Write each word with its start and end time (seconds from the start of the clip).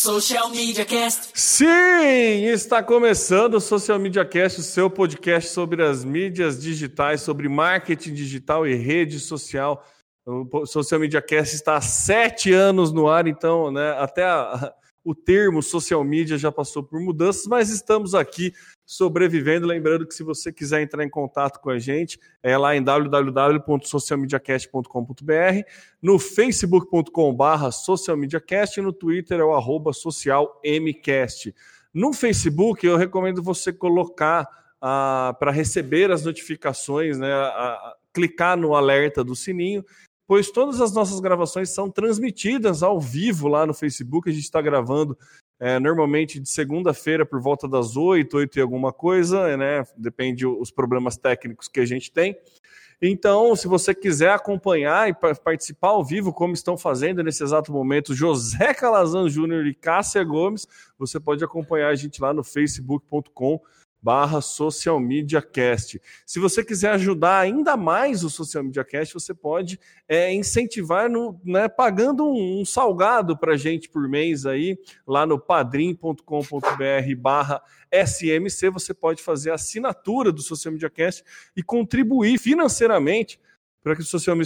Social 0.00 0.48
Media 0.50 0.84
Cast. 0.84 1.30
Sim, 1.34 2.44
está 2.44 2.80
começando 2.84 3.54
o 3.54 3.60
Social 3.60 3.98
Media 3.98 4.24
Cast, 4.24 4.60
o 4.60 4.62
seu 4.62 4.88
podcast 4.88 5.50
sobre 5.50 5.82
as 5.82 6.04
mídias 6.04 6.62
digitais, 6.62 7.20
sobre 7.22 7.48
marketing 7.48 8.14
digital 8.14 8.64
e 8.64 8.76
rede 8.76 9.18
social. 9.18 9.84
O 10.24 10.64
Social 10.66 11.00
Media 11.00 11.20
Cast 11.20 11.56
está 11.56 11.74
há 11.74 11.80
sete 11.80 12.52
anos 12.52 12.92
no 12.92 13.08
ar, 13.08 13.26
então, 13.26 13.72
né, 13.72 13.90
até 13.98 14.22
a, 14.22 14.72
o 15.08 15.14
termo 15.14 15.62
social 15.62 16.04
media 16.04 16.36
já 16.36 16.52
passou 16.52 16.82
por 16.82 17.00
mudanças, 17.00 17.46
mas 17.46 17.70
estamos 17.70 18.14
aqui 18.14 18.52
sobrevivendo. 18.84 19.66
Lembrando 19.66 20.06
que 20.06 20.12
se 20.12 20.22
você 20.22 20.52
quiser 20.52 20.82
entrar 20.82 21.02
em 21.02 21.08
contato 21.08 21.60
com 21.60 21.70
a 21.70 21.78
gente, 21.78 22.20
é 22.42 22.58
lá 22.58 22.76
em 22.76 22.82
www.socialmediacast.com.br, 22.82 25.62
no 26.02 26.18
facebook.com.br 26.18 27.70
socialmediacast 27.72 28.78
e 28.78 28.82
no 28.82 28.92
Twitter 28.92 29.40
é 29.40 29.44
o 29.44 29.54
arroba 29.54 29.94
socialmcast. 29.94 31.54
No 31.94 32.12
Facebook, 32.12 32.86
eu 32.86 32.98
recomendo 32.98 33.42
você 33.42 33.72
colocar 33.72 34.46
ah, 34.78 35.34
para 35.40 35.50
receber 35.50 36.10
as 36.10 36.22
notificações, 36.22 37.18
né, 37.18 37.32
a, 37.32 37.46
a, 37.46 37.94
clicar 38.12 38.58
no 38.58 38.74
alerta 38.74 39.24
do 39.24 39.34
sininho 39.34 39.82
pois 40.28 40.50
todas 40.50 40.78
as 40.78 40.92
nossas 40.92 41.20
gravações 41.20 41.70
são 41.70 41.90
transmitidas 41.90 42.82
ao 42.82 43.00
vivo 43.00 43.48
lá 43.48 43.64
no 43.64 43.72
Facebook. 43.72 44.28
A 44.28 44.32
gente 44.32 44.44
está 44.44 44.60
gravando 44.60 45.16
é, 45.58 45.80
normalmente 45.80 46.38
de 46.38 46.50
segunda-feira 46.50 47.24
por 47.24 47.40
volta 47.40 47.66
das 47.66 47.96
8, 47.96 48.36
8 48.36 48.58
e 48.58 48.60
alguma 48.60 48.92
coisa, 48.92 49.56
né? 49.56 49.84
Depende 49.96 50.46
os 50.46 50.70
problemas 50.70 51.16
técnicos 51.16 51.66
que 51.66 51.80
a 51.80 51.86
gente 51.86 52.12
tem. 52.12 52.36
Então, 53.00 53.56
se 53.56 53.66
você 53.66 53.94
quiser 53.94 54.32
acompanhar 54.32 55.08
e 55.08 55.14
participar 55.14 55.88
ao 55.88 56.04
vivo, 56.04 56.30
como 56.30 56.52
estão 56.52 56.76
fazendo 56.76 57.22
nesse 57.22 57.42
exato 57.42 57.72
momento 57.72 58.14
José 58.14 58.74
Calazan 58.74 59.30
Júnior 59.30 59.66
e 59.66 59.74
Cássia 59.74 60.22
Gomes, 60.22 60.66
você 60.98 61.18
pode 61.18 61.42
acompanhar 61.42 61.88
a 61.88 61.94
gente 61.94 62.20
lá 62.20 62.34
no 62.34 62.44
facebook.com 62.44 63.58
barra 64.00 64.40
Social 64.40 65.00
Media 65.00 65.42
Cast. 65.42 66.00
Se 66.24 66.38
você 66.38 66.64
quiser 66.64 66.90
ajudar 66.92 67.38
ainda 67.38 67.76
mais 67.76 68.24
o 68.24 68.30
Social 68.30 68.64
Media 68.64 68.84
Cast, 68.84 69.14
você 69.14 69.34
pode 69.34 69.78
é, 70.08 70.32
incentivar 70.32 71.10
no, 71.10 71.40
né, 71.44 71.68
pagando 71.68 72.24
um, 72.24 72.60
um 72.60 72.64
salgado 72.64 73.36
para 73.36 73.56
gente 73.56 73.88
por 73.88 74.08
mês 74.08 74.46
aí, 74.46 74.78
lá 75.06 75.26
no 75.26 75.38
padrim.com.br 75.38 76.22
barra 77.18 77.62
SMC, 77.90 78.70
você 78.70 78.94
pode 78.94 79.22
fazer 79.22 79.50
a 79.50 79.54
assinatura 79.54 80.30
do 80.30 80.42
Social 80.42 80.72
Media 80.72 80.90
Cast 80.90 81.24
e 81.56 81.62
contribuir 81.62 82.38
financeiramente 82.38 83.40
para 83.82 83.94
que 83.94 84.02
o 84.02 84.04
Social, 84.04 84.36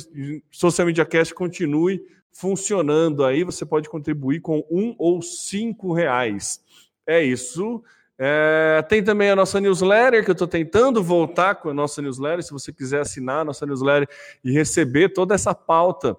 Social 0.50 0.86
Media 0.86 1.04
Cast 1.04 1.34
continue 1.34 2.02
funcionando 2.32 3.24
aí. 3.24 3.44
Você 3.44 3.66
pode 3.66 3.88
contribuir 3.88 4.40
com 4.40 4.64
um 4.70 4.94
ou 4.98 5.20
cinco 5.20 5.92
reais. 5.92 6.60
É 7.06 7.22
isso. 7.22 7.82
É, 8.24 8.80
tem 8.82 9.02
também 9.02 9.30
a 9.30 9.34
nossa 9.34 9.60
newsletter, 9.60 10.24
que 10.24 10.30
eu 10.30 10.34
estou 10.34 10.46
tentando 10.46 11.02
voltar 11.02 11.56
com 11.56 11.70
a 11.70 11.74
nossa 11.74 12.00
newsletter. 12.00 12.44
Se 12.44 12.52
você 12.52 12.72
quiser 12.72 13.00
assinar 13.00 13.40
a 13.40 13.44
nossa 13.44 13.66
newsletter 13.66 14.08
e 14.44 14.52
receber 14.52 15.08
toda 15.08 15.34
essa 15.34 15.52
pauta 15.52 16.16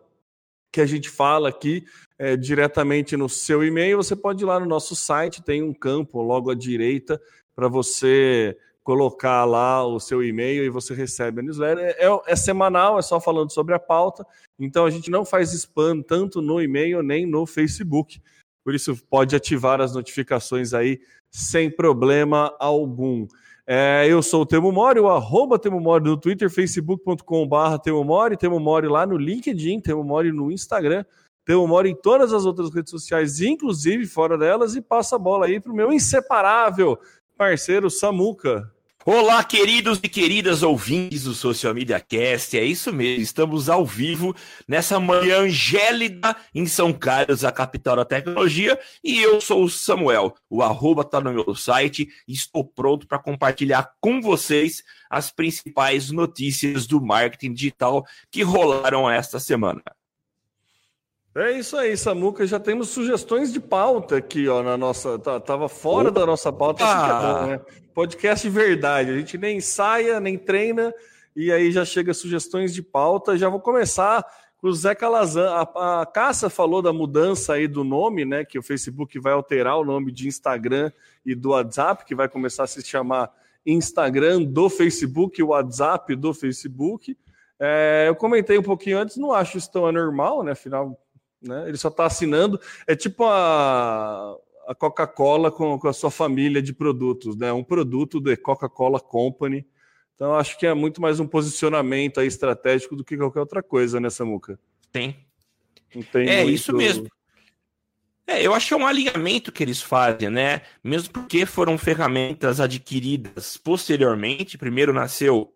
que 0.69 0.81
a 0.81 0.85
gente 0.85 1.09
fala 1.09 1.47
aqui 1.47 1.85
é, 2.19 2.35
diretamente 2.35 3.15
no 3.15 3.29
seu 3.29 3.63
e-mail, 3.63 3.95
você 3.95 4.17
pode 4.17 4.43
ir 4.43 4.45
lá 4.45 4.59
no 4.59 4.65
nosso 4.65 4.97
site, 4.97 5.41
tem 5.41 5.63
um 5.63 5.73
campo 5.73 6.21
logo 6.21 6.51
à 6.51 6.55
direita 6.55 7.21
para 7.55 7.69
você 7.69 8.57
colocar 8.83 9.45
lá 9.45 9.88
o 9.88 9.97
seu 9.97 10.21
e-mail 10.21 10.65
e 10.65 10.69
você 10.69 10.93
recebe 10.93 11.39
a 11.39 11.43
newsletter. 11.43 11.85
É, 11.85 12.05
é, 12.05 12.21
é, 12.27 12.35
semanal, 12.35 12.99
é 12.99 13.01
só 13.01 13.21
falando 13.21 13.53
sobre 13.53 13.73
a 13.75 13.79
pauta, 13.79 14.27
então 14.59 14.85
a 14.85 14.89
gente 14.89 15.09
não 15.09 15.23
faz 15.23 15.53
spam 15.53 16.01
tanto 16.01 16.41
no 16.41 16.61
e-mail 16.61 17.01
nem 17.01 17.25
no 17.25 17.45
Facebook. 17.45 18.21
Por 18.61 18.75
isso, 18.75 18.93
pode 19.09 19.38
ativar 19.38 19.79
as 19.79 19.93
notificações 19.93 20.73
aí 20.73 20.99
sem 21.33 21.69
problema 21.69 22.55
algum. 22.59 23.27
É, 23.65 24.05
eu 24.07 24.21
sou 24.21 24.41
o 24.41 24.45
Temo 24.45 24.71
Mori, 24.71 24.99
o 24.99 25.09
arroba 25.09 25.57
Temo 25.57 25.79
Mori 25.79 26.03
no 26.03 26.17
Twitter, 26.17 26.49
facebook.com.br 26.49 27.77
Temo 27.81 28.03
Mori, 28.03 28.38
Temo 28.38 28.59
Mori 28.59 28.88
lá 28.88 29.05
no 29.05 29.17
LinkedIn, 29.17 29.79
Temo 29.79 30.03
Mori 30.03 30.31
no 30.31 30.51
Instagram, 30.51 31.03
Temo 31.43 31.67
Mori 31.67 31.89
em 31.89 31.95
todas 31.95 32.33
as 32.33 32.45
outras 32.45 32.73
redes 32.73 32.91
sociais, 32.91 33.41
inclusive 33.41 34.05
fora 34.05 34.38
delas, 34.38 34.75
e 34.75 34.81
passa 34.81 35.16
a 35.16 35.19
bola 35.19 35.47
aí 35.47 35.59
para 35.59 35.72
o 35.72 35.75
meu 35.75 35.91
inseparável 35.91 36.99
parceiro 37.38 37.89
Samuca. 37.89 38.72
Olá, 39.06 39.44
queridos 39.44 40.00
e 40.02 40.08
queridas 40.08 40.64
ouvintes 40.64 41.25
do 41.25 41.34
Social 41.34 41.74
Media 41.74 42.00
Cast. 42.00 42.58
É 42.58 42.64
isso 42.64 42.94
mesmo, 42.94 43.22
estamos 43.22 43.68
ao 43.68 43.86
vivo 43.86 44.34
nessa 44.66 44.97
manhã 44.97 45.41
angélida 45.41 46.34
em 46.56 46.66
São 46.66 46.94
Carlos, 46.94 47.44
a 47.44 47.52
capital 47.52 47.97
da 47.97 48.06
tecnologia. 48.06 48.80
E 49.03 49.19
eu 49.22 49.41
sou 49.41 49.66
o 49.66 49.69
Samuel. 49.69 50.34
O 50.50 50.64
arroba 50.64 51.03
tá 51.03 51.19
no 51.19 51.34
meu 51.34 51.53
site 51.53 52.08
estou 52.25 52.64
pronto 52.64 53.06
para 53.06 53.19
compartilhar 53.19 53.91
com 54.00 54.22
vocês 54.22 54.81
as 55.09 55.30
principais 55.30 56.09
notícias 56.09 56.88
do 56.88 57.02
marketing 57.02 57.53
digital 57.53 58.06
que 58.31 58.41
rolaram 58.41 59.12
esta 59.12 59.38
semana. 59.38 59.84
É 61.35 61.51
isso 61.51 61.75
aí, 61.75 61.97
Samuca. 61.97 62.45
Já 62.45 62.59
temos 62.59 62.89
sugestões 62.89 63.51
de 63.51 63.59
pauta 63.59 64.17
aqui, 64.17 64.47
ó, 64.47 64.61
na 64.61 64.77
nossa. 64.77 65.17
Tá, 65.17 65.39
tava 65.39 65.67
fora 65.67 66.09
Opa. 66.09 66.19
da 66.19 66.25
nossa 66.27 66.53
pauta, 66.53 66.83
assim 66.85 66.94
é 66.94 67.21
bom, 67.21 67.47
né? 67.47 67.61
Podcast 67.91 68.47
de 68.47 68.53
verdade. 68.53 69.09
A 69.09 69.17
gente 69.17 69.38
nem 69.38 69.57
ensaia, 69.57 70.19
nem 70.19 70.38
treina, 70.38 70.93
e 71.35 71.51
aí 71.51 71.72
já 71.72 71.83
chega 71.83 72.13
sugestões 72.13 72.72
de 72.72 72.83
pauta. 72.83 73.35
Já 73.35 73.49
vou 73.49 73.59
começar 73.59 74.23
com 74.59 74.67
o 74.67 74.73
Zé 74.73 74.93
Calazan. 74.93 75.49
A, 75.49 76.01
a 76.01 76.05
Cássia 76.05 76.51
falou 76.51 76.83
da 76.83 76.93
mudança 76.93 77.53
aí 77.53 77.67
do 77.67 77.83
nome, 77.83 78.25
né? 78.25 78.45
Que 78.45 78.59
o 78.59 78.63
Facebook 78.63 79.17
vai 79.17 79.33
alterar 79.33 79.79
o 79.79 79.83
nome 79.83 80.11
de 80.11 80.27
Instagram 80.27 80.91
e 81.25 81.33
do 81.33 81.49
WhatsApp, 81.49 82.05
que 82.05 82.13
vai 82.13 82.29
começar 82.29 82.66
a 82.66 82.67
se 82.67 82.83
chamar 82.83 83.31
Instagram 83.66 84.43
do 84.43 84.69
Facebook 84.69 85.41
e 85.41 85.43
WhatsApp 85.43 86.16
do 86.16 86.31
Facebook. 86.31 87.17
É, 87.59 88.05
eu 88.07 88.16
comentei 88.16 88.57
um 88.59 88.63
pouquinho 88.63 88.99
antes, 88.99 89.17
não 89.17 89.31
acho 89.31 89.57
isso 89.57 89.72
tão 89.72 89.88
anormal, 89.88 90.43
né? 90.43 90.51
Afinal, 90.51 90.99
né? 91.43 91.67
Ele 91.67 91.77
só 91.77 91.89
está 91.89 92.05
assinando. 92.05 92.59
É 92.87 92.95
tipo 92.95 93.25
a, 93.25 94.35
a 94.67 94.75
Coca-Cola 94.75 95.51
com, 95.51 95.77
com, 95.77 95.87
a 95.87 95.93
sua 95.93 96.09
família 96.09 96.61
de 96.61 96.73
produtos, 96.73 97.35
né? 97.35 97.51
Um 97.51 97.63
produto 97.63 98.19
da 98.19 98.35
Coca-Cola 98.37 98.99
Company. 98.99 99.65
Então, 100.15 100.35
acho 100.35 100.57
que 100.57 100.65
é 100.65 100.73
muito 100.73 101.01
mais 101.01 101.19
um 101.19 101.27
posicionamento 101.27 102.19
aí 102.19 102.27
estratégico 102.27 102.95
do 102.95 103.03
que 103.03 103.17
qualquer 103.17 103.39
outra 103.39 103.63
coisa, 103.63 103.99
né, 103.99 104.09
Samuca? 104.09 104.59
Tem. 104.91 105.25
tem 106.11 106.29
é, 106.29 106.43
muito... 106.43 106.55
isso 106.55 106.73
mesmo. 106.73 107.07
É, 108.25 108.41
eu 108.41 108.53
acho 108.53 108.69
que 108.69 108.73
é 108.73 108.77
um 108.77 108.87
alinhamento 108.87 109.51
que 109.51 109.61
eles 109.61 109.81
fazem, 109.81 110.29
né? 110.29 110.61
Mesmo 110.81 111.11
porque 111.11 111.45
foram 111.45 111.77
ferramentas 111.77 112.61
adquiridas 112.61 113.57
posteriormente. 113.57 114.57
Primeiro 114.57 114.93
nasceu 114.93 115.53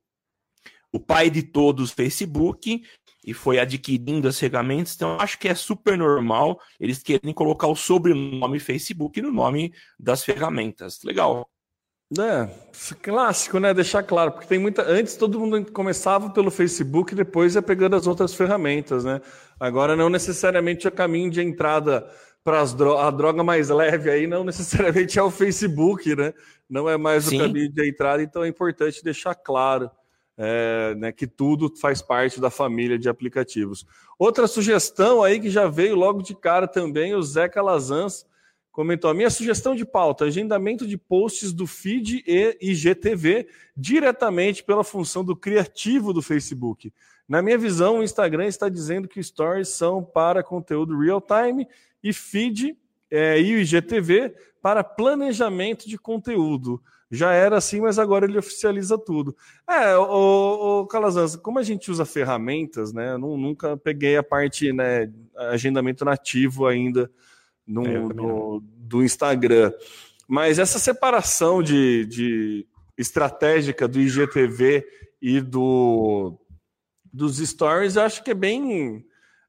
o 0.92 1.00
pai 1.00 1.30
de 1.30 1.44
todos, 1.44 1.92
Facebook, 1.92 2.84
e 3.28 3.34
foi 3.34 3.60
adquirindo 3.60 4.26
as 4.26 4.40
ferramentas, 4.40 4.96
então 4.96 5.20
acho 5.20 5.38
que 5.38 5.50
é 5.50 5.54
super 5.54 5.98
normal 5.98 6.62
eles 6.80 7.04
querem 7.04 7.34
colocar 7.34 7.68
o 7.68 7.76
sobrenome 7.76 8.58
Facebook 8.58 9.22
no 9.22 9.34
nome 9.34 9.74
das 10.00 10.24
ferramentas. 10.24 11.04
Legal. 11.04 11.46
É, 12.18 12.48
clássico, 13.02 13.60
né? 13.60 13.74
Deixar 13.74 14.02
claro, 14.02 14.32
porque 14.32 14.48
tem 14.48 14.58
muita. 14.58 14.82
Antes 14.82 15.18
todo 15.18 15.38
mundo 15.38 15.70
começava 15.74 16.30
pelo 16.30 16.50
Facebook 16.50 17.12
e 17.12 17.18
depois 17.18 17.56
ia 17.56 17.62
pegando 17.62 17.98
as 17.98 18.08
outras 18.08 18.34
ferramentas, 18.34 19.04
né? 19.04 19.20
Agora 19.60 19.94
não 19.94 20.10
necessariamente 20.10 20.88
é 20.88 20.92
caminho 20.92 21.30
de 21.30 21.42
entrada 21.42 22.10
para 22.46 22.64
dro 22.64 22.98
a 22.98 23.12
droga 23.12 23.44
mais 23.44 23.68
leve 23.68 24.10
aí, 24.10 24.26
não 24.26 24.46
necessariamente 24.46 25.20
é 25.20 25.22
o 25.24 25.30
Facebook, 25.30 26.16
né? 26.16 26.34
Não 26.70 26.88
é 26.88 26.96
mais 26.96 27.26
Sim. 27.26 27.36
o 27.36 27.40
caminho 27.42 27.70
de 27.70 27.90
entrada, 27.90 28.24
então 28.24 28.42
é 28.42 28.48
importante 28.48 29.04
deixar 29.04 29.36
claro 29.36 29.92
é, 30.38 30.94
né, 30.96 31.12
que 31.12 31.26
tudo 31.26 31.74
faz 31.76 32.02
parte 32.02 32.40
da 32.40 32.50
família 32.50 32.98
de 32.98 33.10
aplicativos. 33.10 33.86
Outra 34.20 34.48
sugestão 34.48 35.24
aí 35.24 35.40
que 35.40 35.50
já 35.50 35.68
veio 35.68 35.96
logo 35.96 36.22
de 36.22 36.36
cara 36.36 36.68
também, 36.68 37.16
o 37.16 37.24
Zé 37.24 37.50
Calazans 37.50 38.26
comentou: 38.72 39.10
a 39.10 39.14
minha 39.14 39.32
sugestão 39.32 39.76
de 39.76 39.84
pauta, 39.84 40.26
agendamento 40.26 40.86
de 40.86 40.98
posts 40.98 41.52
do 41.52 41.66
feed 41.66 42.24
e 42.28 42.58
IGTV 42.62 43.48
diretamente 43.76 44.64
pela 44.64 44.84
função 44.84 45.26
do 45.26 45.36
criativo 45.36 46.14
do 46.14 46.22
Facebook. 46.22 46.94
Na 47.28 47.42
minha 47.42 47.58
visão, 47.58 48.00
o 48.00 48.04
Instagram 48.04 48.46
está 48.46 48.70
dizendo 48.70 49.08
que 49.08 49.22
stories 49.22 49.70
são 49.70 50.04
para 50.04 50.44
conteúdo 50.44 50.98
real 50.98 51.20
time 51.20 51.68
e 52.02 52.14
feed 52.14 52.78
é, 53.10 53.42
e 53.42 53.56
o 53.56 53.60
IGTV 53.60 54.34
para 54.62 54.84
planejamento 54.84 55.90
de 55.90 55.98
conteúdo 55.98 56.82
já 57.10 57.32
era 57.32 57.58
assim, 57.58 57.80
mas 57.80 57.98
agora 57.98 58.26
ele 58.26 58.38
oficializa 58.38 58.98
tudo. 58.98 59.36
É, 59.70 59.96
o, 59.98 60.82
o 60.82 60.88
Calazans, 60.88 61.36
como 61.38 61.58
a 61.58 61.64
gente 61.64 61.90
usa 61.90 62.06
ferramentas, 62.06 62.92
né? 62.92 63.14
Eu 63.14 63.20
nunca 63.20 63.78
peguei 63.78 64.18
a 64.18 64.24
parte, 64.24 64.74
né, 64.74 65.12
agendamento 65.36 66.04
nativo 66.04 66.68
ainda 66.68 67.10
no, 67.66 67.86
é, 67.86 68.00
no, 68.00 68.62
do 68.78 69.04
Instagram. 69.04 69.72
Mas 70.28 70.60
essa 70.60 70.80
separação 70.80 71.64
de, 71.64 72.06
de 72.06 72.68
estratégica 72.98 73.88
do 73.88 74.00
IGTV 74.00 74.86
e 75.22 75.40
do 75.40 76.38
dos 77.14 77.38
stories, 77.38 77.96
eu 77.96 78.04
acho 78.04 78.24
que 78.24 78.32
é 78.32 78.36
bem 78.36 79.04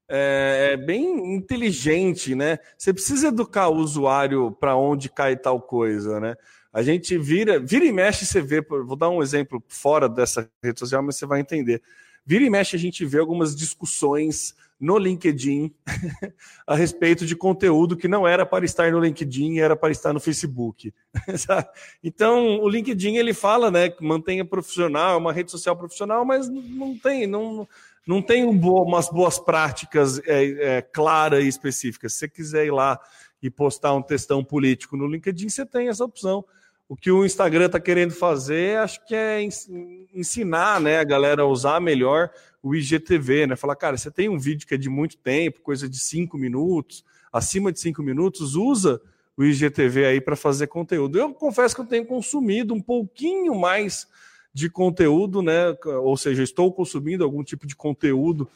é, 0.09 0.71
é 0.73 0.77
bem 0.77 1.35
inteligente, 1.35 2.33
né? 2.33 2.57
Você 2.77 2.91
precisa 2.91 3.27
educar 3.27 3.67
o 3.67 3.75
usuário 3.75 4.51
para 4.51 4.75
onde 4.75 5.07
cai 5.07 5.35
tal 5.37 5.61
coisa, 5.61 6.19
né? 6.19 6.35
A 6.71 6.83
gente 6.83 7.17
vira, 7.17 7.59
vira 7.59 7.85
e 7.85 7.91
mexe, 7.91 8.25
você 8.25 8.41
vê, 8.41 8.61
vou 8.61 8.95
dar 8.95 9.09
um 9.09 9.23
exemplo 9.23 9.63
fora 9.67 10.07
dessa 10.07 10.49
rede 10.63 10.79
social, 10.79 11.01
mas 11.01 11.17
você 11.17 11.25
vai 11.25 11.39
entender. 11.39 11.81
Vira 12.25 12.43
e 12.43 12.49
mexe, 12.49 12.75
a 12.75 12.79
gente 12.79 13.03
vê 13.05 13.19
algumas 13.19 13.55
discussões 13.55 14.55
no 14.79 14.97
LinkedIn 14.97 15.73
a 16.65 16.75
respeito 16.75 17.25
de 17.25 17.35
conteúdo 17.35 17.97
que 17.97 18.07
não 18.07 18.27
era 18.27 18.45
para 18.45 18.63
estar 18.63 18.91
no 18.91 18.99
LinkedIn, 18.99 19.59
era 19.59 19.75
para 19.75 19.91
estar 19.91 20.13
no 20.13 20.19
Facebook. 20.19 20.93
então, 22.03 22.61
o 22.61 22.69
LinkedIn 22.69 23.17
ele 23.17 23.33
fala, 23.33 23.69
né, 23.69 23.89
que 23.89 24.03
mantenha 24.03 24.45
profissional, 24.45 25.15
é 25.15 25.17
uma 25.17 25.33
rede 25.33 25.51
social 25.51 25.75
profissional, 25.75 26.23
mas 26.23 26.47
não 26.47 26.97
tem, 26.97 27.27
não, 27.27 27.67
não 28.07 28.21
tem 28.21 28.45
um 28.45 28.57
bo 28.57 28.83
umas 28.83 29.09
boas 29.09 29.37
práticas 29.37 30.19
é, 30.25 30.77
é, 30.77 30.81
claras 30.81 31.43
e 31.43 31.47
específicas. 31.47 32.13
Se 32.13 32.19
você 32.19 32.29
quiser 32.29 32.65
ir 32.65 32.71
lá 32.71 32.99
e 33.41 33.49
postar 33.49 33.93
um 33.93 34.01
textão 34.01 34.43
político 34.43 34.95
no 34.95 35.07
LinkedIn, 35.07 35.49
você 35.49 35.65
tem 35.65 35.89
essa 35.89 36.05
opção. 36.05 36.45
O 36.89 36.95
que 36.95 37.11
o 37.11 37.23
Instagram 37.23 37.67
está 37.67 37.79
querendo 37.79 38.15
fazer, 38.15 38.79
acho 38.79 39.05
que 39.05 39.13
é 39.13 39.47
ensinar 40.11 40.81
né, 40.81 40.97
a 40.97 41.03
galera 41.03 41.43
a 41.43 41.45
usar 41.45 41.79
melhor 41.79 42.31
o 42.63 42.73
IGTV, 42.73 43.45
né? 43.45 43.55
Falar, 43.55 43.75
cara, 43.75 43.95
você 43.95 44.09
tem 44.09 44.27
um 44.27 44.39
vídeo 44.39 44.67
que 44.67 44.73
é 44.73 44.77
de 44.77 44.89
muito 44.89 45.15
tempo, 45.15 45.61
coisa 45.61 45.87
de 45.87 45.99
cinco 45.99 46.35
minutos, 46.35 47.05
acima 47.31 47.71
de 47.71 47.79
cinco 47.79 48.01
minutos, 48.01 48.55
usa 48.55 48.99
o 49.37 49.43
IGTV 49.43 50.03
aí 50.03 50.19
para 50.19 50.35
fazer 50.35 50.65
conteúdo. 50.65 51.19
Eu 51.19 51.31
confesso 51.31 51.75
que 51.75 51.81
eu 51.81 51.85
tenho 51.85 52.07
consumido 52.07 52.73
um 52.73 52.81
pouquinho 52.81 53.53
mais 53.53 54.07
de 54.51 54.67
conteúdo, 54.67 55.43
né? 55.43 55.77
Ou 56.01 56.17
seja, 56.17 56.41
estou 56.41 56.73
consumindo 56.73 57.23
algum 57.23 57.43
tipo 57.43 57.67
de 57.67 57.75
conteúdo 57.75 58.49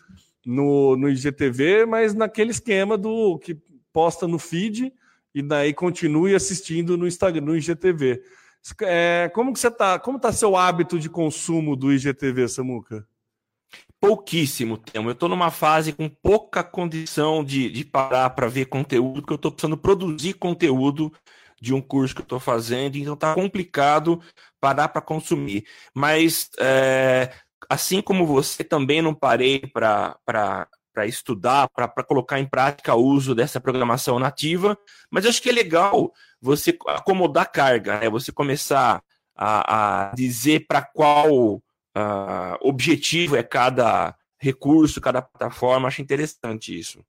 no, 0.44 0.98
no 0.98 1.08
IGTV, 1.08 1.86
mas 1.86 2.16
naquele 2.16 2.50
esquema 2.50 2.98
do 2.98 3.38
que 3.38 3.56
posta 3.94 4.28
no 4.28 4.40
feed 4.40 4.92
e 5.34 5.42
daí 5.42 5.74
continue 5.74 6.36
assistindo 6.36 6.98
no 6.98 7.08
Instagram, 7.08 7.46
no 7.46 7.56
IGTV. 7.56 8.22
É, 8.82 9.30
como 9.34 9.52
que 9.52 9.60
você 9.60 9.70
tá? 9.70 10.00
Como 10.00 10.18
está 10.18 10.32
seu 10.32 10.56
hábito 10.56 11.00
de 11.00 11.10
consumo 11.10 11.76
do 11.76 11.92
IGTV, 11.92 12.48
Samuca? 12.48 13.06
pouquíssimo 14.04 14.78
tempo. 14.78 15.08
Eu 15.08 15.14
estou 15.14 15.30
numa 15.30 15.50
fase 15.50 15.94
com 15.94 16.10
pouca 16.10 16.62
condição 16.62 17.42
de, 17.42 17.70
de 17.70 17.86
parar 17.86 18.30
para 18.32 18.50
ver 18.50 18.66
conteúdo, 18.66 19.22
porque 19.22 19.32
eu 19.32 19.38
estou 19.38 19.50
precisando 19.50 19.78
produzir 19.78 20.34
conteúdo 20.34 21.10
de 21.62 21.74
um 21.74 21.80
curso 21.80 22.14
que 22.14 22.20
eu 22.20 22.26
estou 22.26 22.40
fazendo, 22.40 22.98
então 22.98 23.14
está 23.14 23.34
complicado 23.34 24.22
parar 24.60 24.90
para 24.90 25.02
consumir. 25.02 25.66
Mas, 25.96 26.50
é, 26.60 27.32
assim 27.70 28.02
como 28.02 28.28
você, 28.28 28.62
também 28.62 29.02
não 29.02 29.16
parei 29.16 29.62
para 29.68 30.68
para 30.94 31.08
estudar, 31.08 31.68
para 31.70 32.04
colocar 32.04 32.40
em 32.40 32.46
prática 32.46 32.94
o 32.94 33.04
uso 33.04 33.34
dessa 33.34 33.60
programação 33.60 34.20
nativa, 34.20 34.78
mas 35.10 35.26
acho 35.26 35.42
que 35.42 35.50
é 35.50 35.54
legal 35.54 36.14
você 36.40 36.78
acomodar 36.88 37.52
carga, 37.52 38.00
né? 38.00 38.10
você 38.10 38.32
começar 38.32 39.02
a, 39.36 40.10
a 40.10 40.16
dizer 40.16 40.66
para 40.68 40.82
qual 40.82 41.56
uh, 41.56 41.62
objetivo 42.62 43.36
é 43.36 43.44
cada 43.44 44.16
recurso, 44.38 45.02
cada 45.02 45.22
plataforma. 45.22 45.88
Acho 45.88 46.02
interessante 46.02 46.78
isso. 46.78 47.00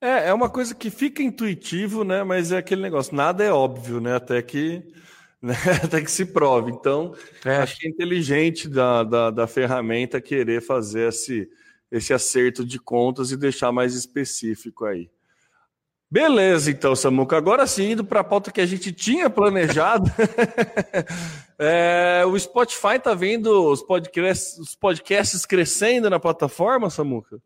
É, 0.00 0.28
é 0.28 0.32
uma 0.32 0.48
coisa 0.48 0.74
que 0.74 0.90
fica 0.90 1.22
intuitivo, 1.22 2.04
né? 2.04 2.22
Mas 2.22 2.52
é 2.52 2.58
aquele 2.58 2.82
negócio, 2.82 3.14
nada 3.14 3.42
é 3.42 3.52
óbvio, 3.52 4.00
né? 4.00 4.14
Até 4.14 4.40
que, 4.40 4.82
né? 5.42 5.54
Até 5.82 6.00
que 6.00 6.10
se 6.10 6.24
prove. 6.24 6.70
Então, 6.70 7.14
é. 7.44 7.56
acho 7.56 7.78
que 7.78 7.86
é 7.86 7.90
inteligente 7.90 8.68
da, 8.68 9.02
da, 9.02 9.30
da 9.30 9.46
ferramenta 9.46 10.20
querer 10.20 10.62
fazer 10.62 11.08
esse, 11.08 11.48
esse 11.90 12.12
acerto 12.12 12.64
de 12.64 12.78
contas 12.78 13.30
e 13.30 13.36
deixar 13.36 13.72
mais 13.72 13.94
específico 13.94 14.84
aí. 14.84 15.10
Beleza, 16.10 16.70
então, 16.70 16.96
Samuca. 16.96 17.36
Agora 17.36 17.66
sim, 17.66 17.92
indo 17.92 18.02
para 18.02 18.20
a 18.20 18.24
pauta 18.24 18.50
que 18.50 18.62
a 18.62 18.66
gente 18.66 18.92
tinha 18.92 19.28
planejado. 19.28 20.10
é, 21.58 22.22
o 22.26 22.38
Spotify 22.38 22.96
está 22.96 23.12
vendo 23.12 23.70
os 23.70 23.82
podcasts, 23.82 24.58
os 24.58 24.74
podcasts 24.74 25.44
crescendo 25.44 26.08
na 26.08 26.18
plataforma, 26.18 26.88
Samuca? 26.88 27.38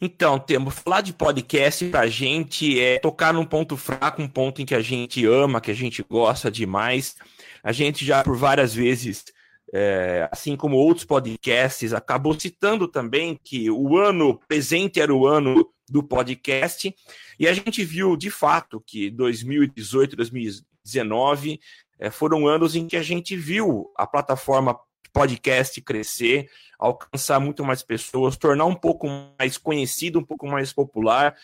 Então, 0.00 0.38
temos 0.38 0.74
falar 0.74 1.00
de 1.00 1.12
podcast 1.12 1.84
para 1.86 2.00
a 2.00 2.06
gente 2.08 2.80
é 2.80 2.98
tocar 2.98 3.32
num 3.32 3.44
ponto 3.44 3.76
fraco, 3.76 4.20
um 4.20 4.28
ponto 4.28 4.60
em 4.60 4.66
que 4.66 4.74
a 4.74 4.80
gente 4.80 5.24
ama, 5.24 5.60
que 5.60 5.70
a 5.70 5.74
gente 5.74 6.02
gosta 6.02 6.50
demais. 6.50 7.14
A 7.62 7.70
gente 7.70 8.04
já 8.04 8.24
por 8.24 8.36
várias 8.36 8.74
vezes, 8.74 9.24
é, 9.76 10.28
assim 10.30 10.56
como 10.56 10.76
outros 10.76 11.04
podcasts, 11.04 11.92
acabou 11.92 12.38
citando 12.38 12.86
também 12.86 13.36
que 13.42 13.68
o 13.68 13.98
ano 13.98 14.38
presente 14.46 15.00
era 15.00 15.12
o 15.12 15.26
ano 15.26 15.68
do 15.90 16.00
podcast. 16.00 16.94
E 17.40 17.48
a 17.48 17.52
gente 17.52 17.82
viu 17.82 18.16
de 18.16 18.30
fato 18.30 18.80
que 18.86 19.10
2018, 19.10 20.14
2019 20.14 21.58
é, 21.98 22.08
foram 22.08 22.46
anos 22.46 22.76
em 22.76 22.86
que 22.86 22.96
a 22.96 23.02
gente 23.02 23.36
viu 23.36 23.90
a 23.96 24.06
plataforma 24.06 24.78
podcast 25.12 25.80
crescer, 25.80 26.48
alcançar 26.78 27.40
muito 27.40 27.64
mais 27.64 27.82
pessoas, 27.82 28.36
tornar 28.36 28.66
um 28.66 28.76
pouco 28.76 29.08
mais 29.36 29.58
conhecido, 29.58 30.20
um 30.20 30.24
pouco 30.24 30.46
mais 30.46 30.72
popular, 30.72 31.36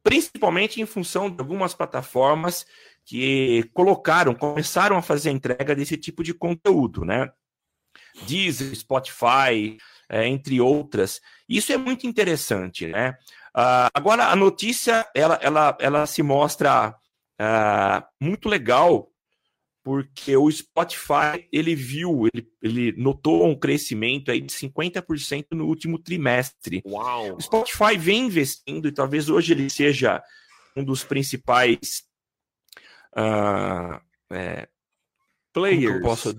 principalmente 0.00 0.80
em 0.80 0.86
função 0.86 1.28
de 1.28 1.40
algumas 1.40 1.74
plataformas 1.74 2.64
que 3.04 3.68
colocaram, 3.74 4.32
começaram 4.32 4.96
a 4.96 5.02
fazer 5.02 5.32
entrega 5.32 5.74
desse 5.74 5.96
tipo 5.96 6.22
de 6.22 6.32
conteúdo, 6.32 7.04
né? 7.04 7.32
Deezer, 8.26 8.74
Spotify, 8.74 9.76
é, 10.08 10.26
entre 10.26 10.60
outras. 10.60 11.20
Isso 11.48 11.72
é 11.72 11.76
muito 11.76 12.06
interessante, 12.06 12.86
né? 12.86 13.16
Uh, 13.56 13.88
agora, 13.94 14.26
a 14.26 14.36
notícia, 14.36 15.06
ela, 15.14 15.38
ela, 15.40 15.76
ela 15.80 16.06
se 16.06 16.22
mostra 16.22 16.90
uh, 17.40 18.04
muito 18.20 18.48
legal, 18.48 19.10
porque 19.82 20.36
o 20.36 20.50
Spotify, 20.50 21.46
ele 21.52 21.74
viu, 21.74 22.26
ele, 22.32 22.48
ele 22.60 22.92
notou 23.00 23.46
um 23.46 23.54
crescimento 23.54 24.30
aí 24.30 24.40
de 24.40 24.52
50% 24.52 25.48
no 25.52 25.66
último 25.66 25.98
trimestre. 25.98 26.82
Uau! 26.86 27.36
O 27.36 27.40
Spotify 27.40 27.96
vem 27.96 28.26
investindo, 28.26 28.88
e 28.88 28.92
talvez 28.92 29.28
hoje 29.28 29.52
ele 29.52 29.70
seja 29.70 30.22
um 30.76 30.82
dos 30.82 31.04
principais 31.04 32.02
uh, 33.16 34.00
é, 34.32 34.68
players. 35.52 36.02
Posso... 36.02 36.34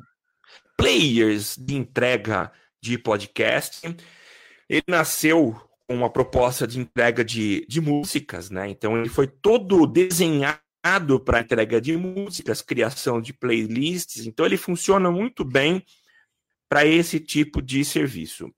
players 0.78 1.56
de 1.58 1.76
entrega 1.76 2.52
de 2.82 2.98
podcast. 2.98 3.82
Ele 4.70 4.84
nasceu 4.88 5.60
com 5.88 5.96
uma 5.96 6.10
proposta 6.10 6.68
de 6.68 6.80
entrega 6.80 7.24
de, 7.24 7.66
de 7.68 7.80
músicas, 7.80 8.50
né? 8.50 8.70
Então 8.70 8.98
ele 8.98 9.10
foi 9.10 9.28
todo 9.28 9.86
desenhado 9.86 11.20
para 11.24 11.42
entrega 11.42 11.82
de 11.82 11.96
músicas, 11.98 12.62
criação 12.62 13.22
de 13.22 13.34
playlists. 13.34 14.26
Então 14.26 14.46
ele 14.46 14.58
funciona 14.58 15.12
muito 15.12 15.44
bem 15.44 15.84
para 16.70 16.86
esse 16.86 17.20
tipo 17.20 17.62
de 17.62 17.84
serviço, 17.86 18.52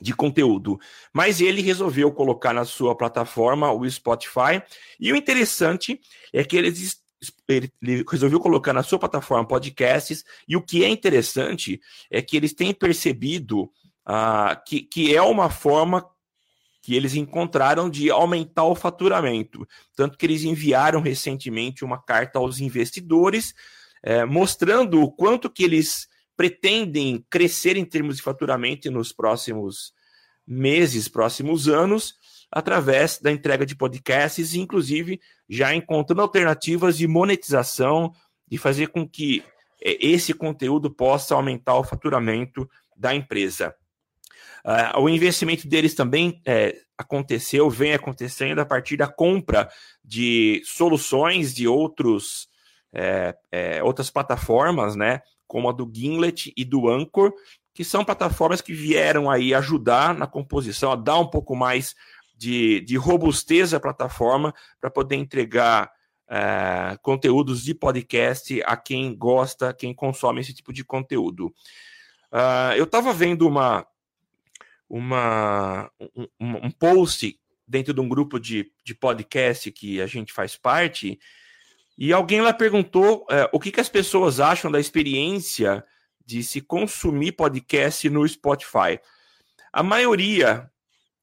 de 0.00 0.14
conteúdo. 0.14 0.78
Mas 1.12 1.40
ele 1.40 1.62
resolveu 1.62 2.12
colocar 2.12 2.52
na 2.52 2.64
sua 2.64 2.96
plataforma 2.96 3.72
o 3.72 3.88
Spotify. 3.88 4.62
E 4.98 5.12
o 5.12 5.16
interessante 5.16 6.00
é 6.32 6.44
que 6.44 6.56
eles 6.56 7.01
ele, 7.48 7.72
resolveu 8.08 8.40
colocar 8.40 8.72
na 8.72 8.82
sua 8.82 8.98
plataforma 8.98 9.46
podcasts, 9.46 10.24
e 10.48 10.56
o 10.56 10.62
que 10.62 10.84
é 10.84 10.88
interessante 10.88 11.80
é 12.10 12.20
que 12.20 12.36
eles 12.36 12.52
têm 12.52 12.74
percebido 12.74 13.62
uh, 14.06 14.56
que, 14.66 14.82
que 14.82 15.14
é 15.14 15.22
uma 15.22 15.50
forma 15.50 16.04
que 16.82 16.96
eles 16.96 17.14
encontraram 17.14 17.88
de 17.88 18.10
aumentar 18.10 18.64
o 18.64 18.74
faturamento. 18.74 19.66
Tanto 19.94 20.18
que 20.18 20.26
eles 20.26 20.42
enviaram 20.42 21.00
recentemente 21.00 21.84
uma 21.84 22.02
carta 22.02 22.40
aos 22.40 22.58
investidores, 22.58 23.54
é, 24.02 24.24
mostrando 24.24 25.00
o 25.00 25.10
quanto 25.10 25.48
que 25.48 25.62
eles 25.62 26.08
pretendem 26.36 27.24
crescer 27.30 27.76
em 27.76 27.84
termos 27.84 28.16
de 28.16 28.22
faturamento 28.22 28.90
nos 28.90 29.12
próximos 29.12 29.92
meses, 30.44 31.06
próximos 31.06 31.68
anos, 31.68 32.14
através 32.52 33.18
da 33.18 33.32
entrega 33.32 33.64
de 33.64 33.74
podcasts, 33.74 34.54
inclusive 34.54 35.18
já 35.48 35.74
encontrando 35.74 36.20
alternativas 36.20 36.98
de 36.98 37.08
monetização, 37.08 38.12
de 38.46 38.58
fazer 38.58 38.88
com 38.88 39.08
que 39.08 39.42
é, 39.82 39.96
esse 40.06 40.34
conteúdo 40.34 40.90
possa 40.90 41.34
aumentar 41.34 41.78
o 41.78 41.84
faturamento 41.84 42.68
da 42.94 43.14
empresa. 43.14 43.74
Uh, 44.64 45.00
o 45.00 45.08
investimento 45.08 45.66
deles 45.66 45.94
também 45.94 46.40
é, 46.46 46.76
aconteceu, 46.96 47.68
vem 47.68 47.94
acontecendo 47.94 48.60
a 48.60 48.66
partir 48.66 48.96
da 48.96 49.08
compra 49.08 49.68
de 50.04 50.62
soluções 50.64 51.52
de 51.52 51.66
outros, 51.66 52.48
é, 52.92 53.34
é, 53.50 53.82
outras 53.82 54.08
plataformas, 54.08 54.94
né? 54.94 55.20
Como 55.48 55.68
a 55.68 55.72
do 55.72 55.90
Gimlet 55.92 56.52
e 56.56 56.64
do 56.64 56.88
Anchor, 56.88 57.32
que 57.74 57.82
são 57.82 58.04
plataformas 58.04 58.60
que 58.60 58.72
vieram 58.72 59.28
aí 59.28 59.52
ajudar 59.52 60.14
na 60.14 60.28
composição, 60.28 60.92
a 60.92 60.96
dar 60.96 61.18
um 61.18 61.26
pouco 61.26 61.56
mais 61.56 61.96
de, 62.42 62.80
de 62.80 62.96
robustez 62.96 63.72
à 63.72 63.78
plataforma 63.78 64.52
para 64.80 64.90
poder 64.90 65.14
entregar 65.14 65.92
é, 66.28 66.98
conteúdos 67.00 67.62
de 67.62 67.72
podcast 67.72 68.60
a 68.64 68.76
quem 68.76 69.14
gosta, 69.16 69.72
quem 69.72 69.94
consome 69.94 70.40
esse 70.40 70.52
tipo 70.52 70.72
de 70.72 70.84
conteúdo. 70.84 71.54
Uh, 72.32 72.74
eu 72.76 72.84
estava 72.84 73.12
vendo 73.12 73.46
uma, 73.46 73.86
uma, 74.88 75.88
um, 76.40 76.66
um 76.66 76.70
post 76.70 77.38
dentro 77.68 77.94
de 77.94 78.00
um 78.00 78.08
grupo 78.08 78.40
de, 78.40 78.72
de 78.84 78.94
podcast 78.94 79.70
que 79.70 80.00
a 80.00 80.06
gente 80.06 80.32
faz 80.32 80.56
parte, 80.56 81.20
e 81.96 82.12
alguém 82.12 82.40
lá 82.40 82.52
perguntou 82.52 83.24
é, 83.30 83.48
o 83.52 83.60
que, 83.60 83.70
que 83.70 83.80
as 83.80 83.88
pessoas 83.88 84.40
acham 84.40 84.72
da 84.72 84.80
experiência 84.80 85.84
de 86.24 86.42
se 86.42 86.60
consumir 86.60 87.32
podcast 87.32 88.08
no 88.10 88.26
Spotify. 88.26 88.98
A 89.72 89.82
maioria, 89.82 90.71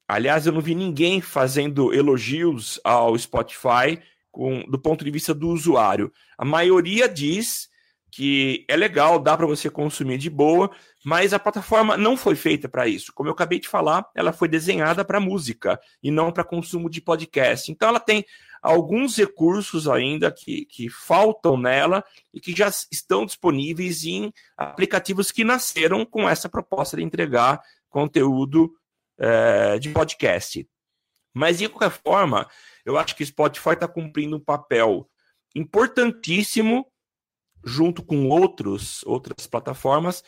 aliás, 0.09 0.47
eu 0.47 0.51
não 0.51 0.59
vi 0.59 0.73
ninguém 0.73 1.21
fazendo 1.21 1.93
elogios 1.93 2.79
ao 2.83 3.15
Spotify 3.17 4.01
com, 4.31 4.61
do 4.67 4.79
ponto 4.79 5.05
de 5.05 5.11
vista 5.11 5.35
do 5.35 5.49
usuário. 5.49 6.11
A 6.35 6.43
maioria 6.43 7.07
diz 7.07 7.69
que 8.11 8.65
é 8.67 8.75
legal, 8.75 9.19
dá 9.19 9.37
para 9.37 9.45
você 9.45 9.69
consumir 9.69 10.17
de 10.17 10.31
boa, 10.31 10.71
mas 11.05 11.31
a 11.31 11.37
plataforma 11.37 11.95
não 11.95 12.17
foi 12.17 12.35
feita 12.35 12.67
para 12.67 12.87
isso. 12.87 13.13
Como 13.13 13.29
eu 13.29 13.33
acabei 13.33 13.59
de 13.59 13.67
falar, 13.67 14.03
ela 14.15 14.33
foi 14.33 14.47
desenhada 14.47 15.05
para 15.05 15.19
música 15.19 15.79
e 16.01 16.09
não 16.09 16.31
para 16.31 16.43
consumo 16.43 16.89
de 16.89 17.01
podcast. 17.01 17.71
Então 17.71 17.87
ela 17.87 17.99
tem 17.99 18.25
alguns 18.63 19.15
recursos 19.15 19.87
ainda 19.87 20.31
que, 20.31 20.65
que 20.65 20.89
faltam 20.89 21.55
nela 21.55 22.03
e 22.33 22.39
que 22.39 22.55
já 22.55 22.67
estão 22.91 23.27
disponíveis 23.27 24.03
em 24.05 24.33
aplicativos 24.57 25.31
que 25.31 25.43
nasceram 25.43 26.03
com 26.03 26.27
essa 26.27 26.49
proposta 26.49 26.97
de 26.97 27.03
entregar 27.03 27.61
conteúdo 27.89 28.71
é, 29.19 29.77
de 29.77 29.89
podcast. 29.89 30.67
Mas, 31.33 31.57
de 31.59 31.69
qualquer 31.69 31.91
forma, 31.91 32.49
eu 32.85 32.97
acho 32.97 33.15
que 33.15 33.25
Spotify 33.25 33.71
está 33.71 33.87
cumprindo 33.87 34.37
um 34.37 34.39
papel 34.39 35.09
importantíssimo 35.55 36.85
junto 37.63 38.03
com 38.03 38.29
outros, 38.29 39.03
outras 39.03 39.45
plataformas, 39.45 40.23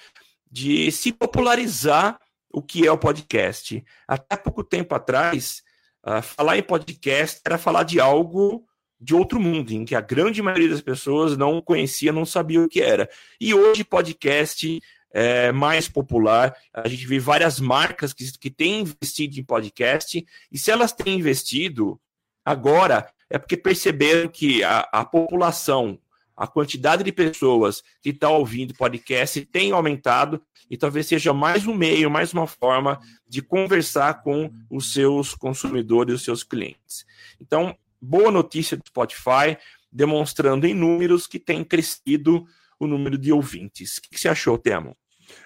de 0.50 0.92
se 0.92 1.14
popularizar 1.14 2.20
o 2.54 2.62
que 2.62 2.86
é 2.86 2.92
o 2.92 2.98
podcast. 2.98 3.84
Até 4.08 4.36
pouco 4.36 4.64
tempo 4.64 4.94
atrás, 4.94 5.64
uh, 6.06 6.22
falar 6.22 6.58
em 6.58 6.64
podcast 6.64 7.40
era 7.46 7.58
falar 7.58 7.84
de 7.84 8.00
algo 8.00 8.66
de 9.00 9.16
outro 9.16 9.40
mundo, 9.40 9.72
em 9.72 9.84
que 9.84 9.96
a 9.96 10.02
grande 10.02 10.42
maioria 10.44 10.70
das 10.70 10.82
pessoas 10.82 11.36
não 11.36 11.60
conhecia, 11.60 12.12
não 12.12 12.24
sabia 12.24 12.62
o 12.62 12.70
que 12.70 12.82
era. 12.82 13.10
E 13.40 13.52
hoje, 13.52 13.84
podcast 13.84 14.80
é 15.13 15.51
mais 15.51 15.88
popular. 15.88 16.56
A 16.74 16.88
gente 16.88 17.06
vê 17.06 17.20
várias 17.20 17.60
marcas 17.60 18.13
que, 18.13 18.32
que 18.38 18.50
têm 18.50 18.82
investido 18.82 19.39
em 19.39 19.44
podcast, 19.44 20.25
e 20.51 20.58
se 20.58 20.72
elas 20.72 20.91
têm 20.91 21.20
investido 21.20 22.00
agora, 22.44 23.08
é 23.30 23.38
porque 23.38 23.56
perceberam 23.56 24.30
que 24.30 24.63
a, 24.63 24.88
a 24.91 25.06
população 25.06 26.00
a 26.41 26.48
quantidade 26.48 27.03
de 27.03 27.12
pessoas 27.12 27.84
que 28.01 28.10
está 28.10 28.27
ouvindo 28.30 28.74
podcast 28.74 29.46
tem 29.46 29.72
aumentado 29.72 30.41
e 30.68 30.75
talvez 30.75 31.06
seja 31.06 31.32
mais 31.34 31.68
um 31.68 31.75
meio, 31.75 32.10
mais 32.10 32.34
uma 32.34 32.48
forma 32.48 33.00
de 33.27 33.44
conversar 33.44 34.24
com 34.24 34.51
os 34.68 34.91
seus 34.91 35.36
consumidores, 35.36 36.15
os 36.15 36.24
seus 36.24 36.44
clientes. 36.44 37.06
Então, 37.39 37.77
boa 38.01 38.32
notícia 38.32 38.75
do 38.75 38.84
Spotify, 38.88 39.56
demonstrando 39.91 40.65
em 40.65 40.74
números 40.74 41.27
que 41.27 41.38
tem 41.38 41.63
crescido 41.63 42.48
o 42.80 42.88
número 42.88 43.20
de 43.20 43.32
ouvintes. 43.32 43.98
O 43.98 44.01
que 44.01 44.20
você 44.20 44.27
achou, 44.27 44.58
Temo? 44.58 44.98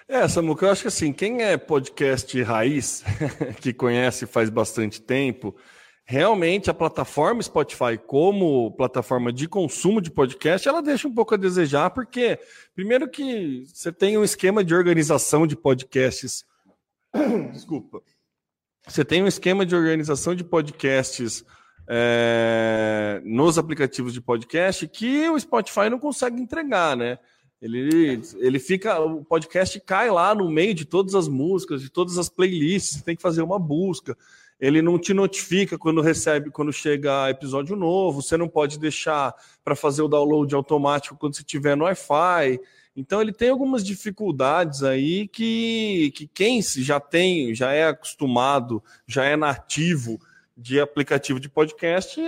É, 0.08 0.26
Samuca, 0.28 0.66
eu 0.66 0.70
acho 0.70 0.82
que 0.82 0.88
assim, 0.88 1.12
quem 1.12 1.42
é 1.42 1.56
podcast 1.56 2.42
raiz, 2.42 3.04
que 3.60 3.72
conhece 3.72 4.26
faz 4.26 4.48
bastante 4.48 5.00
tempo, 5.00 5.56
realmente 6.04 6.70
a 6.70 6.74
plataforma 6.74 7.42
Spotify 7.42 7.98
como 8.06 8.70
plataforma 8.76 9.32
de 9.32 9.48
consumo 9.48 10.00
de 10.00 10.10
podcast, 10.10 10.68
ela 10.68 10.80
deixa 10.80 11.08
um 11.08 11.14
pouco 11.14 11.34
a 11.34 11.36
desejar, 11.36 11.90
porque 11.90 12.38
primeiro 12.74 13.10
que 13.10 13.64
você 13.66 13.92
tem 13.92 14.16
um 14.16 14.24
esquema 14.24 14.62
de 14.62 14.74
organização 14.74 15.46
de 15.46 15.56
podcasts. 15.56 16.44
Desculpa. 17.52 18.00
Você 18.86 19.04
tem 19.04 19.22
um 19.22 19.26
esquema 19.26 19.66
de 19.66 19.74
organização 19.74 20.32
de 20.32 20.44
podcasts 20.44 21.44
é, 21.88 23.20
nos 23.24 23.58
aplicativos 23.58 24.12
de 24.12 24.20
podcast 24.20 24.86
que 24.86 25.28
o 25.28 25.38
Spotify 25.38 25.90
não 25.90 25.98
consegue 25.98 26.40
entregar, 26.40 26.96
né? 26.96 27.18
Ele, 27.60 28.20
ele 28.36 28.58
fica, 28.58 29.00
o 29.00 29.24
podcast 29.24 29.80
cai 29.80 30.10
lá 30.10 30.34
no 30.34 30.50
meio 30.50 30.74
de 30.74 30.84
todas 30.84 31.14
as 31.14 31.26
músicas, 31.26 31.80
de 31.80 31.88
todas 31.88 32.18
as 32.18 32.28
playlists, 32.28 33.02
tem 33.02 33.16
que 33.16 33.22
fazer 33.22 33.42
uma 33.42 33.58
busca 33.58 34.16
ele 34.58 34.80
não 34.80 34.98
te 34.98 35.12
notifica 35.12 35.78
quando 35.78 36.00
recebe, 36.00 36.50
quando 36.50 36.72
chega 36.72 37.30
episódio 37.30 37.76
novo, 37.76 38.22
você 38.22 38.36
não 38.36 38.48
pode 38.48 38.78
deixar 38.78 39.34
para 39.62 39.76
fazer 39.76 40.02
o 40.02 40.08
download 40.08 40.54
automático 40.54 41.16
quando 41.16 41.36
você 41.36 41.42
estiver 41.42 41.76
no 41.76 41.84
Wi-Fi. 41.84 42.58
Então 42.96 43.20
ele 43.20 43.32
tem 43.32 43.50
algumas 43.50 43.84
dificuldades 43.84 44.82
aí 44.82 45.28
que, 45.28 46.10
que 46.14 46.26
quem 46.26 46.62
já 46.62 46.98
tem, 46.98 47.54
já 47.54 47.72
é 47.72 47.86
acostumado, 47.88 48.82
já 49.06 49.24
é 49.24 49.36
nativo 49.36 50.18
de 50.56 50.80
aplicativo 50.80 51.38
de 51.38 51.50
podcast, 51.50 52.18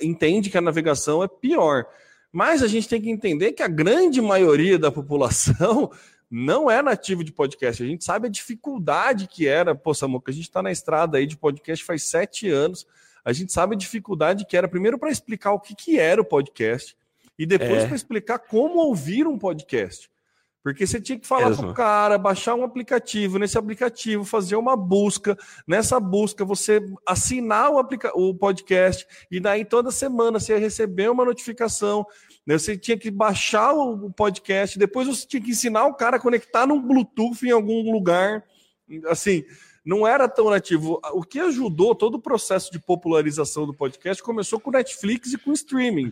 entende 0.00 0.48
que 0.48 0.56
a 0.56 0.62
navegação 0.62 1.22
é 1.22 1.28
pior. 1.28 1.84
Mas 2.32 2.62
a 2.62 2.66
gente 2.66 2.88
tem 2.88 3.00
que 3.00 3.10
entender 3.10 3.52
que 3.52 3.62
a 3.62 3.68
grande 3.68 4.20
maioria 4.20 4.78
da 4.78 4.92
população 4.92 5.90
não 6.30 6.70
é 6.70 6.82
nativo 6.82 7.24
de 7.24 7.32
podcast. 7.32 7.82
A 7.82 7.86
gente 7.86 8.04
sabe 8.04 8.28
a 8.28 8.30
dificuldade 8.30 9.26
que 9.26 9.46
era. 9.46 9.74
Pô, 9.74 9.94
Samuca, 9.94 10.30
a 10.30 10.34
gente 10.34 10.44
está 10.44 10.62
na 10.62 10.70
estrada 10.70 11.18
aí 11.18 11.26
de 11.26 11.36
podcast 11.36 11.84
faz 11.84 12.02
sete 12.02 12.48
anos. 12.48 12.86
A 13.24 13.32
gente 13.32 13.52
sabe 13.52 13.74
a 13.74 13.78
dificuldade 13.78 14.46
que 14.46 14.56
era, 14.56 14.68
primeiro, 14.68 14.98
para 14.98 15.10
explicar 15.10 15.52
o 15.52 15.60
que, 15.60 15.74
que 15.74 15.98
era 15.98 16.20
o 16.20 16.24
podcast, 16.24 16.96
e 17.38 17.44
depois 17.44 17.82
é. 17.82 17.86
para 17.86 17.96
explicar 17.96 18.38
como 18.38 18.78
ouvir 18.78 19.26
um 19.26 19.38
podcast. 19.38 20.10
Porque 20.62 20.86
você 20.86 21.00
tinha 21.00 21.18
que 21.18 21.26
falar 21.26 21.56
para 21.56 21.66
o 21.66 21.74
cara, 21.74 22.18
baixar 22.18 22.54
um 22.54 22.64
aplicativo, 22.64 23.38
nesse 23.38 23.56
aplicativo 23.56 24.24
fazer 24.24 24.56
uma 24.56 24.76
busca, 24.76 25.38
nessa 25.66 26.00
busca 26.00 26.44
você 26.44 26.84
assinar 27.06 27.70
o, 27.70 27.80
o 28.14 28.34
podcast, 28.34 29.06
e 29.30 29.40
daí 29.40 29.64
toda 29.64 29.90
semana 29.90 30.40
você 30.40 30.52
ia 30.52 30.58
receber 30.58 31.10
uma 31.10 31.24
notificação 31.24 32.04
né? 32.48 32.56
Você 32.56 32.78
tinha 32.78 32.96
que 32.96 33.10
baixar 33.10 33.74
o 33.74 34.10
podcast, 34.10 34.78
depois 34.78 35.06
você 35.06 35.26
tinha 35.26 35.42
que 35.42 35.50
ensinar 35.50 35.84
o 35.84 35.92
cara 35.92 36.16
a 36.16 36.20
conectar 36.20 36.66
num 36.66 36.80
Bluetooth 36.80 37.46
em 37.46 37.50
algum 37.50 37.92
lugar. 37.92 38.42
Assim, 39.08 39.44
não 39.84 40.06
era 40.06 40.26
tão 40.26 40.48
nativo. 40.48 40.98
O 41.12 41.22
que 41.22 41.38
ajudou 41.40 41.94
todo 41.94 42.14
o 42.14 42.22
processo 42.22 42.72
de 42.72 42.78
popularização 42.78 43.66
do 43.66 43.74
podcast 43.74 44.22
começou 44.22 44.58
com 44.58 44.70
Netflix 44.70 45.34
e 45.34 45.36
com 45.36 45.52
streaming. 45.52 46.10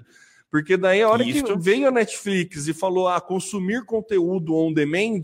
Porque 0.51 0.77
daí 0.77 1.03
a 1.03 1.09
hora 1.09 1.25
Isso. 1.25 1.45
que 1.45 1.59
veio 1.59 1.89
a 1.89 1.91
Netflix 1.91 2.69
e 2.69 2.75
falou 2.75 3.09
a 3.09 3.17
ah, 3.17 3.21
consumir 3.21 3.85
conteúdo 3.85 4.55
on 4.55 4.73
demand, 4.73 5.23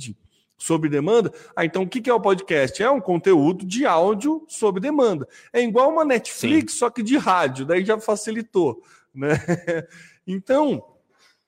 sob 0.58 0.88
demanda, 0.88 1.32
ah, 1.56 1.64
então 1.64 1.82
o 1.82 1.88
que 1.88 2.08
é 2.08 2.14
o 2.14 2.20
podcast? 2.20 2.82
É 2.82 2.90
um 2.90 3.00
conteúdo 3.00 3.66
de 3.66 3.84
áudio 3.84 4.44
sob 4.48 4.78
demanda. 4.78 5.26
É 5.52 5.60
igual 5.60 5.90
uma 5.90 6.04
Netflix, 6.04 6.74
Sim. 6.74 6.78
só 6.78 6.90
que 6.90 7.02
de 7.02 7.16
rádio, 7.16 7.66
daí 7.66 7.84
já 7.84 7.98
facilitou. 7.98 8.82
Né? 9.14 9.32
Então, 10.24 10.80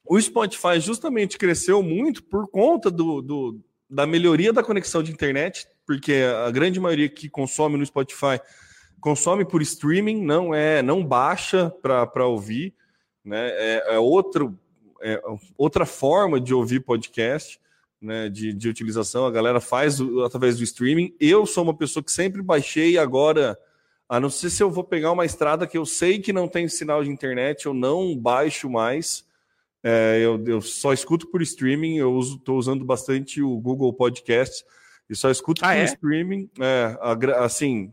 o 0.04 0.20
Spotify 0.20 0.80
justamente 0.80 1.38
cresceu 1.38 1.80
muito 1.80 2.24
por 2.24 2.48
conta 2.50 2.90
do, 2.90 3.22
do, 3.22 3.60
da 3.88 4.04
melhoria 4.04 4.52
da 4.52 4.64
conexão 4.64 5.00
de 5.00 5.12
internet, 5.12 5.64
porque 5.86 6.24
a 6.44 6.50
grande 6.50 6.80
maioria 6.80 7.08
que 7.08 7.28
consome 7.28 7.76
no 7.76 7.86
Spotify 7.86 8.40
consome 9.00 9.44
por 9.44 9.62
streaming, 9.62 10.24
não 10.24 10.52
é, 10.52 10.82
não 10.82 11.04
baixa 11.04 11.70
para 11.80 12.26
ouvir, 12.26 12.74
né? 13.24 13.48
É, 13.50 13.94
é, 13.94 13.98
outro, 13.98 14.58
é 15.00 15.20
outra 15.56 15.86
forma 15.86 16.40
de 16.40 16.52
ouvir 16.52 16.80
podcast, 16.80 17.58
né? 18.00 18.28
De, 18.28 18.52
de 18.52 18.68
utilização. 18.68 19.26
A 19.26 19.30
galera 19.30 19.60
faz 19.60 19.98
através 20.24 20.58
do 20.58 20.64
streaming. 20.64 21.14
Eu 21.18 21.46
sou 21.46 21.64
uma 21.64 21.74
pessoa 21.74 22.02
que 22.02 22.12
sempre 22.12 22.42
baixei 22.42 22.98
agora. 22.98 23.58
A 24.08 24.20
não 24.20 24.28
ser 24.28 24.50
se 24.50 24.62
eu 24.62 24.70
vou 24.70 24.84
pegar 24.84 25.12
uma 25.12 25.24
estrada 25.24 25.66
que 25.66 25.78
eu 25.78 25.86
sei 25.86 26.18
que 26.18 26.32
não 26.32 26.46
tem 26.46 26.68
sinal 26.68 27.02
de 27.02 27.10
internet, 27.10 27.64
eu 27.64 27.72
não 27.72 28.16
baixo 28.16 28.68
mais. 28.68 29.24
É, 29.82 30.18
eu, 30.22 30.42
eu, 30.46 30.60
só 30.62 30.92
escuto 30.92 31.30
por 31.30 31.42
streaming, 31.42 31.96
eu 31.96 32.18
estou 32.18 32.56
usando 32.56 32.84
bastante 32.84 33.42
o 33.42 33.58
Google 33.58 33.92
Podcast 33.92 34.64
e 35.10 35.14
só 35.14 35.30
escuto 35.30 35.62
ah, 35.64 35.68
por 35.68 35.76
é? 35.76 35.84
streaming. 35.84 36.50
É, 36.58 36.98
assim, 37.36 37.92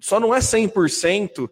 só 0.00 0.18
não 0.18 0.34
é 0.34 0.38
100%, 0.38 1.50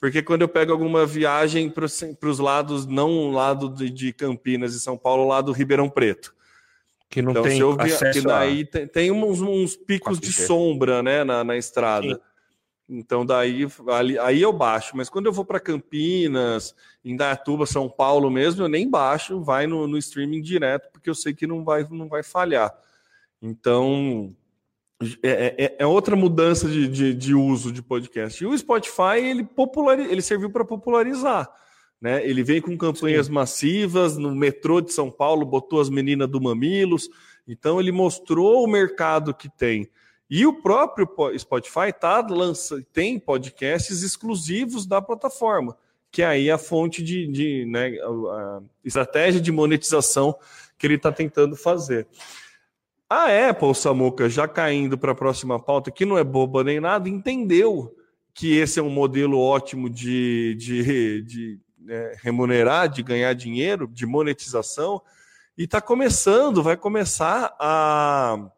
porque 0.00 0.22
quando 0.22 0.40
eu 0.42 0.48
pego 0.48 0.72
alguma 0.72 1.04
viagem 1.04 1.68
para 1.68 1.84
os 1.84 2.38
lados, 2.38 2.86
não 2.86 3.10
o 3.10 3.30
lado 3.30 3.68
de, 3.68 3.90
de, 3.90 4.12
Campinas 4.14 4.74
e 4.74 4.80
São 4.80 4.96
Paulo, 4.96 5.28
lá 5.28 5.42
do 5.42 5.52
Ribeirão 5.52 5.90
Preto. 5.90 6.34
Que 7.10 7.20
não 7.20 7.32
então, 7.32 7.42
tem 7.42 7.56
se 7.56 7.60
eu 7.60 7.76
via, 7.76 8.12
que 8.12 8.22
daí 8.22 8.62
a... 8.62 8.66
tem, 8.66 8.86
tem 8.86 9.10
uns, 9.10 9.42
uns 9.42 9.76
picos 9.76 10.18
de 10.18 10.32
sombra 10.32 11.02
né, 11.02 11.22
na, 11.22 11.44
na 11.44 11.56
estrada. 11.56 12.14
Sim. 12.14 12.20
Então 12.88 13.26
daí 13.26 13.68
ali, 13.88 14.18
aí 14.18 14.40
eu 14.42 14.52
baixo, 14.52 14.96
mas 14.96 15.08
quando 15.08 15.26
eu 15.26 15.32
vou 15.32 15.44
para 15.44 15.60
Campinas, 15.60 16.74
Indaiatuba, 17.04 17.64
São 17.64 17.88
Paulo 17.88 18.28
mesmo, 18.30 18.64
eu 18.64 18.68
nem 18.68 18.88
baixo, 18.88 19.40
vai 19.40 19.66
no, 19.66 19.86
no, 19.86 19.96
streaming 19.98 20.40
direto, 20.40 20.90
porque 20.90 21.08
eu 21.08 21.14
sei 21.14 21.32
que 21.32 21.46
não 21.46 21.62
vai, 21.62 21.86
não 21.88 22.08
vai 22.08 22.24
falhar. 22.24 22.74
Então 23.40 24.34
é, 25.22 25.30
é, 25.30 25.64
é, 25.64 25.76
é 25.78 25.86
outra 25.86 26.14
mudança 26.14 26.68
de, 26.68 26.86
de, 26.86 27.14
de, 27.14 27.34
uso 27.34 27.72
de 27.72 27.82
podcast. 27.82 28.42
E 28.42 28.46
o 28.46 28.56
Spotify 28.56 29.18
ele 29.18 29.48
ele 30.08 30.22
serviu 30.22 30.50
para 30.50 30.64
popularizar. 30.64 31.50
Né? 32.00 32.26
Ele 32.26 32.42
vem 32.42 32.60
com 32.60 32.76
campanhas 32.76 33.26
Sim. 33.26 33.32
massivas 33.32 34.16
no 34.16 34.34
metrô 34.34 34.80
de 34.80 34.92
São 34.92 35.10
Paulo, 35.10 35.46
botou 35.46 35.80
as 35.80 35.88
meninas 35.88 36.28
do 36.28 36.40
Mamilos. 36.40 37.08
Então 37.48 37.80
ele 37.80 37.92
mostrou 37.92 38.62
o 38.62 38.70
mercado 38.70 39.34
que 39.34 39.48
tem. 39.48 39.88
E 40.28 40.46
o 40.46 40.62
próprio 40.62 41.08
Spotify 41.36 41.92
tá 41.98 42.20
lança, 42.20 42.84
tem 42.92 43.18
podcasts 43.18 44.02
exclusivos 44.02 44.86
da 44.86 45.02
plataforma, 45.02 45.76
que 46.08 46.22
é 46.22 46.26
aí 46.26 46.50
a 46.50 46.56
fonte 46.56 47.02
de, 47.02 47.26
de 47.26 47.64
né, 47.64 47.96
a 47.98 48.60
estratégia 48.84 49.40
de 49.40 49.50
monetização 49.50 50.36
que 50.78 50.86
ele 50.86 50.94
está 50.94 51.10
tentando 51.10 51.56
fazer. 51.56 52.06
A 53.10 53.48
Apple, 53.50 53.74
Samuca, 53.74 54.28
já 54.28 54.46
caindo 54.46 54.96
para 54.96 55.10
a 55.10 55.16
próxima 55.16 55.58
pauta, 55.58 55.90
que 55.90 56.04
não 56.04 56.16
é 56.16 56.22
boba 56.22 56.62
nem 56.62 56.78
nada, 56.78 57.08
entendeu 57.08 57.92
que 58.32 58.56
esse 58.56 58.78
é 58.78 58.82
um 58.82 58.88
modelo 58.88 59.36
ótimo 59.36 59.90
de, 59.90 60.54
de, 60.54 61.22
de 61.22 61.60
né, 61.76 62.14
remunerar, 62.22 62.88
de 62.88 63.02
ganhar 63.02 63.32
dinheiro, 63.34 63.88
de 63.88 64.06
monetização, 64.06 65.02
e 65.58 65.64
está 65.64 65.80
começando, 65.80 66.62
vai 66.62 66.76
começar 66.76 67.52
a 67.58 68.48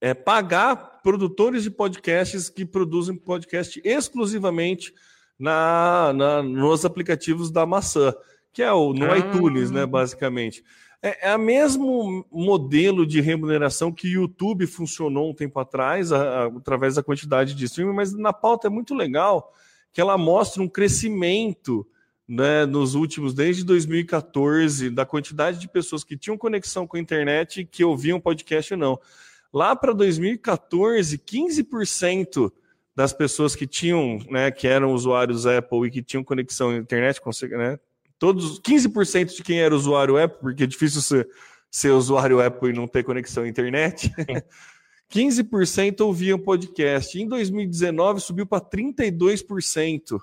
é, 0.00 0.14
pagar 0.14 1.00
produtores 1.02 1.64
de 1.64 1.70
podcasts 1.70 2.48
que 2.48 2.64
produzem 2.64 3.16
podcast 3.16 3.82
exclusivamente 3.84 4.94
na, 5.36 6.12
na 6.14 6.42
nos 6.44 6.84
aplicativos 6.84 7.50
da 7.50 7.66
maçã, 7.66 8.14
que 8.52 8.62
é 8.62 8.72
o 8.72 8.92
no 8.92 9.10
ah. 9.10 9.18
iTunes, 9.18 9.72
né, 9.72 9.84
basicamente. 9.84 10.62
É, 11.02 11.30
é 11.30 11.36
o 11.36 11.38
mesmo 11.38 12.24
modelo 12.30 13.04
de 13.04 13.20
remuneração 13.20 13.92
que 13.92 14.06
o 14.06 14.22
YouTube 14.22 14.66
funcionou 14.68 15.30
um 15.30 15.34
tempo 15.34 15.58
atrás, 15.58 16.12
a, 16.12 16.44
a, 16.44 16.46
através 16.46 16.94
da 16.94 17.02
quantidade 17.02 17.54
de 17.54 17.64
streaming, 17.64 17.94
mas 17.94 18.12
na 18.12 18.32
pauta 18.32 18.68
é 18.68 18.70
muito 18.70 18.94
legal 18.94 19.52
que 19.92 20.00
ela 20.00 20.16
mostra 20.16 20.62
um 20.62 20.68
crescimento 20.68 21.86
né, 22.26 22.64
nos 22.64 22.94
últimos, 22.94 23.34
desde 23.34 23.64
2014, 23.64 24.88
da 24.90 25.04
quantidade 25.04 25.58
de 25.58 25.68
pessoas 25.68 26.04
que 26.04 26.16
tinham 26.16 26.38
conexão 26.38 26.86
com 26.86 26.96
a 26.96 27.00
internet 27.00 27.60
e 27.60 27.64
que 27.64 27.84
ouviam 27.84 28.20
podcast 28.20 28.72
ou 28.72 28.78
não. 28.78 29.00
Lá 29.52 29.76
para 29.76 29.92
2014, 29.92 31.18
15% 31.18 32.50
das 32.94 33.12
pessoas 33.12 33.54
que 33.54 33.66
tinham, 33.66 34.18
né, 34.30 34.50
que 34.50 34.66
eram 34.66 34.94
usuários 34.94 35.46
Apple 35.46 35.88
e 35.88 35.90
que 35.90 36.02
tinham 36.02 36.24
conexão 36.24 36.70
à 36.70 36.76
internet, 36.76 37.20
né, 37.50 37.78
todos 38.22 38.60
15% 38.60 39.34
de 39.34 39.42
quem 39.42 39.60
era 39.60 39.74
usuário 39.74 40.16
Apple, 40.16 40.38
porque 40.38 40.62
é 40.62 40.66
difícil 40.68 41.02
ser, 41.02 41.28
ser 41.68 41.90
usuário 41.90 42.40
Apple 42.40 42.70
e 42.70 42.72
não 42.72 42.86
ter 42.86 43.02
conexão 43.02 43.42
à 43.42 43.48
internet. 43.48 44.14
15% 45.12 46.00
ouviam 46.06 46.38
podcast. 46.38 47.20
Em 47.20 47.26
2019 47.26 48.20
subiu 48.20 48.46
para 48.46 48.64
32% 48.64 50.20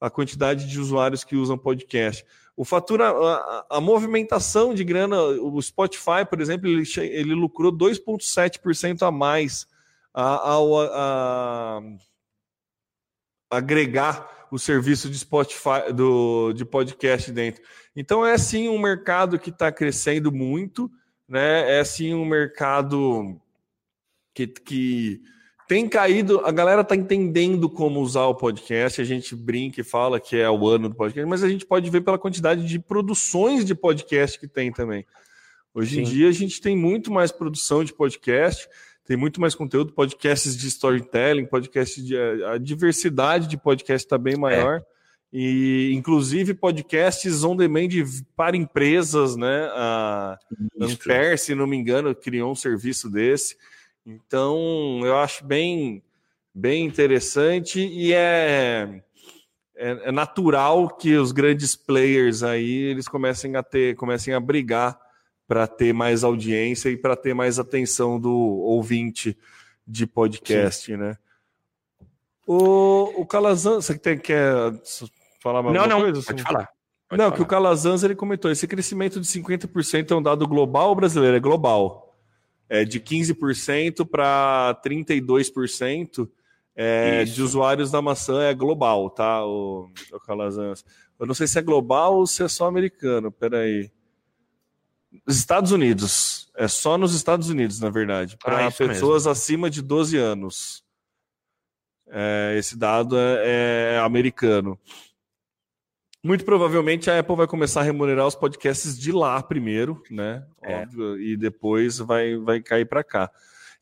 a 0.00 0.08
quantidade 0.08 0.66
de 0.66 0.80
usuários 0.80 1.22
que 1.22 1.36
usam 1.36 1.58
podcast. 1.58 2.24
O 2.56 2.64
fatura, 2.64 3.10
a, 3.10 3.66
a 3.72 3.78
movimentação 3.78 4.72
de 4.72 4.82
grana, 4.82 5.22
o 5.22 5.60
Spotify, 5.60 6.24
por 6.26 6.40
exemplo, 6.40 6.66
ele, 6.66 6.84
ele 6.96 7.34
lucrou 7.34 7.70
2,7% 7.70 9.06
a 9.06 9.10
mais 9.10 9.66
ao 10.14 10.80
a, 10.80 11.82
agregar 13.50 14.37
o 14.50 14.58
serviço 14.58 15.10
de 15.10 15.18
Spotify 15.18 15.92
do, 15.94 16.52
de 16.52 16.64
podcast 16.64 17.30
dentro. 17.30 17.62
Então 17.94 18.24
é 18.24 18.36
sim 18.38 18.68
um 18.68 18.78
mercado 18.78 19.38
que 19.38 19.50
está 19.50 19.70
crescendo 19.70 20.32
muito, 20.32 20.90
né? 21.28 21.78
É 21.78 21.84
sim 21.84 22.14
um 22.14 22.24
mercado 22.24 23.40
que, 24.34 24.46
que 24.46 25.20
tem 25.68 25.86
caído, 25.86 26.40
a 26.46 26.50
galera 26.50 26.82
tá 26.82 26.96
entendendo 26.96 27.68
como 27.68 28.00
usar 28.00 28.24
o 28.24 28.34
podcast. 28.34 29.00
A 29.02 29.04
gente 29.04 29.36
brinca 29.36 29.82
e 29.82 29.84
fala 29.84 30.18
que 30.18 30.36
é 30.36 30.48
o 30.48 30.66
ano 30.66 30.88
do 30.88 30.94
podcast, 30.94 31.28
mas 31.28 31.44
a 31.44 31.48
gente 31.48 31.66
pode 31.66 31.90
ver 31.90 32.00
pela 32.00 32.18
quantidade 32.18 32.66
de 32.66 32.78
produções 32.78 33.64
de 33.64 33.74
podcast 33.74 34.40
que 34.40 34.48
tem 34.48 34.72
também. 34.72 35.04
Hoje 35.74 35.96
Sim. 35.96 36.00
em 36.00 36.04
dia 36.04 36.28
a 36.28 36.32
gente 36.32 36.60
tem 36.60 36.74
muito 36.74 37.12
mais 37.12 37.30
produção 37.30 37.84
de 37.84 37.92
podcast, 37.92 38.66
tem 39.08 39.16
muito 39.16 39.40
mais 39.40 39.54
conteúdo, 39.54 39.94
podcasts 39.94 40.54
de 40.54 40.68
storytelling, 40.68 41.46
podcasts 41.46 42.04
de 42.04 42.14
a 42.44 42.58
diversidade 42.58 43.48
de 43.48 43.56
podcast 43.56 44.04
está 44.04 44.18
bem 44.18 44.36
maior. 44.36 44.80
É. 44.80 44.98
E 45.32 45.90
inclusive 45.94 46.52
podcasts 46.52 47.42
on 47.42 47.56
demand 47.56 47.88
para 48.36 48.54
empresas, 48.54 49.34
né? 49.34 49.70
A 49.72 50.38
Ampere, 50.78 51.38
se 51.38 51.54
não 51.54 51.66
me 51.66 51.74
engano, 51.74 52.14
criou 52.14 52.52
um 52.52 52.54
serviço 52.54 53.10
desse. 53.10 53.56
Então, 54.04 55.00
eu 55.02 55.16
acho 55.16 55.42
bem, 55.42 56.02
bem 56.54 56.84
interessante 56.84 57.80
e 57.80 58.12
é, 58.12 59.02
é, 59.74 59.90
é, 60.08 60.12
natural 60.12 60.86
que 60.86 61.16
os 61.16 61.32
grandes 61.32 61.74
players 61.74 62.42
aí 62.42 62.90
eles 62.90 63.08
comecem 63.08 63.56
a 63.56 63.62
ter, 63.62 63.96
comecem 63.96 64.34
a 64.34 64.40
brigar 64.40 64.98
para 65.48 65.66
ter 65.66 65.94
mais 65.94 66.22
audiência 66.22 66.90
e 66.90 66.96
para 66.96 67.16
ter 67.16 67.34
mais 67.34 67.58
atenção 67.58 68.20
do 68.20 68.30
ouvinte 68.30 69.36
de 69.86 70.06
podcast, 70.06 70.84
Sim. 70.84 70.98
né? 70.98 71.16
O, 72.46 73.22
o 73.22 73.26
Calazans, 73.26 73.86
você 73.86 73.98
tem, 73.98 74.18
quer 74.18 74.72
falar 75.42 75.62
mais 75.62 75.74
não, 75.74 75.86
não, 75.86 76.00
coisa? 76.02 76.22
Pode 76.22 76.42
falar. 76.42 76.68
Pode 77.08 77.18
não, 77.18 77.26
falar. 77.26 77.36
que 77.36 77.42
o 77.42 77.46
Calazans 77.46 78.02
ele 78.02 78.14
comentou, 78.14 78.50
esse 78.50 78.66
crescimento 78.66 79.18
de 79.18 79.26
50% 79.26 80.10
é 80.10 80.14
um 80.14 80.22
dado 80.22 80.46
global 80.46 80.90
ou 80.90 80.94
brasileiro? 80.94 81.36
É 81.36 81.40
global 81.40 82.14
é, 82.68 82.84
de 82.84 83.00
15% 83.00 84.06
para 84.06 84.78
32% 84.84 86.28
é, 86.76 87.24
de 87.24 87.42
usuários 87.42 87.90
da 87.90 88.02
maçã 88.02 88.42
é 88.42 88.54
global, 88.54 89.10
tá, 89.10 89.44
o, 89.44 89.88
o 90.12 90.20
Calazans? 90.20 90.84
Eu 91.18 91.26
não 91.26 91.34
sei 91.34 91.46
se 91.46 91.58
é 91.58 91.62
global 91.62 92.16
ou 92.16 92.26
se 92.26 92.42
é 92.42 92.48
só 92.48 92.66
americano, 92.66 93.32
peraí. 93.32 93.90
Estados 95.26 95.72
Unidos. 95.72 96.50
É 96.56 96.68
só 96.68 96.98
nos 96.98 97.14
Estados 97.14 97.48
Unidos, 97.48 97.80
na 97.80 97.90
verdade. 97.90 98.36
Para 98.36 98.66
ah, 98.66 98.70
pessoas 98.70 99.24
mesmo. 99.24 99.30
acima 99.30 99.70
de 99.70 99.80
12 99.82 100.16
anos. 100.16 100.84
É, 102.10 102.56
esse 102.58 102.76
dado 102.76 103.16
é, 103.18 103.94
é 103.94 103.98
americano. 103.98 104.78
Muito 106.24 106.44
provavelmente 106.44 107.10
a 107.10 107.18
Apple 107.20 107.36
vai 107.36 107.46
começar 107.46 107.80
a 107.80 107.84
remunerar 107.84 108.26
os 108.26 108.34
podcasts 108.34 108.98
de 108.98 109.12
lá 109.12 109.40
primeiro, 109.42 110.02
né? 110.10 110.44
É. 110.62 110.82
Óbvio, 110.82 111.20
e 111.20 111.36
depois 111.36 111.98
vai, 111.98 112.36
vai 112.36 112.60
cair 112.60 112.86
para 112.86 113.04
cá. 113.04 113.30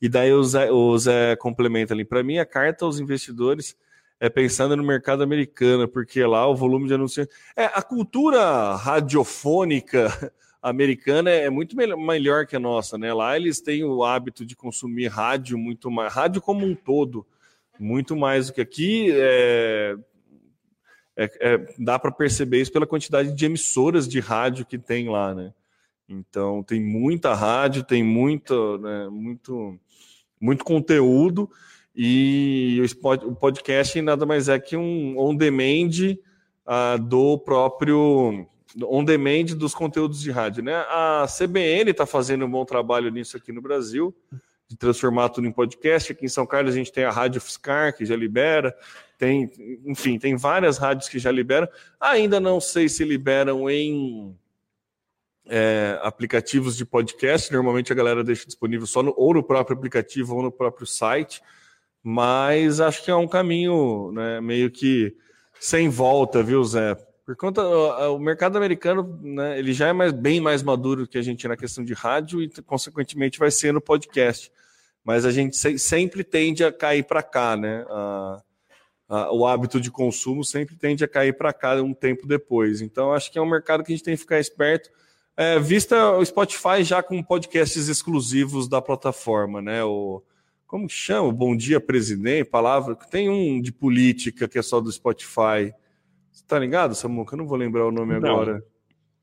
E 0.01 0.09
daí 0.09 0.33
o 0.33 0.45
Zé, 0.45 0.71
o 0.71 0.99
Zé 0.99 1.35
complementa 1.37 1.95
ali. 1.95 2.05
Para 2.05 2.23
mim, 2.23 2.39
a 2.39 2.45
carta 2.45 2.85
aos 2.85 3.01
investidores 3.01 3.75
é 4.21 4.29
pensando 4.29 4.77
no 4.77 4.85
mercado 4.85 5.23
americano, 5.23 5.89
porque 5.89 6.23
lá 6.25 6.47
o 6.47 6.55
volume 6.55 6.89
de 6.89 6.95
anúncios. 6.95 7.27
É, 7.57 7.65
a 7.67 7.83
cultura 7.83 8.75
radiofônica 8.77 10.33
americana 10.63 11.31
é 11.31 11.49
muito 11.51 11.77
melhor 11.77 12.47
que 12.47 12.57
a 12.57 12.61
nossa, 12.61 12.99
né? 12.99 13.13
Lá 13.13 13.37
eles 13.37 13.61
têm 13.61 13.85
o 13.85 14.03
hábito 14.05 14.45
de 14.45 14.57
consumir 14.57 15.09
rádio 15.09 15.57
muito 15.57 15.91
mais, 15.91 16.13
rádio 16.13 16.41
como 16.41 16.67
um 16.67 16.75
todo, 16.75 17.27
muito 17.79 18.17
mais 18.17 18.49
do 18.49 18.55
que 18.55 18.61
aqui. 18.61 19.09
É, 19.13 19.97
é, 21.17 21.31
é, 21.41 21.75
dá 21.79 21.99
para 21.99 22.13
perceber 22.13 22.61
isso 22.61 22.73
pela 22.73 22.87
quantidade 22.87 23.33
de 23.33 23.45
emissoras 23.45 24.07
de 24.07 24.21
rádio 24.21 24.67
que 24.67 24.79
tem 24.79 25.09
lá, 25.09 25.35
né? 25.35 25.53
Então 26.09 26.63
tem 26.63 26.81
muita 26.81 27.35
rádio, 27.35 27.83
tem 27.83 28.03
muito, 28.03 28.79
né, 28.79 29.09
muito, 29.09 29.79
muito 30.41 30.65
conteúdo 30.65 31.51
e 31.95 32.81
o 33.25 33.35
podcast 33.35 34.01
nada 34.03 34.27
mais 34.27 34.49
é 34.49 34.59
que 34.59 34.77
um 34.77 35.19
on 35.19 35.35
demand 35.35 36.17
uh, 36.67 37.03
do 37.03 37.39
próprio 37.39 38.47
on 38.83 39.05
demand 39.05 39.57
dos 39.57 39.75
conteúdos 39.75 40.21
de 40.21 40.31
rádio, 40.31 40.63
né? 40.63 40.75
A 40.89 41.27
CBN 41.27 41.91
está 41.91 42.07
fazendo 42.07 42.45
um 42.45 42.51
bom 42.51 42.65
trabalho 42.65 43.11
nisso 43.11 43.37
aqui 43.37 43.53
no 43.53 43.63
Brasil 43.63 44.15
de 44.69 44.77
transformar 44.77 45.29
tudo 45.29 45.47
em 45.47 45.53
podcast. 45.53 46.13
Aqui 46.13 46.25
em 46.25 46.29
São 46.29 46.47
Carlos 46.47 46.75
a 46.75 46.77
gente 46.77 46.93
tem 46.93 47.05
a 47.05 47.11
Rádio 47.11 47.41
Fiscar, 47.41 47.97
que 47.97 48.05
já 48.05 48.17
libera, 48.17 48.77
tem, 49.17 49.51
enfim, 49.85 50.19
tem 50.19 50.37
várias 50.37 50.79
rádios 50.79 51.09
que 51.09 51.19
já 51.19 51.31
liberam. 51.31 51.69
Ainda 52.01 52.41
não 52.41 52.61
sei 52.61 52.89
se 52.89 53.05
liberam 53.05 53.71
em 53.71 54.37
é, 55.47 55.99
aplicativos 56.03 56.77
de 56.77 56.85
podcast. 56.85 57.53
Normalmente 57.53 57.93
a 57.93 57.97
galera 57.97 58.25
deixa 58.25 58.47
disponível 58.47 58.87
só 58.87 59.03
no, 59.03 59.15
ou 59.17 59.35
no 59.35 59.43
próprio 59.43 59.77
aplicativo 59.77 60.35
ou 60.35 60.43
no 60.43 60.53
próprio 60.53 60.87
site. 60.87 61.41
Mas 62.03 62.81
acho 62.81 63.05
que 63.05 63.11
é 63.11 63.17
um 63.17 63.27
caminho 63.29 64.13
né, 64.13 64.41
meio 64.41 64.71
que 64.71 65.17
sem 65.59 65.89
volta, 65.89 66.43
viu, 66.43 66.63
Zé? 66.63 66.97
Por 67.27 67.35
conta 67.35 67.61
o 68.09 68.21
mercado 68.21 68.57
americano, 68.57 69.19
né, 69.21 69.59
ele 69.59 69.73
já 69.73 69.89
é 69.89 69.93
mais, 69.93 70.13
bem 70.13 70.41
mais 70.41 70.63
maduro 70.63 71.09
que 71.09 71.19
a 71.19 71.23
gente 71.23 71.49
na 71.49 71.57
questão 71.57 71.85
de 71.85 71.93
rádio 71.93 72.41
e 72.41 72.49
consequentemente 72.63 73.37
vai 73.37 73.51
ser 73.51 73.73
no 73.73 73.81
podcast. 73.81 74.53
Mas 75.05 75.25
a 75.25 75.33
gente 75.33 75.57
se, 75.57 75.77
sempre 75.77 76.23
tende 76.23 76.63
a 76.63 76.71
cair 76.71 77.03
para 77.03 77.25
cá, 77.25 77.57
né? 77.57 77.85
A, 77.89 78.43
a, 79.09 79.33
o 79.33 79.45
hábito 79.45 79.81
de 79.81 79.91
consumo 79.91 80.45
sempre 80.45 80.77
tende 80.77 81.03
a 81.03 81.09
cair 81.09 81.37
para 81.37 81.53
cá 81.53 81.75
um 81.83 81.93
tempo 81.93 82.29
depois. 82.29 82.81
Então 82.81 83.13
acho 83.13 83.33
que 83.33 83.39
é 83.41 83.43
um 83.43 83.51
mercado 83.51 83.83
que 83.83 83.93
a 83.93 83.97
gente 83.97 84.05
tem 84.05 84.15
que 84.15 84.21
ficar 84.21 84.39
esperto. 84.39 84.89
É, 85.37 85.59
vista 85.59 86.13
o 86.13 86.25
Spotify 86.25 86.85
já 86.85 87.03
com 87.03 87.21
podcasts 87.25 87.89
exclusivos 87.89 88.69
da 88.69 88.81
plataforma, 88.81 89.61
né? 89.61 89.83
O, 89.83 90.23
como 90.65 90.89
chama? 90.89 91.33
Bom 91.33 91.57
Dia 91.57 91.81
Presidente, 91.81 92.49
palavra. 92.49 92.95
Tem 92.95 93.29
um 93.29 93.61
de 93.61 93.73
política 93.73 94.47
que 94.47 94.61
é 94.61 94.63
só 94.63 94.81
do 94.81 94.93
Spotify. 94.93 95.75
Tá 96.47 96.59
ligado, 96.59 96.95
Samuca? 96.95 97.35
Eu 97.35 97.39
não 97.39 97.47
vou 97.47 97.57
lembrar 97.57 97.87
o 97.87 97.91
nome 97.91 98.19
não, 98.19 98.31
agora. 98.31 98.65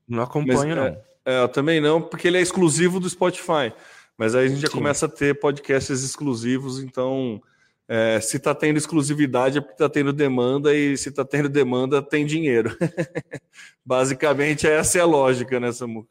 Não 0.06 0.22
acompanho, 0.22 0.58
Mas, 0.58 0.76
não. 0.76 0.84
É, 0.84 1.02
é, 1.24 1.42
eu 1.42 1.48
também 1.48 1.80
não, 1.80 2.00
porque 2.00 2.28
ele 2.28 2.38
é 2.38 2.40
exclusivo 2.40 3.00
do 3.00 3.08
Spotify. 3.08 3.72
Mas 4.16 4.34
aí 4.34 4.46
a 4.46 4.48
gente 4.48 4.60
já 4.60 4.68
Sim. 4.68 4.74
começa 4.74 5.06
a 5.06 5.08
ter 5.08 5.38
podcasts 5.40 6.04
exclusivos, 6.04 6.80
então 6.82 7.42
é, 7.88 8.20
se 8.20 8.36
está 8.36 8.54
tendo 8.54 8.76
exclusividade 8.76 9.58
é 9.58 9.60
porque 9.60 9.74
está 9.74 9.88
tendo 9.88 10.12
demanda, 10.12 10.74
e 10.74 10.96
se 10.96 11.08
está 11.08 11.24
tendo 11.24 11.48
demanda, 11.48 12.00
tem 12.00 12.24
dinheiro. 12.24 12.76
Basicamente, 13.84 14.66
essa 14.66 14.98
é 14.98 15.00
a 15.00 15.06
lógica, 15.06 15.58
né, 15.58 15.72
Samu? 15.72 16.06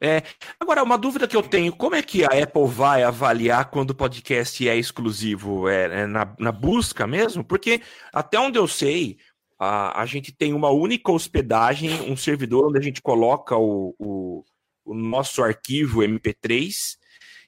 É, 0.00 0.22
agora, 0.60 0.82
uma 0.82 0.98
dúvida 0.98 1.26
que 1.26 1.36
eu 1.36 1.42
tenho: 1.42 1.74
como 1.74 1.94
é 1.94 2.02
que 2.02 2.24
a 2.24 2.28
Apple 2.28 2.66
vai 2.66 3.02
avaliar 3.02 3.70
quando 3.70 3.90
o 3.90 3.94
podcast 3.94 4.68
é 4.68 4.76
exclusivo? 4.76 5.68
É, 5.68 6.02
é 6.02 6.06
na, 6.06 6.34
na, 6.38 6.52
busca 6.52 7.06
mesmo? 7.06 7.42
Porque, 7.42 7.80
até 8.12 8.38
onde 8.38 8.58
eu 8.58 8.68
sei, 8.68 9.16
a, 9.58 10.02
a 10.02 10.06
gente 10.06 10.32
tem 10.32 10.52
uma 10.52 10.70
única 10.70 11.10
hospedagem, 11.10 12.10
um 12.10 12.16
servidor 12.16 12.68
onde 12.68 12.78
a 12.78 12.82
gente 12.82 13.00
coloca 13.00 13.56
o, 13.56 13.94
o, 13.98 14.44
o 14.84 14.94
nosso 14.94 15.42
arquivo 15.42 16.00
MP3, 16.00 16.96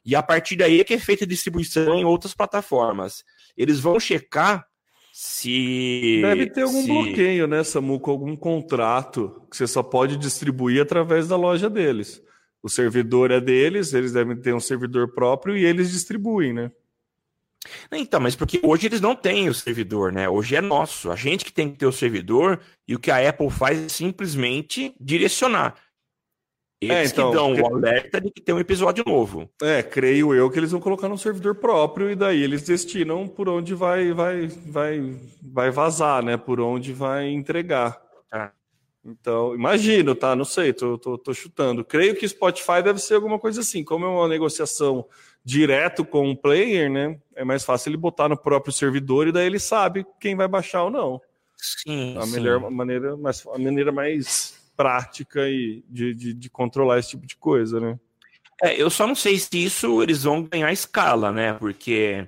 e 0.04 0.16
a 0.16 0.22
partir 0.22 0.56
daí 0.56 0.80
é 0.80 0.84
que 0.84 0.94
é 0.94 0.98
feita 0.98 1.24
a 1.24 1.28
distribuição 1.28 1.94
em 1.94 2.04
outras 2.04 2.34
plataformas. 2.34 3.24
Eles 3.56 3.78
vão 3.78 4.00
checar 4.00 4.66
se. 5.12 6.20
Deve 6.22 6.48
ter 6.48 6.62
algum 6.62 6.80
se... 6.80 6.86
bloqueio, 6.86 7.46
né, 7.46 7.62
Samu, 7.64 8.00
com 8.00 8.12
algum 8.12 8.36
contrato 8.36 9.42
que 9.50 9.56
você 9.56 9.66
só 9.66 9.82
pode 9.82 10.16
distribuir 10.16 10.80
através 10.80 11.28
da 11.28 11.36
loja 11.36 11.68
deles. 11.68 12.22
O 12.62 12.68
servidor 12.68 13.30
é 13.30 13.40
deles, 13.40 13.92
eles 13.92 14.12
devem 14.12 14.36
ter 14.36 14.54
um 14.54 14.60
servidor 14.60 15.12
próprio 15.12 15.56
e 15.56 15.64
eles 15.64 15.90
distribuem, 15.90 16.52
né? 16.52 16.72
Então, 17.92 18.20
mas 18.20 18.36
porque 18.36 18.60
hoje 18.62 18.86
eles 18.86 19.00
não 19.00 19.14
têm 19.14 19.48
o 19.48 19.54
servidor, 19.54 20.12
né? 20.12 20.28
Hoje 20.28 20.56
é 20.56 20.60
nosso. 20.60 21.10
A 21.10 21.16
gente 21.16 21.44
que 21.44 21.52
tem 21.52 21.70
que 21.70 21.78
ter 21.78 21.86
o 21.86 21.92
servidor 21.92 22.60
e 22.86 22.94
o 22.94 22.98
que 22.98 23.10
a 23.10 23.28
Apple 23.28 23.50
faz 23.50 23.78
é 23.78 23.88
simplesmente 23.88 24.94
direcionar. 25.00 25.74
Eles 26.80 26.96
é, 26.96 27.04
então, 27.06 27.30
que 27.30 27.36
dão 27.36 27.54
o 27.54 27.74
alerta 27.74 28.20
de 28.20 28.30
que 28.30 28.40
tem 28.40 28.54
um 28.54 28.60
episódio 28.60 29.02
novo. 29.04 29.50
É, 29.60 29.82
creio 29.82 30.32
eu 30.32 30.48
que 30.48 30.58
eles 30.58 30.70
vão 30.70 30.80
colocar 30.80 31.08
no 31.08 31.18
servidor 31.18 31.56
próprio 31.56 32.08
e 32.08 32.14
daí 32.14 32.40
eles 32.40 32.62
destinam 32.62 33.26
por 33.26 33.48
onde 33.48 33.74
vai 33.74 34.12
vai 34.12 34.46
vai 34.46 35.16
vai 35.42 35.70
vazar, 35.72 36.22
né? 36.22 36.36
Por 36.36 36.60
onde 36.60 36.92
vai 36.92 37.28
entregar. 37.28 38.00
Ah. 38.30 38.52
Então, 39.08 39.54
imagino, 39.54 40.14
tá? 40.14 40.36
Não 40.36 40.44
sei, 40.44 40.72
tô, 40.72 40.98
tô, 40.98 41.16
tô, 41.16 41.32
chutando. 41.32 41.84
Creio 41.84 42.14
que 42.14 42.28
Spotify 42.28 42.82
deve 42.82 42.98
ser 42.98 43.14
alguma 43.14 43.38
coisa 43.38 43.60
assim. 43.60 43.82
Como 43.82 44.04
é 44.04 44.08
uma 44.08 44.28
negociação 44.28 45.06
direto 45.44 46.04
com 46.04 46.30
o 46.30 46.36
player, 46.36 46.90
né? 46.90 47.18
É 47.34 47.44
mais 47.44 47.64
fácil 47.64 47.90
ele 47.90 47.96
botar 47.96 48.28
no 48.28 48.36
próprio 48.36 48.72
servidor 48.72 49.26
e 49.26 49.32
daí 49.32 49.46
ele 49.46 49.58
sabe 49.58 50.06
quem 50.20 50.36
vai 50.36 50.46
baixar 50.46 50.84
ou 50.84 50.90
não. 50.90 51.20
Sim. 51.56 52.16
A 52.18 52.22
sim. 52.22 52.32
melhor 52.32 52.70
maneira, 52.70 53.16
mais, 53.16 53.46
a 53.46 53.58
maneira 53.58 53.90
mais 53.90 54.58
prática 54.76 55.48
e 55.48 55.82
de, 55.88 56.14
de, 56.14 56.34
de 56.34 56.50
controlar 56.50 56.98
esse 56.98 57.10
tipo 57.10 57.26
de 57.26 57.36
coisa, 57.36 57.80
né? 57.80 57.98
É, 58.62 58.80
eu 58.80 58.90
só 58.90 59.06
não 59.06 59.14
sei 59.14 59.38
se 59.38 59.64
isso 59.64 60.02
eles 60.02 60.24
vão 60.24 60.42
ganhar 60.42 60.72
escala, 60.72 61.32
né? 61.32 61.54
Porque 61.54 62.26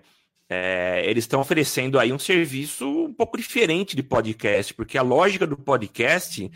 é, 0.53 1.09
eles 1.09 1.23
estão 1.23 1.41
oferecendo 1.41 1.97
aí 1.97 2.13
um 2.13 2.19
serviço 2.19 2.85
um 3.05 3.15
pouco 3.15 3.37
diferente 3.37 3.95
de 3.95 4.03
podcast, 4.03 4.75
porque 4.75 4.99
a 4.99 5.03
lógica 5.03 5.47
do 5.47 5.57
podcast 5.57 6.51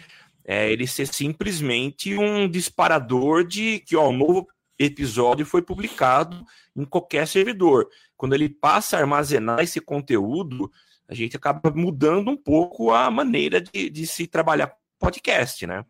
é 0.44 0.68
ele 0.68 0.85
ser 0.85 1.07
simplesmente 1.07 2.18
um 2.18 2.48
disparador 2.48 3.44
de 3.44 3.78
que 3.87 3.94
ó, 3.94 4.09
um 4.09 4.16
novo 4.16 4.48
episódio 4.76 5.46
foi 5.46 5.62
publicado 5.62 6.44
em 6.74 6.85
qualquer 6.85 7.28
servidor. 7.28 7.88
Quando 8.16 8.35
ele 8.35 8.48
passa 8.48 8.96
a 8.96 9.00
armazenar 9.00 9.61
esse 9.61 9.80
conteúdo, 9.80 10.68
a 11.09 11.14
gente 11.14 11.37
acaba 11.37 11.70
mudando 11.70 12.33
um 12.33 12.37
pouco 12.37 12.90
a 12.90 13.09
maneira 13.12 13.61
de, 13.61 13.88
de 13.88 14.07
se 14.09 14.26
trabalhar 14.26 14.74
podcast, 14.98 15.68
né? 15.68 15.85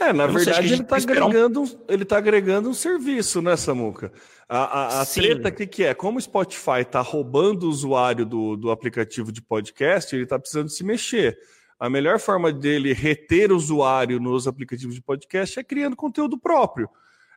É, 0.00 0.12
na 0.12 0.26
verdade, 0.26 0.72
ele 0.72 0.82
está 0.82 0.96
agregando, 0.96 1.62
um... 1.62 1.84
ele 1.88 2.04
tá 2.04 2.18
agregando 2.18 2.68
um 2.68 2.74
serviço, 2.74 3.42
né, 3.42 3.56
Samuca? 3.56 4.12
A, 4.48 4.58
a, 4.58 5.02
a 5.02 5.06
treta 5.06 5.50
que, 5.50 5.66
que 5.66 5.84
é, 5.84 5.92
como 5.92 6.18
o 6.18 6.20
Spotify 6.20 6.80
está 6.80 7.00
roubando 7.00 7.64
o 7.64 7.68
usuário 7.68 8.24
do, 8.24 8.56
do 8.56 8.70
aplicativo 8.70 9.32
de 9.32 9.42
podcast, 9.42 10.14
ele 10.14 10.22
está 10.22 10.38
precisando 10.38 10.68
se 10.68 10.84
mexer. 10.84 11.36
A 11.78 11.90
melhor 11.90 12.18
forma 12.18 12.52
dele 12.52 12.92
reter 12.92 13.52
o 13.52 13.56
usuário 13.56 14.18
nos 14.18 14.46
aplicativos 14.46 14.94
de 14.94 15.02
podcast 15.02 15.58
é 15.58 15.64
criando 15.64 15.96
conteúdo 15.96 16.38
próprio. 16.38 16.88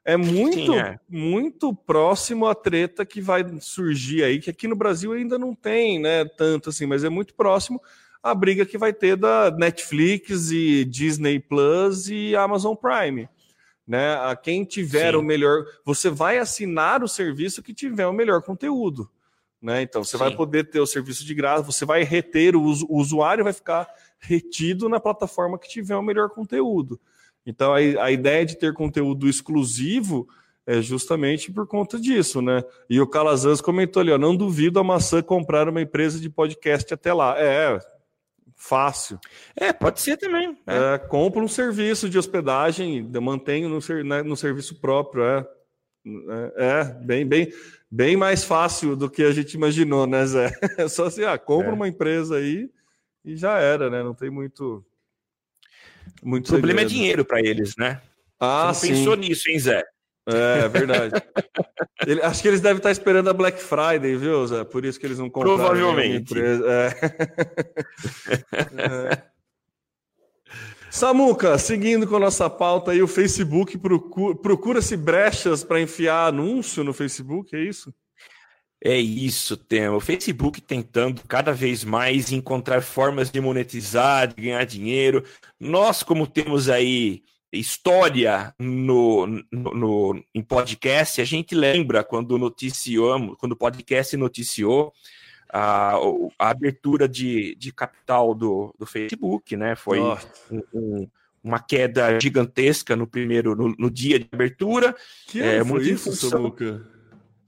É 0.04 0.18
muito, 0.18 0.74
Sim, 0.74 0.80
é. 0.80 1.00
muito 1.08 1.76
próximo 1.76 2.48
à 2.48 2.56
treta 2.56 3.06
que 3.06 3.22
vai 3.22 3.46
surgir 3.60 4.24
aí, 4.24 4.40
que 4.40 4.50
aqui 4.50 4.68
no 4.68 4.76
Brasil 4.76 5.12
ainda 5.14 5.38
não 5.38 5.54
tem, 5.54 6.00
né, 6.00 6.26
tanto 6.26 6.70
assim, 6.70 6.88
mas 6.88 7.04
é 7.04 7.10
muito 7.10 7.36
próximo 7.36 7.80
a 8.24 8.36
briga 8.36 8.66
que 8.66 8.78
vai 8.78 8.94
ter 8.94 9.16
da 9.16 9.50
Netflix 9.52 10.52
e 10.52 10.86
Disney 10.86 11.40
Plus 11.40 12.08
e 12.08 12.36
Amazon 12.36 12.76
Prime. 12.76 13.28
Né? 13.88 14.14
A 14.16 14.36
quem 14.36 14.64
tiver 14.64 15.12
Sim. 15.12 15.18
o 15.18 15.24
melhor, 15.24 15.66
você 15.84 16.10
vai 16.10 16.38
assinar 16.38 17.04
o 17.04 17.08
serviço 17.08 17.64
que 17.64 17.74
tiver 17.74 18.06
o 18.06 18.14
melhor 18.14 18.42
conteúdo. 18.42 19.10
Né? 19.62 19.82
Então 19.82 20.04
você 20.04 20.18
Sim. 20.18 20.24
vai 20.24 20.36
poder 20.36 20.70
ter 20.70 20.80
o 20.80 20.88
serviço 20.88 21.26
de 21.26 21.34
graça, 21.34 21.64
você 21.64 21.86
vai 21.86 22.04
reter 22.04 22.56
o, 22.56 22.62
o 22.62 22.98
usuário, 23.00 23.44
vai 23.44 23.54
ficar 23.54 23.88
retido 24.20 24.88
na 24.88 25.00
plataforma 25.00 25.58
que 25.58 25.68
tiver 25.68 25.96
o 25.96 26.02
melhor 26.02 26.30
conteúdo. 26.30 27.00
Então 27.46 27.74
a, 27.74 27.78
a 27.78 28.12
ideia 28.12 28.46
de 28.46 28.58
ter 28.58 28.74
conteúdo 28.74 29.28
exclusivo 29.28 30.28
é 30.66 30.80
justamente 30.80 31.52
por 31.52 31.68
conta 31.68 32.00
disso, 32.00 32.40
né? 32.42 32.64
E 32.88 33.02
o 33.02 33.08
Calazans 33.08 33.62
comentou 33.62 34.00
ali, 34.00 34.12
ó, 34.12 34.18
não 34.18 34.36
duvido 34.36 34.80
a 34.80 34.84
maçã 34.84 35.22
comprar 35.22 35.68
uma 35.68 35.82
empresa 35.82 36.20
de 36.20 36.30
podcast 36.30 36.94
até 36.94 37.12
lá. 37.12 37.36
É, 37.38 37.80
Fácil. 38.64 39.20
É, 39.56 39.74
pode 39.74 40.00
ser 40.00 40.18
também. 40.18 40.56
É. 40.68 40.94
É, 40.94 40.98
compra 41.00 41.42
um 41.42 41.48
serviço 41.48 42.08
de 42.08 42.16
hospedagem, 42.16 43.02
mantenho 43.20 43.68
no, 43.68 43.80
né, 44.04 44.22
no 44.22 44.38
serviço 44.38 44.80
próprio. 44.80 45.24
É, 45.24 45.48
é, 46.06 46.54
é, 46.58 46.84
bem, 47.04 47.26
bem, 47.26 47.52
bem 47.90 48.16
mais 48.16 48.44
fácil 48.44 48.96
do 48.96 49.10
que 49.10 49.24
a 49.24 49.32
gente 49.32 49.56
imaginou, 49.56 50.06
né, 50.06 50.24
Zé? 50.28 50.52
É 50.78 50.88
só 50.88 51.06
assim, 51.06 51.24
ah, 51.24 51.40
compra 51.40 51.72
é. 51.72 51.74
uma 51.74 51.88
empresa 51.88 52.38
aí 52.38 52.70
e 53.26 53.36
já 53.36 53.58
era, 53.58 53.90
né? 53.90 54.04
Não 54.04 54.14
tem 54.14 54.30
muito. 54.30 54.86
muito 56.22 56.46
o 56.46 56.52
problema 56.52 56.82
é 56.82 56.84
segredo. 56.84 56.92
é 56.92 56.98
dinheiro 57.00 57.26
para 57.26 57.40
eles, 57.40 57.76
né? 57.76 58.00
Ah, 58.40 58.72
Você 58.72 58.90
não 58.90 58.96
sim. 58.96 59.02
pensou 59.02 59.16
nisso, 59.16 59.50
hein, 59.50 59.60
Zé? 59.60 59.84
É, 60.34 60.68
verdade. 60.68 61.22
Ele, 62.06 62.22
acho 62.22 62.42
que 62.42 62.48
eles 62.48 62.62
devem 62.62 62.78
estar 62.78 62.92
esperando 62.92 63.30
a 63.30 63.34
Black 63.34 63.62
Friday, 63.62 64.16
viu, 64.16 64.46
Zé? 64.48 64.64
Por 64.64 64.86
isso 64.86 65.00
que 65.00 65.06
eles 65.06 65.20
não 65.20 65.30
compraram. 65.30 65.58
Provavelmente. 65.58 66.34
É. 66.40 66.88
é. 68.78 69.32
Samuca, 70.90 71.58
seguindo 71.58 72.06
com 72.06 72.18
a 72.18 72.20
nossa 72.20 72.50
pauta 72.50 72.92
aí, 72.92 73.02
o 73.02 73.08
Facebook 73.08 73.78
procura-se 73.78 74.42
procura 74.42 74.82
brechas 74.98 75.64
para 75.64 75.80
enfiar 75.80 76.28
anúncio 76.28 76.84
no 76.84 76.94
Facebook, 76.94 77.56
é 77.56 77.62
isso? 77.62 77.94
É 78.84 78.98
isso, 78.98 79.56
tem 79.56 79.88
o 79.88 80.00
Facebook 80.02 80.60
tentando 80.60 81.22
cada 81.28 81.54
vez 81.54 81.84
mais 81.86 82.32
encontrar 82.32 82.82
formas 82.82 83.32
de 83.32 83.40
monetizar, 83.40 84.28
de 84.28 84.42
ganhar 84.42 84.66
dinheiro. 84.66 85.24
Nós, 85.60 86.04
como 86.04 86.26
temos 86.28 86.68
aí 86.68 87.22
história 87.60 88.54
no, 88.58 89.28
no, 89.52 89.74
no, 89.74 90.24
em 90.34 90.42
podcast, 90.42 91.22
a 91.22 91.26
gente 91.26 91.54
lembra 91.54 92.04
quando 92.04 92.38
noticiamos, 92.38 93.36
quando 93.38 93.54
o 93.54 93.58
podcast 93.58 94.16
noticiou 94.16 94.94
a, 95.52 95.96
a 96.40 96.50
abertura 96.50 97.08
de, 97.08 97.56
de 97.56 97.74
capital 97.74 98.34
do, 98.34 98.74
do 98.80 98.86
Facebook, 98.86 99.58
né? 99.58 99.76
Foi 99.76 100.00
um, 100.00 100.18
um, 100.74 101.08
uma 101.44 101.60
queda 101.60 102.20
gigantesca 102.20 102.96
no 102.96 103.06
primeiro 103.06 103.56
no, 103.56 103.76
no 103.78 103.92
dia 103.92 104.18
de 104.18 104.30
abertura. 104.32 104.96
Que 105.28 105.42
é 105.42 105.64
muito 105.64 105.88
isso, 105.88 106.12
função... 106.12 106.56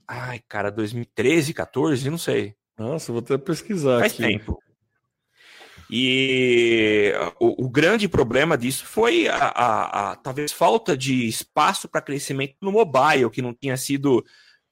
Ai, 0.06 0.40
cara, 0.46 0.70
2013, 0.70 1.54
14, 1.54 2.10
não 2.10 2.18
sei. 2.18 2.54
Nossa, 2.78 3.10
vou 3.10 3.20
até 3.20 3.38
pesquisar 3.38 4.00
Faz 4.00 4.12
aqui. 4.12 4.22
tempo. 4.22 4.60
E 5.90 7.12
o, 7.38 7.66
o, 7.66 7.68
grande 7.68 8.08
problema 8.08 8.56
disso 8.56 8.86
foi 8.86 9.28
a, 9.28 9.36
a, 9.36 10.12
a 10.12 10.16
talvez 10.16 10.52
falta 10.52 10.96
de 10.96 11.26
espaço 11.28 11.88
para 11.88 12.00
crescimento 12.00 12.56
no 12.60 12.72
mobile, 12.72 13.30
que 13.30 13.42
não 13.42 13.52
tinha 13.52 13.76
sido, 13.76 14.24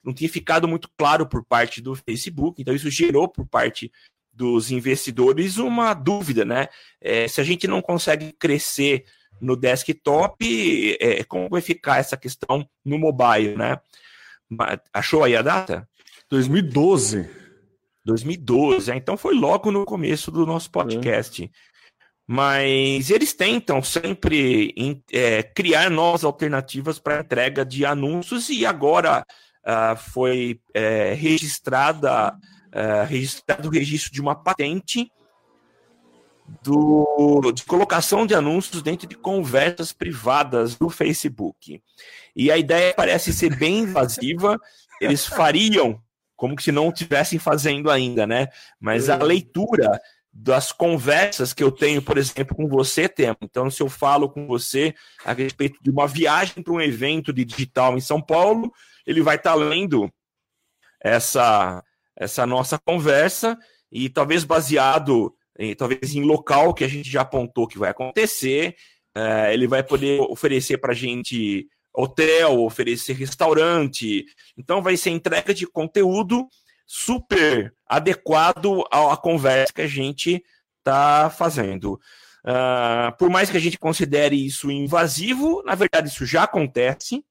não 0.02 0.12
tinha 0.12 0.28
ficado 0.28 0.66
muito 0.66 0.88
claro 0.96 1.26
por 1.26 1.44
parte 1.44 1.80
do 1.80 1.94
Facebook. 1.94 2.60
Então 2.60 2.74
isso 2.74 2.90
gerou 2.90 3.28
por 3.28 3.46
parte 3.46 3.92
dos 4.32 4.70
investidores 4.70 5.58
uma 5.58 5.92
dúvida, 5.92 6.44
né? 6.44 6.68
É, 7.00 7.28
se 7.28 7.40
a 7.40 7.44
gente 7.44 7.68
não 7.68 7.82
consegue 7.82 8.32
crescer 8.32 9.04
no 9.40 9.56
desktop, 9.56 10.96
é, 10.98 11.24
como 11.24 11.48
vai 11.48 11.60
ficar 11.60 11.98
essa 11.98 12.16
questão 12.16 12.66
no 12.84 12.98
mobile, 12.98 13.56
né? 13.56 13.78
Achou 14.92 15.24
aí 15.24 15.36
a 15.36 15.42
data? 15.42 15.88
2012. 16.30 17.41
2012, 18.04 18.90
é, 18.90 18.96
então 18.96 19.16
foi 19.16 19.34
logo 19.34 19.70
no 19.70 19.84
começo 19.84 20.30
do 20.30 20.44
nosso 20.44 20.70
podcast. 20.70 21.44
É. 21.44 21.48
Mas 22.26 23.10
eles 23.10 23.32
tentam 23.32 23.82
sempre 23.82 24.74
é, 25.12 25.42
criar 25.42 25.90
novas 25.90 26.24
alternativas 26.24 26.98
para 26.98 27.20
entrega 27.20 27.64
de 27.64 27.84
anúncios 27.84 28.48
e 28.48 28.64
agora 28.64 29.26
uh, 29.66 29.96
foi 29.96 30.60
é, 30.72 31.14
registrada 31.14 32.38
uh, 32.72 33.06
registrado 33.06 33.68
o 33.68 33.72
registro 33.72 34.12
de 34.12 34.20
uma 34.20 34.34
patente 34.34 35.10
do, 36.62 37.52
de 37.54 37.64
colocação 37.64 38.26
de 38.26 38.34
anúncios 38.34 38.82
dentro 38.82 39.06
de 39.06 39.16
conversas 39.16 39.92
privadas 39.92 40.76
do 40.76 40.90
Facebook. 40.90 41.82
E 42.34 42.50
a 42.50 42.58
ideia 42.58 42.94
parece 42.94 43.32
ser 43.32 43.56
bem 43.56 43.80
invasiva. 43.80 44.58
Eles 45.00 45.26
fariam 45.26 46.00
como 46.42 46.60
se 46.60 46.72
não 46.72 46.88
estivessem 46.88 47.38
fazendo 47.38 47.88
ainda, 47.88 48.26
né? 48.26 48.48
Mas 48.80 49.08
a 49.08 49.16
leitura 49.16 49.88
das 50.32 50.72
conversas 50.72 51.52
que 51.52 51.62
eu 51.62 51.70
tenho, 51.70 52.02
por 52.02 52.18
exemplo, 52.18 52.56
com 52.56 52.66
você, 52.66 53.08
Temo. 53.08 53.36
Então, 53.42 53.70
se 53.70 53.80
eu 53.80 53.88
falo 53.88 54.28
com 54.28 54.44
você 54.44 54.92
a 55.24 55.32
respeito 55.32 55.78
de 55.80 55.88
uma 55.88 56.08
viagem 56.08 56.60
para 56.60 56.72
um 56.72 56.80
evento 56.80 57.32
de 57.32 57.44
digital 57.44 57.96
em 57.96 58.00
São 58.00 58.20
Paulo, 58.20 58.72
ele 59.06 59.22
vai 59.22 59.36
estar 59.36 59.52
tá 59.52 59.56
lendo 59.56 60.12
essa, 61.00 61.80
essa 62.16 62.44
nossa 62.44 62.76
conversa 62.76 63.56
e 63.92 64.08
talvez 64.08 64.42
baseado 64.42 65.32
em, 65.56 65.76
talvez 65.76 66.12
em 66.12 66.24
local 66.24 66.74
que 66.74 66.82
a 66.82 66.88
gente 66.88 67.08
já 67.08 67.20
apontou 67.20 67.68
que 67.68 67.78
vai 67.78 67.90
acontecer, 67.90 68.74
é, 69.14 69.54
ele 69.54 69.68
vai 69.68 69.84
poder 69.84 70.20
oferecer 70.22 70.78
para 70.78 70.90
a 70.90 70.96
gente 70.96 71.68
hotel, 71.94 72.60
oferecer 72.60 73.14
restaurante. 73.14 74.24
Então, 74.56 74.82
vai 74.82 74.96
ser 74.96 75.10
entrega 75.10 75.52
de 75.52 75.66
conteúdo 75.66 76.48
super 76.86 77.74
adequado 77.86 78.84
à 78.90 79.16
conversa 79.16 79.72
que 79.72 79.82
a 79.82 79.86
gente 79.86 80.44
está 80.78 81.30
fazendo. 81.30 82.00
Uh, 82.44 83.16
por 83.18 83.30
mais 83.30 83.50
que 83.50 83.56
a 83.56 83.60
gente 83.60 83.78
considere 83.78 84.34
isso 84.34 84.70
invasivo, 84.70 85.62
na 85.64 85.74
verdade 85.76 86.08
isso 86.08 86.26
já 86.26 86.42
acontece, 86.42 87.24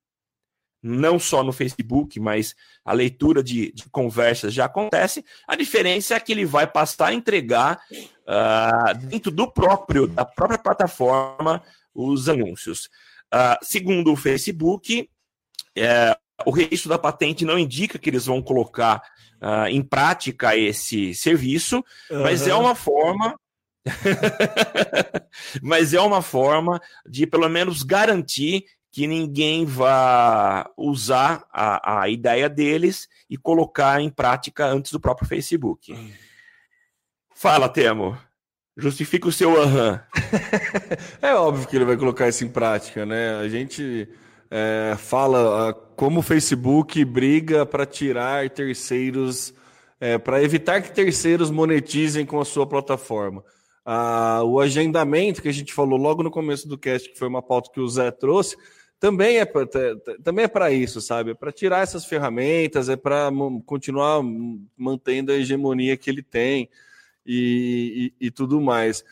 não 0.81 1.19
só 1.19 1.43
no 1.43 1.51
Facebook, 1.51 2.19
mas 2.19 2.55
a 2.83 2.93
leitura 2.93 3.43
de, 3.43 3.71
de 3.73 3.87
conversas 3.89 4.53
já 4.53 4.65
acontece. 4.65 5.23
A 5.47 5.55
diferença 5.55 6.15
é 6.15 6.19
que 6.19 6.31
ele 6.31 6.45
vai 6.45 6.65
passar 6.65 7.07
a 7.07 7.13
entregar 7.13 7.79
uh, 7.91 8.97
dentro 9.07 9.29
do 9.29 9.51
próprio 9.51 10.07
da 10.07 10.25
própria 10.25 10.57
plataforma 10.57 11.61
os 11.93 12.29
anúncios. 12.29 12.89
Uh, 13.33 13.57
segundo 13.63 14.11
o 14.11 14.15
Facebook, 14.15 15.09
é, 15.75 16.17
o 16.45 16.51
registro 16.51 16.89
da 16.89 16.97
patente 16.97 17.45
não 17.45 17.57
indica 17.57 17.97
que 17.97 18.09
eles 18.09 18.25
vão 18.25 18.41
colocar 18.41 19.01
uh, 19.41 19.67
em 19.67 19.81
prática 19.81 20.55
esse 20.57 21.13
serviço, 21.13 21.83
uhum. 22.09 22.23
mas 22.23 22.47
é 22.47 22.55
uma 22.55 22.75
forma. 22.75 23.39
mas 25.61 25.93
é 25.93 25.99
uma 25.99 26.21
forma 26.21 26.79
de 27.03 27.25
pelo 27.25 27.49
menos 27.49 27.81
garantir 27.81 28.65
que 28.91 29.07
ninguém 29.07 29.65
vá 29.65 30.69
usar 30.77 31.45
a, 31.51 32.01
a 32.01 32.09
ideia 32.09 32.49
deles 32.49 33.07
e 33.29 33.37
colocar 33.37 34.01
em 34.01 34.09
prática 34.09 34.67
antes 34.67 34.91
do 34.91 34.99
próprio 34.99 35.27
Facebook. 35.27 35.95
Fala, 37.33 37.69
Temo. 37.69 38.17
Justifica 38.81 39.27
o 39.27 39.31
seu 39.31 39.61
aham. 39.61 40.01
é 41.21 41.35
óbvio 41.35 41.67
que 41.67 41.75
ele 41.75 41.85
vai 41.85 41.95
colocar 41.95 42.27
isso 42.27 42.43
em 42.43 42.49
prática, 42.49 43.05
né? 43.05 43.35
A 43.35 43.47
gente 43.47 44.09
é, 44.49 44.95
fala 44.97 45.69
ah, 45.69 45.73
como 45.95 46.19
o 46.19 46.23
Facebook 46.23 47.05
briga 47.05 47.63
para 47.63 47.85
tirar 47.85 48.49
terceiros, 48.49 49.53
é, 49.99 50.17
para 50.17 50.41
evitar 50.41 50.81
que 50.81 50.91
terceiros 50.91 51.51
monetizem 51.51 52.25
com 52.25 52.41
a 52.41 52.45
sua 52.45 52.65
plataforma. 52.65 53.43
Ah, 53.85 54.41
o 54.43 54.59
agendamento 54.59 55.43
que 55.43 55.49
a 55.49 55.53
gente 55.53 55.75
falou 55.75 55.99
logo 55.99 56.23
no 56.23 56.31
começo 56.31 56.67
do 56.67 56.75
cast, 56.75 57.07
que 57.07 57.19
foi 57.19 57.27
uma 57.27 57.43
pauta 57.43 57.69
que 57.71 57.79
o 57.79 57.87
Zé 57.87 58.09
trouxe, 58.09 58.57
também 58.99 59.37
é 59.37 59.45
também 60.23 60.45
é 60.45 60.47
para 60.47 60.71
isso, 60.71 60.99
sabe? 61.01 61.31
É 61.31 61.33
para 61.35 61.51
tirar 61.51 61.83
essas 61.83 62.03
ferramentas, 62.03 62.89
é 62.89 62.95
para 62.95 63.31
continuar 63.63 64.23
mantendo 64.75 65.31
a 65.31 65.35
hegemonia 65.35 65.95
que 65.95 66.09
ele 66.09 66.23
tem 66.23 66.67
e, 67.25 68.13
e, 68.19 68.27
e 68.27 68.31
tudo 68.31 68.59
mais 68.59 69.03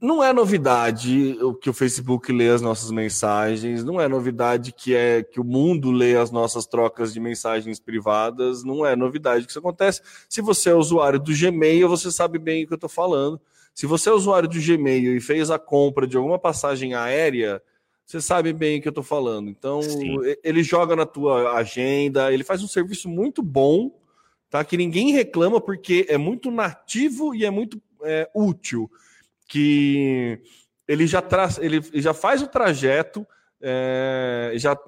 não 0.00 0.24
é 0.24 0.32
novidade 0.32 1.36
o 1.42 1.54
que 1.54 1.68
o 1.68 1.72
Facebook 1.72 2.32
lê 2.32 2.48
as 2.48 2.62
nossas 2.62 2.90
mensagens, 2.90 3.84
não 3.84 4.00
é 4.00 4.08
novidade 4.08 4.72
que 4.72 4.94
é 4.94 5.22
que 5.22 5.40
o 5.40 5.44
mundo 5.44 5.90
lê 5.90 6.16
as 6.16 6.30
nossas 6.30 6.66
trocas 6.66 7.12
de 7.12 7.20
mensagens 7.20 7.78
privadas, 7.78 8.64
não 8.64 8.84
é 8.84 8.96
novidade 8.96 9.44
que 9.44 9.50
isso 9.50 9.58
acontece. 9.58 10.00
Se 10.28 10.40
você 10.40 10.70
é 10.70 10.74
usuário 10.74 11.20
do 11.20 11.32
Gmail, 11.36 11.88
você 11.88 12.10
sabe 12.10 12.38
bem 12.38 12.64
o 12.64 12.66
que 12.66 12.72
eu 12.72 12.76
estou 12.76 12.88
falando. 12.88 13.40
Se 13.74 13.86
você 13.86 14.08
é 14.08 14.12
usuário 14.12 14.48
do 14.48 14.60
Gmail 14.60 15.16
e 15.16 15.20
fez 15.20 15.50
a 15.50 15.58
compra 15.58 16.06
de 16.06 16.16
alguma 16.16 16.38
passagem 16.38 16.94
aérea, 16.94 17.60
você 18.06 18.20
sabe 18.20 18.52
bem 18.52 18.78
o 18.78 18.82
que 18.82 18.88
eu 18.88 18.90
estou 18.90 19.04
falando. 19.04 19.48
Então, 19.48 19.82
Sim. 19.82 20.16
ele 20.42 20.62
joga 20.62 20.94
na 20.94 21.04
tua 21.04 21.54
agenda, 21.54 22.32
ele 22.32 22.44
faz 22.44 22.62
um 22.62 22.68
serviço 22.68 23.08
muito 23.08 23.42
bom, 23.42 23.90
tá? 24.54 24.64
Que 24.64 24.76
ninguém 24.76 25.10
reclama 25.10 25.60
porque 25.60 26.06
é 26.08 26.16
muito 26.16 26.48
nativo 26.48 27.34
e 27.34 27.44
é 27.44 27.50
muito 27.50 27.82
é, 28.04 28.30
útil 28.32 28.88
que 29.48 30.40
ele 30.86 31.08
já, 31.08 31.20
tra 31.20 31.48
ele 31.60 31.82
já 31.94 32.14
faz 32.14 32.40
o 32.40 32.46
trajeto, 32.46 33.26
é, 33.60 34.52
já 34.54 34.78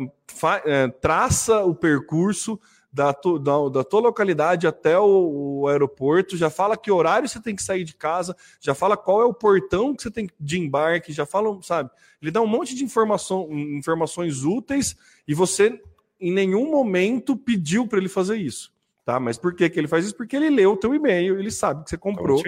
é, 0.64 0.87
traça 0.87 1.64
o 1.64 1.74
percurso 1.74 2.61
da, 2.92 3.11
da, 3.11 3.68
da, 3.68 3.83
tua 3.83 3.98
localidade 4.02 4.68
até 4.68 4.96
o, 5.00 5.62
o, 5.62 5.66
aeroporto, 5.66 6.37
já 6.37 6.48
fala 6.48 6.76
que 6.76 6.92
horário 6.92 7.29
você 7.29 7.42
tem 7.42 7.57
que 7.57 7.62
sair 7.64 7.83
de 7.83 7.96
casa, 7.96 8.37
já 8.61 8.72
fala 8.72 8.96
qual 8.96 9.20
é 9.20 9.24
o 9.24 9.35
portão 9.35 9.96
que 9.96 10.05
você 10.05 10.12
tem 10.12 10.31
de 10.38 10.61
embarque, 10.61 11.12
já 11.12 11.26
fala, 11.26 11.61
sabe? 11.62 11.90
Ele 12.22 12.31
dá 12.31 12.40
um 12.40 12.46
monte 12.46 12.72
de 12.72 12.85
informação, 12.85 13.48
informações 13.50 14.44
úteis 14.44 14.94
e 15.26 15.35
você 15.35 15.83
em 16.20 16.33
nenhum 16.33 16.70
momento 16.70 17.37
pediu 17.37 17.88
para 17.88 17.98
ele 17.98 18.09
fazer 18.09 18.37
isso. 18.37 18.76
Tá? 19.07 19.21
Mas 19.21 19.38
por 19.38 19.55
que, 19.55 19.71
que 19.71 19.79
ele 19.79 19.87
faz 19.87 20.05
isso? 20.05 20.16
Porque 20.16 20.35
ele 20.35 20.51
leu 20.51 20.73
o 20.73 20.77
teu 20.77 20.92
e-mail, 20.92 21.38
ele 21.38 21.53
sabe 21.53 21.85
que 21.85 21.90
você 21.90 21.97
comprou 21.97 22.42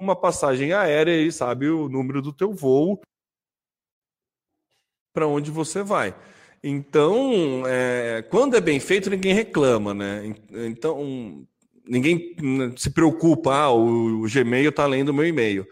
uma 0.00 0.14
passagem 0.14 0.72
aérea, 0.72 1.10
ele 1.10 1.32
sabe 1.32 1.68
o 1.68 1.88
número 1.88 2.22
do 2.22 2.32
teu 2.32 2.52
voo 2.52 3.00
para 5.12 5.26
onde 5.26 5.50
você 5.50 5.82
vai. 5.82 6.14
Então, 6.62 7.64
é, 7.66 8.22
quando 8.30 8.56
é 8.56 8.60
bem 8.60 8.78
feito, 8.78 9.10
ninguém 9.10 9.34
reclama, 9.34 9.92
né? 9.92 10.32
Então, 10.52 11.44
ninguém 11.84 12.36
se 12.76 12.90
preocupa, 12.90 13.52
ah, 13.52 13.72
o, 13.72 14.22
o 14.22 14.30
Gmail 14.30 14.70
está 14.70 14.86
lendo 14.86 15.08
o 15.08 15.14
meu 15.14 15.26
e-mail. 15.26 15.66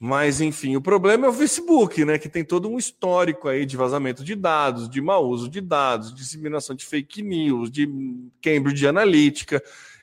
Mas, 0.00 0.40
enfim, 0.40 0.76
o 0.76 0.80
problema 0.80 1.26
é 1.26 1.28
o 1.28 1.32
Facebook, 1.32 2.04
né? 2.04 2.18
Que 2.18 2.28
tem 2.28 2.44
todo 2.44 2.68
um 2.68 2.78
histórico 2.78 3.48
aí 3.48 3.66
de 3.66 3.76
vazamento 3.76 4.22
de 4.22 4.36
dados, 4.36 4.88
de 4.88 5.00
mau 5.00 5.26
uso 5.28 5.48
de 5.48 5.60
dados, 5.60 6.14
disseminação 6.14 6.76
de 6.76 6.86
fake 6.86 7.20
news, 7.20 7.70
de 7.70 7.88
Cambridge 8.40 8.86
Analytica 8.86 9.60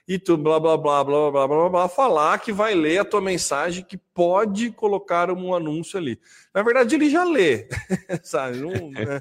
e 0.07 0.19
tudo, 0.19 0.43
blá, 0.43 0.59
blá, 0.59 0.77
blá, 0.77 1.03
blá, 1.03 1.31
blá, 1.31 1.47
blá, 1.47 1.69
blá, 1.69 1.89
falar 1.89 2.37
que 2.39 2.51
vai 2.51 2.75
ler 2.75 2.99
a 2.99 3.05
tua 3.05 3.21
mensagem 3.21 3.83
que 3.83 3.97
pode 3.97 4.69
colocar 4.71 5.31
um 5.31 5.55
anúncio 5.55 5.97
ali. 5.97 6.19
Na 6.53 6.61
verdade, 6.61 6.93
ele 6.93 7.09
já 7.09 7.23
lê, 7.23 7.67
sabe? 8.21 8.57
Não, 8.57 8.91
né? 8.91 9.19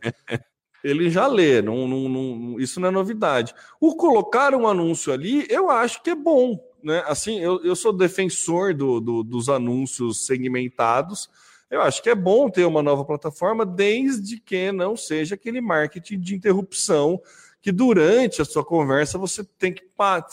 Ele 0.83 1.09
já 1.09 1.27
lê, 1.27 1.63
não, 1.63 1.89
não, 1.89 2.09
não, 2.09 2.61
isso 2.61 2.79
não 2.79 2.89
é 2.89 2.91
novidade. 2.91 3.55
O 3.81 3.97
colocar 3.97 4.55
um 4.55 4.69
anúncio 4.69 5.11
ali, 5.11 5.47
eu 5.49 5.71
acho 5.71 6.03
que 6.03 6.11
é 6.11 6.15
bom, 6.15 6.61
né, 6.85 7.03
assim, 7.07 7.41
eu, 7.41 7.65
eu 7.65 7.75
sou 7.75 7.93
defensor 7.93 8.75
do, 8.75 9.01
do, 9.01 9.25
dos 9.25 9.49
anúncios 9.49 10.27
segmentados. 10.27 11.31
Eu 11.71 11.81
acho 11.81 12.03
que 12.03 12.11
é 12.11 12.15
bom 12.15 12.51
ter 12.51 12.67
uma 12.67 12.83
nova 12.83 13.05
plataforma, 13.05 13.65
desde 13.65 14.39
que 14.39 14.71
não 14.71 14.97
seja 14.97 15.35
aquele 15.35 15.61
marketing 15.63 16.21
de 16.21 16.35
interrupção 16.35 17.21
que 17.63 17.73
durante 17.73 18.43
a 18.43 18.45
sua 18.45 18.63
conversa 18.63 19.17
você 19.17 19.43
tem 19.43 19.73
que 19.73 19.83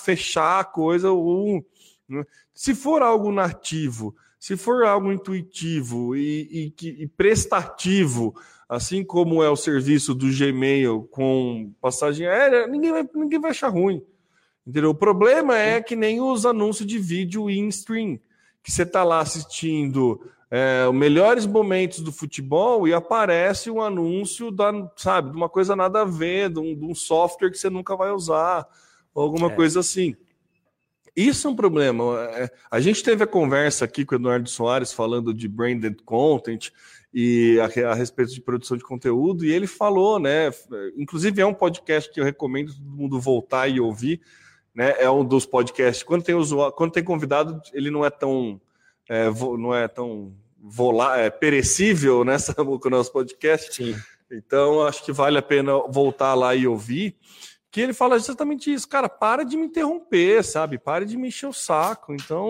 fechar 0.04 0.60
a 0.60 0.66
coisa. 0.66 1.10
Ou, 1.12 1.66
né? 2.08 2.26
Se 2.54 2.76
for 2.76 3.02
algo 3.02 3.32
nativo, 3.32 4.14
se 4.38 4.58
for 4.58 4.84
algo 4.84 5.12
intuitivo 5.12 6.16
e, 6.16 6.74
e, 6.78 7.04
e, 7.04 7.08
prestativo, 7.08 8.36
assim 8.68 9.04
como 9.04 9.42
é 9.42 9.50
o 9.50 9.56
serviço 9.56 10.14
do 10.14 10.28
Gmail 10.28 11.08
com 11.12 11.74
passagem 11.80 12.28
aérea, 12.28 12.68
ninguém 12.68 12.92
vai, 12.92 13.10
ninguém 13.16 13.40
vai 13.40 13.52
achar 13.52 13.70
ruim. 13.70 14.04
Entendeu? 14.66 14.92
O 14.92 14.96
problema 14.96 15.58
é 15.58 15.82
que 15.82 15.96
nem 15.96 16.22
os 16.22 16.46
anúncios 16.46 16.88
de 16.88 17.00
vídeo 17.00 17.50
in 17.50 17.68
stream, 17.70 18.20
que 18.64 18.72
você 18.72 18.84
está 18.84 19.04
lá 19.04 19.20
assistindo 19.20 20.22
é, 20.52 20.86
os 20.88 20.94
melhores 20.94 21.46
momentos 21.46 22.02
do 22.02 22.12
futebol 22.12 22.88
e 22.88 22.94
aparece 22.94 23.72
um 23.72 23.82
anúncio 23.82 24.52
da, 24.52 24.72
sabe, 24.98 25.32
de 25.32 25.38
uma 25.38 25.48
coisa 25.50 25.76
nada 25.76 26.02
a 26.02 26.06
ver, 26.06 26.50
de 26.50 26.60
um, 26.60 26.76
de 26.76 26.86
um 26.86 26.94
software 26.94 27.50
que 27.50 27.58
você 27.58 27.70
nunca 27.70 27.96
vai 27.96 28.12
usar, 28.12 28.68
ou 29.16 29.24
alguma 29.24 29.48
é. 29.52 29.56
coisa 29.56 29.80
assim. 29.80 30.16
Isso 31.16 31.48
é 31.48 31.52
um 31.52 31.56
problema. 31.56 32.04
É, 32.36 32.50
a 32.70 32.80
gente 32.80 33.04
teve 33.04 33.24
a 33.24 33.28
conversa 33.28 33.86
aqui 33.86 34.06
com 34.06 34.16
o 34.16 34.18
Eduardo 34.18 34.50
Soares 34.50 34.94
falando 34.94 35.34
de 35.34 35.48
branded 35.48 36.02
content 36.06 36.70
e 37.14 37.58
a, 37.60 37.92
a, 37.92 37.94
respeito 37.94 38.34
de 38.34 38.42
produção 38.42 38.78
de 38.78 38.84
conteúdo, 38.84 39.44
e 39.44 39.52
ele 39.52 39.68
falou, 39.68 40.20
né? 40.20 40.50
Inclusive 40.96 41.42
é 41.42 41.46
um 41.46 41.54
podcast 41.54 42.12
que 42.12 42.20
eu 42.20 42.24
recomendo 42.24 42.74
todo 42.74 42.86
mundo 42.86 43.20
voltar 43.20 43.68
e 43.68 43.80
ouvir, 43.80 44.22
né? 44.74 44.96
É 45.00 45.10
um 45.10 45.24
dos 45.24 45.46
podcasts. 45.46 46.04
Quando 46.04 46.24
tem 46.24 46.36
usuário, 46.36 46.74
quando 46.76 46.92
tem 46.92 47.04
convidado, 47.04 47.62
ele 47.74 47.90
não 47.90 48.06
é 48.06 48.10
tão 48.10 48.60
é, 49.10 49.30
não 49.30 49.76
é 49.76 49.88
tão 49.88 50.34
volá, 50.58 51.18
é, 51.18 51.30
perecível 51.30 52.24
nessa 52.26 52.54
com 52.54 52.80
o 52.84 52.90
nosso 52.90 53.12
podcast. 53.12 53.76
Sim. 53.76 53.96
Então 54.32 54.86
acho 54.86 55.04
que 55.04 55.12
vale 55.12 55.38
a 55.38 55.42
pena 55.42 55.74
voltar 55.90 56.34
lá 56.34 56.56
e 56.56 56.68
ouvir 56.68 57.18
que 57.72 57.80
ele 57.80 57.94
fala 57.94 58.18
exatamente 58.18 58.72
isso, 58.72 58.88
cara, 58.88 59.08
para 59.08 59.44
de 59.46 59.56
me 59.56 59.66
interromper, 59.66 60.44
sabe? 60.44 60.78
Para 60.78 61.06
de 61.06 61.16
me 61.16 61.30
encher 61.30 61.48
o 61.48 61.54
saco. 61.54 62.14
Então, 62.14 62.46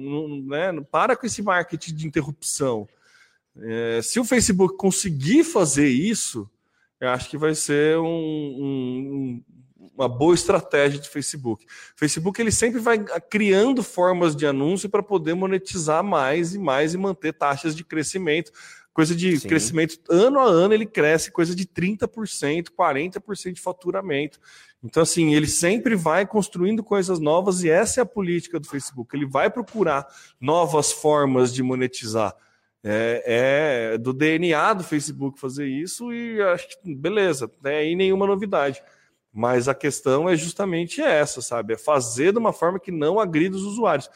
não, 0.00 0.42
né, 0.42 0.80
para 0.92 1.16
com 1.16 1.26
esse 1.26 1.42
marketing 1.42 1.92
de 1.92 2.06
interrupção. 2.06 2.88
É, 3.58 4.00
se 4.00 4.20
o 4.20 4.24
Facebook 4.24 4.76
conseguir 4.76 5.42
fazer 5.42 5.88
isso, 5.88 6.48
eu 7.00 7.08
acho 7.08 7.28
que 7.28 7.36
vai 7.36 7.52
ser 7.52 7.98
um, 7.98 8.06
um, 8.06 9.42
uma 10.00 10.08
boa 10.08 10.34
estratégia 10.34 10.98
de 10.98 11.08
Facebook. 11.08 11.66
Facebook 11.94 12.40
ele 12.40 12.50
sempre 12.50 12.80
vai 12.80 12.98
criando 13.28 13.82
formas 13.82 14.34
de 14.34 14.46
anúncio 14.46 14.88
para 14.88 15.02
poder 15.02 15.34
monetizar 15.34 16.02
mais 16.02 16.54
e 16.54 16.58
mais 16.58 16.94
e 16.94 16.98
manter 16.98 17.34
taxas 17.34 17.76
de 17.76 17.84
crescimento. 17.84 18.50
Coisa 18.94 19.14
de 19.14 19.38
Sim. 19.38 19.48
crescimento 19.48 19.98
ano 20.10 20.40
a 20.40 20.44
ano, 20.44 20.74
ele 20.74 20.86
cresce 20.86 21.30
coisa 21.30 21.54
de 21.54 21.66
30%, 21.66 22.68
40% 22.76 23.52
de 23.52 23.60
faturamento. 23.60 24.40
Então, 24.82 25.02
assim, 25.02 25.34
ele 25.34 25.46
sempre 25.46 25.94
vai 25.94 26.26
construindo 26.26 26.82
coisas 26.82 27.18
novas 27.18 27.62
e 27.62 27.68
essa 27.68 28.00
é 28.00 28.02
a 28.02 28.06
política 28.06 28.58
do 28.58 28.66
Facebook. 28.66 29.14
Ele 29.14 29.26
vai 29.26 29.50
procurar 29.50 30.06
novas 30.40 30.90
formas 30.90 31.52
de 31.52 31.62
monetizar. 31.62 32.34
É, 32.82 33.92
é 33.92 33.98
do 33.98 34.14
DNA 34.14 34.72
do 34.72 34.82
Facebook 34.82 35.38
fazer 35.38 35.66
isso 35.66 36.10
e 36.14 36.40
acho 36.40 36.66
que 36.68 36.94
beleza, 36.94 37.50
não 37.62 37.70
é 37.70 37.94
nenhuma 37.94 38.26
novidade. 38.26 38.82
Mas 39.32 39.68
a 39.68 39.74
questão 39.74 40.28
é 40.28 40.36
justamente 40.36 41.00
essa, 41.00 41.40
sabe? 41.40 41.74
É 41.74 41.76
fazer 41.76 42.32
de 42.32 42.38
uma 42.38 42.52
forma 42.52 42.80
que 42.80 42.90
não 42.90 43.20
agrida 43.20 43.56
os 43.56 43.62
usuários. 43.62 44.10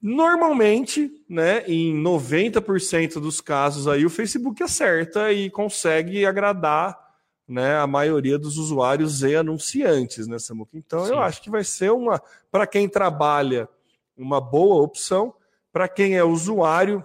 Normalmente, 0.00 1.12
né, 1.28 1.64
em 1.66 1.94
90% 1.94 3.20
dos 3.20 3.40
casos 3.40 3.86
aí 3.86 4.04
o 4.04 4.10
Facebook 4.10 4.60
acerta 4.62 5.32
e 5.32 5.48
consegue 5.48 6.26
agradar, 6.26 6.98
né, 7.46 7.76
a 7.76 7.86
maioria 7.86 8.36
dos 8.36 8.56
usuários 8.56 9.22
e 9.22 9.36
anunciantes, 9.36 10.26
né, 10.26 10.38
Samuca? 10.38 10.76
Então 10.76 11.04
Sim. 11.04 11.12
eu 11.12 11.20
acho 11.20 11.40
que 11.40 11.50
vai 11.50 11.62
ser 11.62 11.92
uma 11.92 12.20
para 12.50 12.66
quem 12.66 12.88
trabalha 12.88 13.68
uma 14.16 14.40
boa 14.40 14.82
opção, 14.82 15.34
para 15.72 15.86
quem 15.86 16.16
é 16.16 16.24
usuário, 16.24 17.04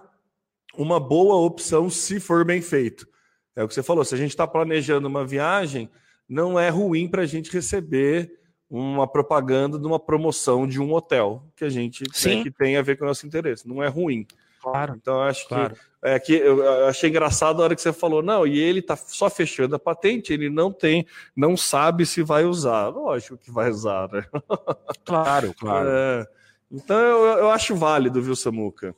uma 0.76 1.00
boa 1.00 1.36
opção 1.36 1.90
se 1.90 2.20
for 2.20 2.44
bem 2.44 2.62
feito. 2.62 3.08
É 3.56 3.64
o 3.64 3.68
que 3.68 3.74
você 3.74 3.84
falou, 3.84 4.06
se 4.06 4.16
a 4.16 4.18
gente 4.18 4.32
está 4.32 4.48
planejando 4.48 5.08
uma 5.08 5.26
viagem, 5.26 5.90
não 6.28 6.60
é 6.60 6.70
ruim 6.70 7.08
para 7.08 7.24
a 7.24 7.26
gente 7.26 7.52
receber 7.52 8.32
uma 8.70 9.08
propaganda 9.08 9.80
de 9.80 9.88
uma 9.88 10.00
promoção 10.00 10.68
de 10.68 10.80
um 10.82 10.92
hotel 10.94 11.44
que 11.56 11.64
a 11.64 11.70
gente 11.70 12.04
tem, 12.06 12.44
que 12.44 12.52
tem 12.52 12.76
a 12.76 12.82
ver 12.82 12.98
com 12.98 13.06
o 13.06 13.08
nosso 13.08 13.26
interesse. 13.26 13.68
Não 13.68 13.82
é 13.82 13.88
ruim. 13.88 14.28
Claro. 14.62 14.96
Então 14.96 15.22
acho 15.22 15.48
claro. 15.48 15.74
que 15.74 15.82
é 16.02 16.20
que 16.20 16.34
eu 16.34 16.88
achei 16.88 17.10
engraçado 17.10 17.62
a 17.62 17.66
hora 17.66 17.76
que 17.76 17.82
você 17.82 17.94
falou 17.94 18.22
não 18.22 18.46
e 18.46 18.60
ele 18.60 18.80
está 18.80 18.96
só 18.96 19.30
fechando 19.30 19.76
a 19.76 19.80
patente, 19.80 20.34
ele 20.34 20.50
não 20.50 20.72
tem, 20.72 21.06
não 21.36 21.56
sabe 21.56 22.06
se 22.06 22.22
vai 22.22 22.44
usar. 22.44 22.90
Lógico 22.90 23.38
que 23.38 23.52
vai 23.52 23.70
usar, 23.70 24.10
né? 24.12 24.26
Claro, 25.06 25.54
claro. 25.54 25.90
É, 25.90 26.28
então 26.70 26.98
eu, 26.98 27.40
eu 27.40 27.50
acho 27.50 27.76
válido, 27.76 28.22
viu, 28.22 28.36
Samuca? 28.36 28.94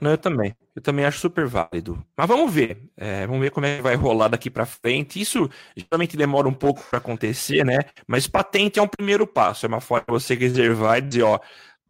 Não, 0.00 0.10
eu 0.12 0.18
também. 0.18 0.54
Eu 0.74 0.80
também 0.80 1.04
acho 1.04 1.18
super 1.18 1.46
válido. 1.46 2.02
Mas 2.16 2.26
vamos 2.26 2.52
ver. 2.52 2.78
É, 2.96 3.26
vamos 3.26 3.42
ver 3.42 3.50
como 3.50 3.66
é 3.66 3.76
que 3.76 3.82
vai 3.82 3.94
rolar 3.94 4.28
daqui 4.28 4.48
para 4.48 4.64
frente. 4.64 5.20
Isso 5.20 5.48
geralmente 5.76 6.16
demora 6.16 6.48
um 6.48 6.54
pouco 6.54 6.82
para 6.88 6.98
acontecer, 6.98 7.64
né? 7.64 7.80
Mas 8.06 8.26
patente 8.26 8.78
é 8.78 8.82
um 8.82 8.88
primeiro 8.88 9.26
passo. 9.26 9.66
É 9.66 9.68
uma 9.68 9.80
forma 9.80 10.04
de 10.06 10.12
você 10.12 10.34
reservar 10.34 10.98
e 10.98 11.02
dizer, 11.02 11.22
ó, 11.22 11.38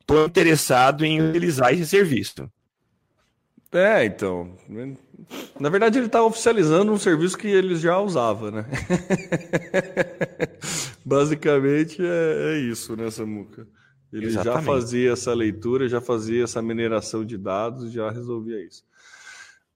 estou 0.00 0.26
interessado 0.26 1.04
em 1.04 1.22
utilizar 1.22 1.72
esse 1.72 1.86
serviço. 1.86 2.50
É, 3.72 4.04
então. 4.04 4.56
Na 5.60 5.68
verdade, 5.68 5.98
ele 5.98 6.06
está 6.06 6.24
oficializando 6.24 6.92
um 6.92 6.98
serviço 6.98 7.38
que 7.38 7.46
ele 7.46 7.76
já 7.76 7.98
usava, 8.00 8.50
né? 8.50 8.66
Basicamente 11.04 12.02
é, 12.02 12.54
é, 12.54 12.58
isso, 12.58 12.96
né, 12.96 13.08
Samuca? 13.10 13.66
Ele 14.12 14.26
Exatamente. 14.26 14.56
já 14.56 14.72
fazia 14.72 15.12
essa 15.12 15.32
leitura, 15.32 15.88
já 15.88 16.00
fazia 16.00 16.44
essa 16.44 16.60
mineração 16.60 17.24
de 17.24 17.38
dados, 17.38 17.92
já 17.92 18.10
resolvia 18.10 18.64
isso. 18.64 18.84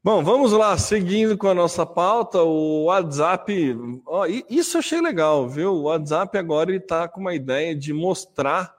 Bom, 0.03 0.23
vamos 0.23 0.53
lá, 0.53 0.77
seguindo 0.77 1.39
com 1.39 1.49
a 1.49 1.55
nossa 1.55 1.87
pauta, 1.87 2.43
o 2.43 2.85
WhatsApp. 2.85 3.75
Ó, 4.05 4.27
isso 4.51 4.77
eu 4.77 4.81
achei 4.81 5.01
legal, 5.01 5.49
viu? 5.49 5.73
O 5.73 5.83
WhatsApp 5.85 6.37
agora 6.37 6.75
está 6.77 7.09
com 7.09 7.21
uma 7.21 7.35
ideia 7.35 7.75
de 7.75 7.93
mostrar 7.93 8.75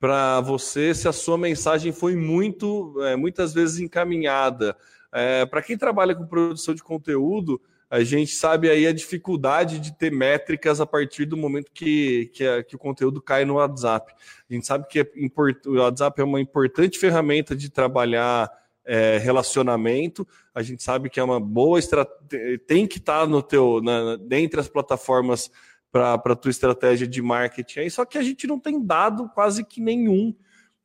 para 0.00 0.40
você 0.40 0.94
se 0.94 1.06
a 1.06 1.12
sua 1.12 1.36
mensagem 1.36 1.92
foi 1.92 2.16
muito, 2.16 2.94
é, 3.02 3.14
muitas 3.14 3.52
vezes 3.52 3.78
encaminhada. 3.78 4.76
É, 5.12 5.44
para 5.44 5.60
quem 5.60 5.76
trabalha 5.76 6.14
com 6.14 6.26
produção 6.26 6.74
de 6.74 6.82
conteúdo, 6.82 7.60
a 7.94 8.02
gente 8.02 8.32
sabe 8.32 8.68
aí 8.68 8.88
a 8.88 8.92
dificuldade 8.92 9.78
de 9.78 9.96
ter 9.96 10.10
métricas 10.10 10.80
a 10.80 10.86
partir 10.86 11.26
do 11.26 11.36
momento 11.36 11.70
que, 11.72 12.28
que, 12.34 12.44
a, 12.44 12.64
que 12.64 12.74
o 12.74 12.78
conteúdo 12.78 13.22
cai 13.22 13.44
no 13.44 13.54
WhatsApp. 13.54 14.12
A 14.50 14.52
gente 14.52 14.66
sabe 14.66 14.88
que 14.88 14.98
é 14.98 15.10
import, 15.14 15.64
o 15.64 15.76
WhatsApp 15.76 16.20
é 16.20 16.24
uma 16.24 16.40
importante 16.40 16.98
ferramenta 16.98 17.54
de 17.54 17.70
trabalhar 17.70 18.50
é, 18.84 19.18
relacionamento. 19.18 20.26
A 20.52 20.60
gente 20.60 20.82
sabe 20.82 21.08
que 21.08 21.20
é 21.20 21.22
uma 21.22 21.38
boa 21.38 21.78
estratégia, 21.78 22.58
tem 22.66 22.84
que 22.84 22.98
estar 22.98 23.28
no 23.28 23.40
teu, 23.40 23.80
na, 23.80 24.16
dentre 24.16 24.58
as 24.58 24.66
plataformas 24.66 25.48
para 25.92 26.14
a 26.14 26.34
tua 26.34 26.50
estratégia 26.50 27.06
de 27.06 27.22
marketing 27.22 27.78
aí, 27.78 27.90
só 27.92 28.04
que 28.04 28.18
a 28.18 28.22
gente 28.24 28.48
não 28.48 28.58
tem 28.58 28.84
dado 28.84 29.28
quase 29.28 29.64
que 29.64 29.80
nenhum 29.80 30.34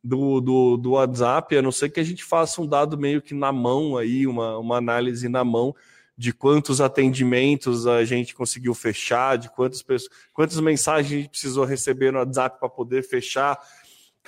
do, 0.04 0.40
do, 0.40 0.78
do 0.78 0.92
WhatsApp, 0.92 1.58
a 1.58 1.62
não 1.64 1.72
ser 1.72 1.90
que 1.90 2.00
a 2.00 2.04
gente 2.04 2.24
faça 2.24 2.62
um 2.62 2.68
dado 2.68 3.00
meio 3.00 3.20
que 3.20 3.34
na 3.34 3.52
mão 3.52 3.98
aí, 3.98 4.28
uma, 4.28 4.60
uma 4.60 4.78
análise 4.78 5.28
na 5.28 5.44
mão 5.44 5.76
de 6.20 6.34
quantos 6.34 6.82
atendimentos 6.82 7.88
a 7.88 8.04
gente 8.04 8.36
conseguiu 8.36 8.74
fechar, 8.74 9.38
de 9.38 9.50
quantas 9.50 9.82
pessoas, 9.82 10.12
quantas 10.34 10.60
mensagens 10.60 11.14
a 11.14 11.16
gente 11.16 11.30
precisou 11.30 11.64
receber 11.64 12.12
no 12.12 12.20
WhatsApp 12.20 12.60
para 12.60 12.68
poder 12.68 13.04
fechar. 13.04 13.58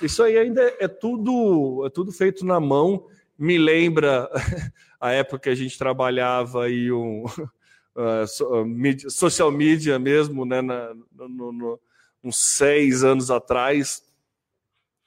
Isso 0.00 0.22
aí 0.22 0.38
ainda 0.38 0.62
é 0.80 0.88
tudo, 0.88 1.84
é 1.84 1.90
tudo 1.90 2.10
feito 2.10 2.46
na 2.46 2.58
mão. 2.58 3.06
Me 3.38 3.58
lembra 3.58 4.26
a 4.98 5.12
época 5.12 5.40
que 5.40 5.48
a 5.50 5.54
gente 5.54 5.76
trabalhava 5.76 6.64
aí 6.64 6.90
um 6.90 7.26
uh, 7.94 9.10
social 9.10 9.50
media 9.52 9.98
mesmo, 9.98 10.46
né, 10.46 10.62
na, 10.62 10.94
no, 11.14 11.52
no, 11.52 11.80
uns 12.24 12.38
seis 12.38 13.04
anos 13.04 13.30
atrás, 13.30 14.02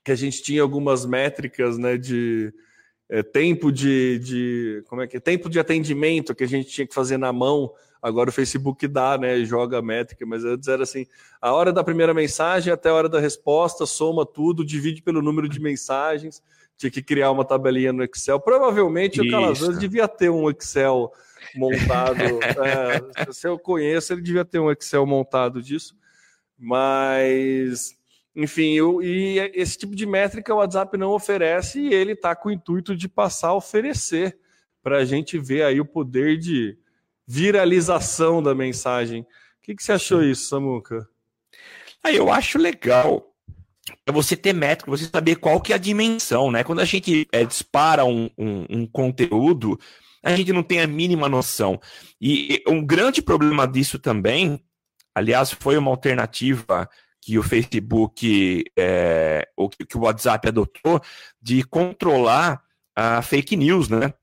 que 0.04 0.12
a 0.12 0.16
gente 0.16 0.44
tinha 0.44 0.62
algumas 0.62 1.04
métricas, 1.04 1.80
né, 1.80 1.98
de 1.98 2.54
é, 3.10 3.22
tempo 3.22 3.72
de, 3.72 4.20
de 4.20 4.84
como 4.88 5.02
é 5.02 5.08
que 5.08 5.18
é? 5.18 5.20
tempo 5.20 5.50
de 5.50 5.60
atendimento 5.60 6.34
que 6.34 6.44
a 6.44 6.48
gente 6.48 6.70
tinha 6.70 6.88
que 6.88 6.94
fazer 6.94 7.18
na 7.18 7.32
mão. 7.32 7.72
Agora 8.02 8.30
o 8.30 8.34
Facebook 8.34 8.88
dá, 8.88 9.18
né? 9.18 9.44
Joga 9.46 9.80
a 9.80 9.82
métrica, 9.82 10.26
mas 10.26 10.44
antes 10.44 10.68
era 10.68 10.84
assim: 10.84 11.08
a 11.42 11.52
hora 11.54 11.72
da 11.72 11.84
primeira 11.84 12.14
mensagem 12.14 12.72
até 12.72 12.90
a 12.90 12.94
hora 12.94 13.10
da 13.10 13.20
resposta, 13.20 13.86
soma 13.86 14.26
tudo, 14.26 14.66
divide 14.66 15.02
pelo 15.02 15.22
número 15.22 15.50
de 15.50 15.60
mensagens. 15.60 16.42
Tinha 16.78 16.92
que 16.92 17.02
criar 17.02 17.32
uma 17.32 17.46
tabelinha 17.46 17.94
no 17.94 18.04
Excel. 18.04 18.40
Provavelmente 18.40 19.22
Isso. 19.22 19.28
o 19.28 19.32
Calazans 19.32 19.80
devia 19.80 20.08
ter 20.08 20.30
um 20.30 20.50
Excel 20.50 21.12
montado. 21.56 22.20
é, 23.26 23.32
se 23.32 23.48
eu 23.48 23.58
conheço, 23.58 24.14
ele 24.14 24.22
devia 24.22 24.44
ter 24.44 24.60
um 24.60 24.70
Excel 24.70 25.06
montado 25.06 25.62
disso. 25.62 25.96
Mas 26.60 27.96
enfim, 28.36 28.74
eu, 28.74 29.02
e 29.02 29.40
esse 29.54 29.78
tipo 29.78 29.96
de 29.96 30.06
métrica 30.06 30.54
o 30.54 30.58
WhatsApp 30.58 30.98
não 30.98 31.12
oferece 31.12 31.80
e 31.80 31.94
ele 31.94 32.12
está 32.12 32.36
com 32.36 32.50
o 32.50 32.52
intuito 32.52 32.96
de 32.96 33.08
passar 33.08 33.50
a 33.50 33.56
oferecer 33.56 34.38
para 34.84 34.98
a 34.98 35.06
gente 35.06 35.38
ver 35.38 35.64
aí 35.64 35.80
o 35.80 35.86
poder 35.86 36.38
de 36.38 36.78
viralização 37.26 38.44
da 38.44 38.54
mensagem. 38.54 39.22
O 39.22 39.26
que, 39.62 39.76
que 39.76 39.84
você 39.84 39.94
achou 39.94 40.22
isso, 40.22 40.50
Samuca? 40.50 41.08
Ah, 42.04 42.12
eu 42.12 42.32
acho 42.32 42.58
legal 42.58 43.36
é 44.06 44.12
você 44.12 44.36
ter 44.36 44.54
métrica, 44.54 44.90
você 44.90 45.06
saber 45.06 45.36
qual 45.36 45.62
que 45.62 45.72
é 45.72 45.76
a 45.76 45.80
dimensão, 45.80 46.52
né? 46.52 46.64
Quando 46.64 46.80
a 46.80 46.86
gente 46.86 47.28
é, 47.32 47.44
dispara 47.44 48.04
um, 48.04 48.30
um, 48.38 48.66
um, 48.70 48.88
conteúdo, 48.88 49.80
a 50.24 50.36
gente 50.36 50.52
não 50.52 50.64
tem 50.64 50.82
a 50.82 50.88
mínima 50.88 51.30
noção. 51.30 51.80
E 52.20 52.64
um 52.68 52.84
grande 52.84 53.22
problema 53.22 53.68
disso 53.68 54.00
também, 54.00 54.60
aliás, 55.14 55.52
foi 55.52 55.78
uma 55.78 55.92
alternativa 55.92 56.90
que 57.26 57.40
o 57.40 57.44
Facebook, 57.44 58.64
é, 58.78 59.48
ou 59.58 59.68
que 59.68 59.98
o 59.98 60.02
WhatsApp 60.02 60.48
adotou, 60.48 61.02
de 61.42 61.64
controlar 61.64 62.62
a 62.96 63.20
fake 63.24 63.58
news, 63.58 63.90
né? 63.90 64.14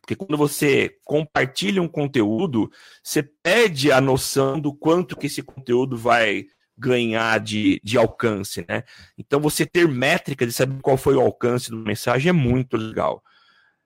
Porque 0.00 0.16
quando 0.16 0.36
você 0.36 0.96
compartilha 1.04 1.80
um 1.80 1.86
conteúdo, 1.86 2.68
você 3.04 3.22
perde 3.22 3.92
a 3.92 4.00
noção 4.00 4.58
do 4.58 4.74
quanto 4.74 5.16
que 5.16 5.28
esse 5.28 5.44
conteúdo 5.44 5.96
vai 5.96 6.46
ganhar 6.76 7.38
de, 7.38 7.80
de 7.84 7.96
alcance, 7.96 8.66
né? 8.68 8.82
Então 9.16 9.38
você 9.38 9.64
ter 9.64 9.86
métrica 9.86 10.44
de 10.44 10.52
saber 10.52 10.82
qual 10.82 10.96
foi 10.96 11.14
o 11.14 11.20
alcance 11.20 11.70
da 11.70 11.76
mensagem 11.76 12.30
é 12.30 12.32
muito 12.32 12.76
legal. 12.76 13.22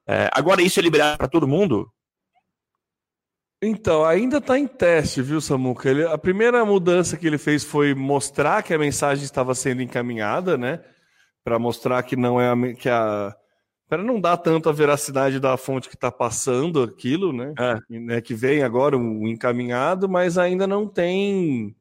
É, 0.08 0.30
agora 0.32 0.62
isso 0.62 0.80
é 0.80 0.82
liberado 0.82 1.18
para 1.18 1.28
todo 1.28 1.46
mundo? 1.46 1.92
Então, 3.66 4.04
ainda 4.04 4.38
está 4.38 4.58
em 4.58 4.66
teste, 4.66 5.22
viu, 5.22 5.40
Samuca? 5.40 5.88
Ele, 5.88 6.04
a 6.04 6.18
primeira 6.18 6.64
mudança 6.64 7.16
que 7.16 7.26
ele 7.26 7.38
fez 7.38 7.64
foi 7.64 7.94
mostrar 7.94 8.62
que 8.62 8.74
a 8.74 8.78
mensagem 8.78 9.24
estava 9.24 9.54
sendo 9.54 9.80
encaminhada, 9.80 10.58
né? 10.58 10.80
Para 11.42 11.58
mostrar 11.58 12.02
que 12.02 12.14
não 12.14 12.38
é 12.38 12.50
a, 12.50 12.74
que 12.74 12.88
a. 12.88 13.34
para 13.88 14.02
não 14.02 14.20
dar 14.20 14.36
tanto 14.36 14.68
a 14.68 14.72
veracidade 14.72 15.40
da 15.40 15.56
fonte 15.56 15.88
que 15.88 15.94
está 15.94 16.12
passando 16.12 16.82
aquilo, 16.82 17.32
né? 17.32 17.54
É. 17.58 17.98
né? 17.98 18.20
Que 18.20 18.34
vem 18.34 18.62
agora 18.62 18.98
o 18.98 19.26
encaminhado, 19.26 20.08
mas 20.08 20.36
ainda 20.36 20.66
não 20.66 20.86
tem. 20.86 21.74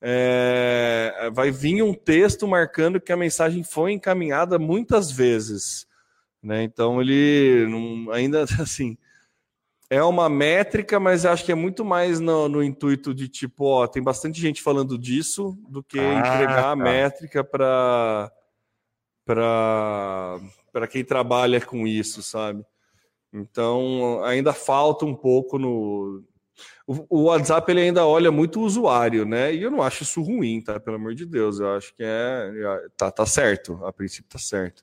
É, 0.00 1.30
vai 1.32 1.50
vir 1.50 1.82
um 1.82 1.92
texto 1.92 2.46
marcando 2.46 3.00
que 3.00 3.12
a 3.12 3.16
mensagem 3.16 3.64
foi 3.64 3.90
encaminhada 3.90 4.56
muitas 4.56 5.10
vezes, 5.10 5.84
né? 6.40 6.62
Então 6.62 7.00
ele 7.00 7.66
não, 7.68 8.12
ainda 8.12 8.44
assim 8.62 8.96
é 9.90 10.02
uma 10.02 10.28
métrica, 10.28 11.00
mas 11.00 11.24
acho 11.24 11.44
que 11.44 11.52
é 11.52 11.54
muito 11.54 11.84
mais 11.84 12.20
no, 12.20 12.48
no, 12.48 12.62
intuito 12.62 13.14
de 13.14 13.28
tipo, 13.28 13.64
ó, 13.64 13.86
tem 13.86 14.02
bastante 14.02 14.40
gente 14.40 14.62
falando 14.62 14.98
disso 14.98 15.58
do 15.68 15.82
que 15.82 15.98
ah, 15.98 16.14
entregar 16.14 16.62
tá. 16.62 16.70
a 16.70 16.76
métrica 16.76 17.42
para 17.42 18.30
para 19.24 20.86
quem 20.86 21.04
trabalha 21.04 21.60
com 21.60 21.86
isso, 21.86 22.22
sabe? 22.22 22.64
Então 23.32 24.22
ainda 24.24 24.52
falta 24.52 25.04
um 25.04 25.14
pouco 25.14 25.58
no 25.58 26.22
o, 26.86 27.06
o, 27.08 27.22
WhatsApp 27.24 27.70
ele 27.70 27.82
ainda 27.82 28.06
olha 28.06 28.32
muito 28.32 28.60
o 28.60 28.64
usuário, 28.64 29.24
né? 29.24 29.54
E 29.54 29.62
eu 29.62 29.70
não 29.70 29.82
acho 29.82 30.02
isso 30.02 30.22
ruim, 30.22 30.60
tá? 30.60 30.80
Pelo 30.80 30.96
amor 30.96 31.14
de 31.14 31.24
Deus, 31.24 31.60
eu 31.60 31.74
acho 31.76 31.94
que 31.94 32.02
é 32.02 32.50
tá, 32.96 33.10
tá 33.10 33.26
certo, 33.26 33.84
a 33.84 33.92
princípio 33.92 34.30
tá 34.30 34.38
certo. 34.38 34.82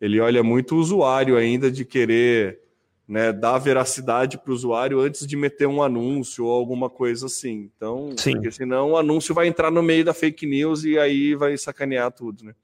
Ele 0.00 0.20
olha 0.20 0.42
muito 0.42 0.76
o 0.76 0.78
usuário 0.78 1.36
ainda 1.36 1.70
de 1.70 1.84
querer 1.84 2.67
né, 3.08 3.32
dar 3.32 3.58
veracidade 3.58 4.36
para 4.36 4.50
o 4.50 4.54
usuário 4.54 5.00
antes 5.00 5.26
de 5.26 5.34
meter 5.34 5.66
um 5.66 5.82
anúncio 5.82 6.44
ou 6.44 6.52
alguma 6.52 6.90
coisa 6.90 7.24
assim. 7.24 7.70
Então, 7.74 8.12
Sim. 8.18 8.32
porque 8.32 8.50
senão 8.50 8.90
o 8.90 8.96
anúncio 8.98 9.34
vai 9.34 9.48
entrar 9.48 9.70
no 9.70 9.82
meio 9.82 10.04
da 10.04 10.12
fake 10.12 10.46
news 10.46 10.84
e 10.84 10.98
aí 10.98 11.34
vai 11.34 11.56
sacanear 11.56 12.12
tudo, 12.12 12.44
né? 12.44 12.54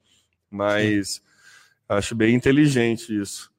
Mas 0.49 1.15
Sim. 1.15 1.21
acho 1.89 2.13
bem 2.13 2.35
inteligente 2.35 3.19
isso. 3.19 3.51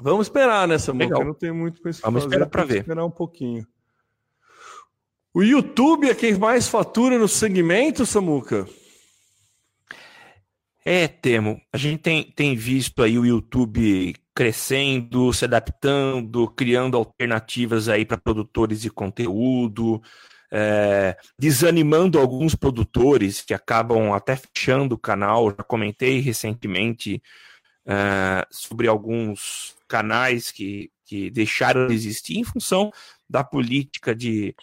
Vamos 0.00 0.26
esperar 0.26 0.66
nessa 0.66 0.92
né, 0.94 1.04
música, 1.04 1.24
não 1.24 1.34
tem 1.34 1.52
muito 1.52 1.82
para 1.82 1.92
Vamos 1.92 2.24
fazer, 2.24 2.34
esperar 2.34 2.46
para 2.46 2.64
ver. 2.64 2.78
Esperar 2.80 3.04
um 3.04 3.10
pouquinho. 3.10 3.66
O 5.34 5.42
YouTube 5.42 6.08
é 6.08 6.14
quem 6.14 6.34
mais 6.38 6.66
fatura 6.66 7.18
no 7.18 7.28
segmento, 7.28 8.06
Samuca? 8.06 8.66
É, 10.84 11.06
Temo. 11.08 11.60
A 11.72 11.76
gente 11.76 12.00
tem, 12.00 12.24
tem 12.24 12.56
visto 12.56 13.02
aí 13.02 13.18
o 13.18 13.26
YouTube 13.26 14.14
crescendo, 14.34 15.32
se 15.32 15.44
adaptando, 15.44 16.48
criando 16.48 16.96
alternativas 16.96 17.88
aí 17.88 18.04
para 18.04 18.18
produtores 18.18 18.80
de 18.80 18.90
conteúdo, 18.90 20.02
é, 20.50 21.16
desanimando 21.38 22.18
alguns 22.18 22.54
produtores 22.54 23.40
que 23.40 23.54
acabam 23.54 24.12
até 24.12 24.36
fechando 24.36 24.96
o 24.96 24.98
canal. 24.98 25.50
Já 25.50 25.62
comentei 25.64 26.20
recentemente 26.20 27.22
é, 27.86 28.46
sobre 28.50 28.88
alguns 28.88 29.76
canais 29.86 30.50
que, 30.50 30.90
que 31.04 31.30
deixaram 31.30 31.86
de 31.86 31.94
existir 31.94 32.38
em 32.38 32.44
função 32.44 32.90
da 33.28 33.44
política 33.44 34.14
de, 34.14 34.54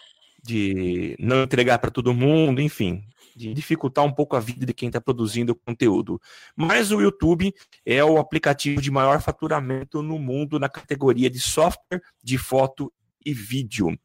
de 0.42 1.16
não 1.18 1.44
entregar 1.44 1.78
para 1.78 1.90
todo 1.90 2.14
mundo, 2.14 2.60
enfim, 2.60 3.02
de 3.48 3.54
dificultar 3.54 4.04
um 4.04 4.12
pouco 4.12 4.36
a 4.36 4.40
vida 4.40 4.64
de 4.64 4.72
quem 4.72 4.88
está 4.88 5.00
produzindo 5.00 5.54
conteúdo. 5.54 6.20
Mas 6.54 6.92
o 6.92 7.00
YouTube 7.00 7.52
é 7.84 8.04
o 8.04 8.18
aplicativo 8.18 8.80
de 8.80 8.90
maior 8.90 9.20
faturamento 9.20 10.02
no 10.02 10.18
mundo 10.18 10.58
na 10.58 10.68
categoria 10.68 11.28
de 11.28 11.40
software 11.40 12.00
de 12.22 12.38
foto 12.38 12.92
e 13.24 13.32
vídeo. 13.32 13.98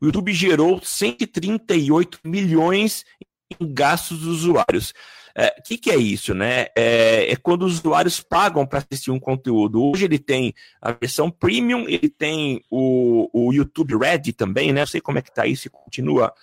O 0.00 0.06
YouTube 0.06 0.32
gerou 0.32 0.80
138 0.82 2.18
milhões 2.24 3.04
em 3.60 3.72
gastos 3.72 4.20
dos 4.20 4.40
usuários. 4.40 4.90
O 4.90 5.40
é, 5.40 5.50
que, 5.64 5.78
que, 5.78 5.90
é 5.90 5.96
isso, 5.96 6.34
né? 6.34 6.66
É, 6.76 7.32
é 7.32 7.36
quando 7.36 7.64
os 7.64 7.78
usuários 7.78 8.20
pagam 8.20 8.66
para 8.66 8.80
assistir 8.80 9.10
um 9.10 9.20
conteúdo. 9.20 9.82
Hoje 9.82 10.04
ele 10.04 10.18
tem 10.18 10.52
a 10.80 10.92
versão 10.92 11.30
premium, 11.30 11.88
ele 11.88 12.10
tem 12.10 12.62
o, 12.70 13.30
o 13.32 13.52
YouTube 13.52 13.96
Red 13.96 14.32
também, 14.32 14.72
né? 14.72 14.80
Não 14.80 14.86
sei 14.86 15.00
como 15.00 15.18
é 15.18 15.22
que 15.22 15.32
tá 15.32 15.46
isso, 15.46 15.62
se 15.62 15.70
continua 15.70 16.34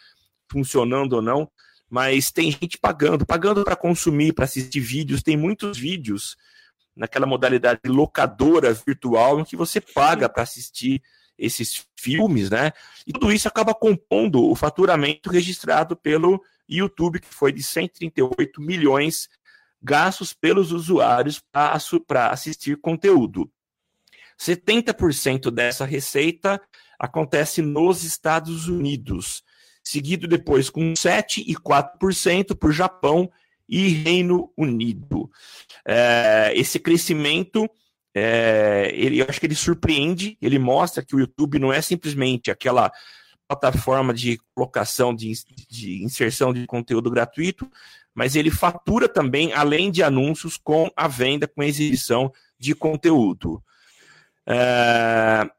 funcionando 0.52 1.14
ou 1.14 1.22
não 1.22 1.50
mas 1.90 2.32
tem 2.32 2.52
gente 2.52 2.78
pagando, 2.78 3.26
pagando 3.26 3.64
para 3.64 3.76
consumir, 3.76 4.34
para 4.34 4.46
assistir 4.46 4.80
vídeos. 4.80 5.24
Tem 5.24 5.36
muitos 5.36 5.78
vídeos 5.78 6.38
naquela 6.96 7.26
modalidade 7.26 7.82
locadora 7.88 8.74
virtual 8.74 9.40
em 9.40 9.46
que 9.46 9.56
você 9.56 9.82
paga 9.82 10.30
para 10.30 10.44
assistir 10.44 11.02
esses 11.38 11.86
filmes, 11.98 12.50
né? 12.50 12.72
E 13.08 13.14
tudo 13.14 13.32
isso 13.32 13.48
acaba 13.48 13.74
compondo 13.74 14.44
o 14.44 14.56
faturamento 14.56 15.30
registrado 15.30 15.96
pelo 15.96 16.44
YouTube, 16.68 17.20
que 17.20 17.34
foi 17.34 17.52
de 17.52 17.64
138 17.64 18.62
milhões 18.62 19.30
gastos 19.82 20.34
pelos 20.34 20.72
usuários 20.72 21.42
para 22.06 22.30
assistir 22.30 22.78
conteúdo. 22.78 23.50
70% 24.38 25.50
dessa 25.50 25.86
receita 25.86 26.62
acontece 27.00 27.62
nos 27.62 28.04
Estados 28.04 28.68
Unidos 28.68 29.44
seguido 29.90 30.28
depois 30.28 30.70
com 30.70 30.96
7 30.96 31.44
e 31.48 31.56
4% 31.56 32.56
por 32.56 32.72
Japão 32.72 33.30
e 33.68 33.90
Reino 33.90 34.52
Unido. 34.56 35.30
É, 35.86 36.52
esse 36.56 36.80
crescimento, 36.80 37.70
é, 38.14 38.92
ele, 38.94 39.20
eu 39.20 39.26
acho 39.28 39.40
que 39.40 39.48
ele 39.48 39.56
surpreende, 39.56 40.38
ele 40.42 40.60
mostra 40.60 41.04
que 41.04 41.16
o 41.16 41.20
YouTube 41.20 41.60
não 41.60 41.74
é 41.74 41.82
simplesmente 41.82 42.52
aquela 42.52 42.92
plataforma 43.48 44.14
de 44.14 44.40
colocação, 44.54 45.14
de, 45.14 45.32
de 45.70 46.04
inserção 46.04 46.54
de 46.54 46.68
conteúdo 46.68 47.10
gratuito, 47.10 47.70
mas 48.14 48.36
ele 48.36 48.52
fatura 48.52 49.10
também, 49.10 49.54
além 49.54 49.90
de 49.90 50.04
anúncios, 50.04 50.56
com 50.56 50.92
a 50.96 51.08
venda, 51.08 51.48
com 51.48 51.62
a 51.62 51.66
exibição 51.66 52.32
de 52.60 52.76
conteúdo. 52.76 53.64
É, 54.46 55.50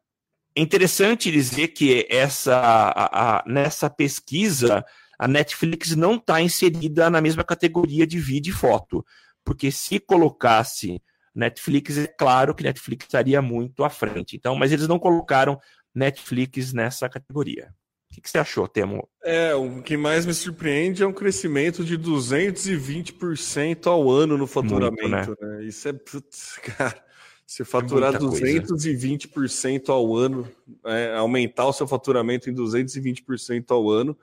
interessante 0.60 1.30
dizer 1.30 1.68
que 1.68 2.06
essa, 2.10 2.56
a, 2.56 3.38
a, 3.38 3.44
nessa 3.46 3.88
pesquisa 3.88 4.84
a 5.18 5.28
Netflix 5.28 5.94
não 5.94 6.14
está 6.14 6.40
inserida 6.40 7.10
na 7.10 7.20
mesma 7.20 7.44
categoria 7.44 8.06
de 8.06 8.18
vídeo 8.18 8.52
e 8.52 8.56
foto, 8.56 9.04
porque 9.44 9.70
se 9.70 10.00
colocasse 10.00 11.02
Netflix, 11.34 11.98
é 11.98 12.06
claro 12.06 12.54
que 12.54 12.64
Netflix 12.64 13.04
estaria 13.04 13.42
muito 13.42 13.84
à 13.84 13.90
frente. 13.90 14.36
Então, 14.36 14.56
mas 14.56 14.72
eles 14.72 14.88
não 14.88 14.98
colocaram 14.98 15.60
Netflix 15.94 16.72
nessa 16.72 17.08
categoria. 17.08 17.72
O 18.10 18.14
que, 18.14 18.20
que 18.20 18.28
você 18.28 18.38
achou, 18.38 18.66
Temo? 18.66 19.08
É, 19.22 19.54
o 19.54 19.82
que 19.82 19.96
mais 19.96 20.26
me 20.26 20.34
surpreende 20.34 21.02
é 21.02 21.06
um 21.06 21.12
crescimento 21.12 21.84
de 21.84 21.96
220% 21.96 23.86
ao 23.86 24.10
ano 24.10 24.36
no 24.36 24.48
faturamento. 24.48 25.08
Muito, 25.08 25.36
né? 25.40 25.58
Né? 25.58 25.64
Isso 25.64 25.88
é. 25.88 25.92
Putz, 25.92 26.58
cara. 26.76 27.09
Se 27.50 27.64
faturar 27.64 28.14
é 28.14 28.18
220% 28.18 29.88
ao 29.88 30.14
ano, 30.14 30.48
é, 30.84 31.16
aumentar 31.16 31.66
o 31.66 31.72
seu 31.72 31.84
faturamento 31.84 32.48
em 32.48 32.54
220% 32.54 33.72
ao 33.72 33.90
ano, 33.90 34.16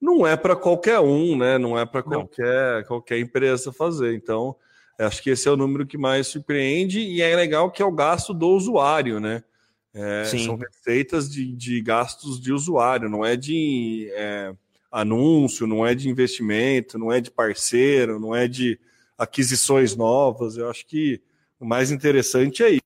não 0.00 0.26
é 0.26 0.34
para 0.34 0.56
qualquer 0.56 0.98
um, 0.98 1.36
né? 1.36 1.58
Não 1.58 1.78
é 1.78 1.84
para 1.84 2.02
qualquer, 2.02 2.86
qualquer 2.86 3.18
empresa 3.18 3.70
fazer. 3.70 4.14
Então, 4.14 4.56
acho 4.98 5.22
que 5.22 5.28
esse 5.28 5.46
é 5.46 5.50
o 5.50 5.58
número 5.58 5.86
que 5.86 5.98
mais 5.98 6.28
surpreende 6.28 7.00
e 7.00 7.20
é 7.20 7.36
legal 7.36 7.70
que 7.70 7.82
é 7.82 7.84
o 7.84 7.92
gasto 7.92 8.32
do 8.32 8.48
usuário, 8.48 9.20
né? 9.20 9.44
É, 9.92 10.24
são 10.24 10.56
receitas 10.56 11.30
de, 11.30 11.54
de 11.54 11.82
gastos 11.82 12.40
de 12.40 12.50
usuário, 12.50 13.10
não 13.10 13.22
é 13.22 13.36
de 13.36 14.08
é, 14.14 14.54
anúncio, 14.90 15.66
não 15.66 15.86
é 15.86 15.94
de 15.94 16.08
investimento, 16.08 16.98
não 16.98 17.12
é 17.12 17.20
de 17.20 17.30
parceiro, 17.30 18.18
não 18.18 18.34
é 18.34 18.48
de 18.48 18.80
aquisições 19.18 19.94
novas. 19.94 20.56
Eu 20.56 20.70
acho 20.70 20.86
que 20.86 21.20
o 21.60 21.66
mais 21.66 21.90
interessante 21.90 22.64
é 22.64 22.70
isso. 22.70 22.80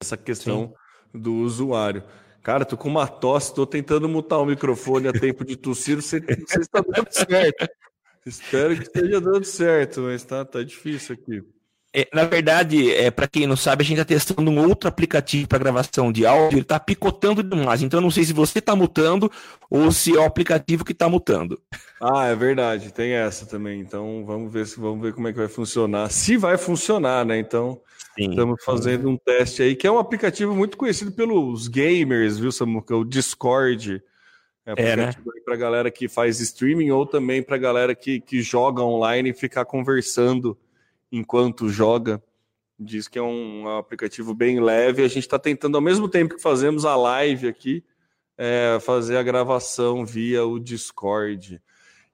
Essa 0.00 0.16
questão 0.16 0.68
Sim. 1.12 1.20
do 1.20 1.34
usuário. 1.34 2.04
Cara, 2.42 2.64
tô 2.64 2.76
com 2.76 2.88
uma 2.88 3.08
tosse, 3.08 3.54
tô 3.54 3.66
tentando 3.66 4.08
mutar 4.08 4.38
o 4.38 4.46
microfone 4.46 5.08
a 5.08 5.12
tempo 5.12 5.44
de 5.44 5.56
tossir, 5.56 5.96
você, 5.96 6.20
você 6.20 6.60
está 6.60 6.80
dando 6.80 7.10
certo. 7.10 7.66
Espero 8.24 8.76
que 8.76 8.82
esteja 8.84 9.20
dando 9.20 9.44
certo, 9.44 10.02
mas 10.02 10.22
tá, 10.24 10.44
tá 10.44 10.62
difícil 10.62 11.14
aqui. 11.14 11.42
É, 11.96 12.08
na 12.12 12.24
verdade, 12.24 12.92
é, 12.92 13.08
para 13.08 13.28
quem 13.28 13.46
não 13.46 13.56
sabe, 13.56 13.82
a 13.82 13.84
gente 13.84 14.00
está 14.00 14.04
testando 14.04 14.50
um 14.50 14.66
outro 14.66 14.88
aplicativo 14.88 15.46
para 15.46 15.58
gravação 15.58 16.10
de 16.10 16.26
áudio, 16.26 16.56
ele 16.56 16.62
está 16.62 16.80
picotando 16.80 17.40
demais. 17.40 17.82
Então, 17.82 17.98
eu 17.98 18.02
não 18.02 18.10
sei 18.10 18.24
se 18.24 18.32
você 18.32 18.58
está 18.58 18.74
mutando 18.74 19.30
ou 19.70 19.92
se 19.92 20.16
é 20.16 20.18
o 20.18 20.24
aplicativo 20.24 20.84
que 20.84 20.90
está 20.90 21.08
mutando. 21.08 21.56
Ah, 22.02 22.26
é 22.26 22.34
verdade, 22.34 22.92
tem 22.92 23.12
essa 23.12 23.46
também. 23.46 23.78
Então, 23.78 24.24
vamos 24.26 24.52
ver 24.52 24.66
se 24.66 24.80
vamos 24.80 25.00
ver 25.00 25.14
como 25.14 25.28
é 25.28 25.32
que 25.32 25.38
vai 25.38 25.46
funcionar. 25.46 26.10
Se 26.10 26.36
vai 26.36 26.58
funcionar, 26.58 27.24
né? 27.24 27.38
Então, 27.38 27.80
Sim. 28.18 28.30
estamos 28.30 28.64
fazendo 28.64 29.08
um 29.08 29.16
teste 29.16 29.62
aí, 29.62 29.76
que 29.76 29.86
é 29.86 29.90
um 29.90 29.98
aplicativo 30.00 30.52
muito 30.52 30.76
conhecido 30.76 31.12
pelos 31.12 31.68
gamers, 31.68 32.40
viu, 32.40 32.50
Samuca? 32.50 32.96
O 32.96 33.04
Discord. 33.04 34.02
É, 34.66 34.72
um 34.72 34.74
é 34.78 34.96
né? 34.96 35.10
para 35.44 35.54
galera 35.54 35.92
que 35.92 36.08
faz 36.08 36.40
streaming 36.40 36.90
ou 36.90 37.06
também 37.06 37.40
para 37.40 37.56
galera 37.56 37.94
que, 37.94 38.18
que 38.18 38.42
joga 38.42 38.82
online 38.82 39.30
e 39.30 39.34
ficar 39.34 39.64
conversando 39.64 40.58
enquanto 41.14 41.68
joga. 41.68 42.22
Diz 42.78 43.06
que 43.06 43.18
é 43.18 43.22
um, 43.22 43.68
aplicativo 43.68 44.34
bem 44.34 44.60
leve. 44.60 45.04
A 45.04 45.08
gente 45.08 45.20
está 45.20 45.38
tentando, 45.38 45.76
ao 45.76 45.80
mesmo 45.80 46.08
tempo 46.08 46.34
que 46.34 46.42
fazemos 46.42 46.84
a 46.84 46.96
live 46.96 47.46
aqui, 47.46 47.84
é, 48.36 48.78
fazer 48.80 49.16
a 49.16 49.22
gravação 49.22 50.04
via 50.04 50.44
o 50.44 50.58
Discord. 50.58 51.62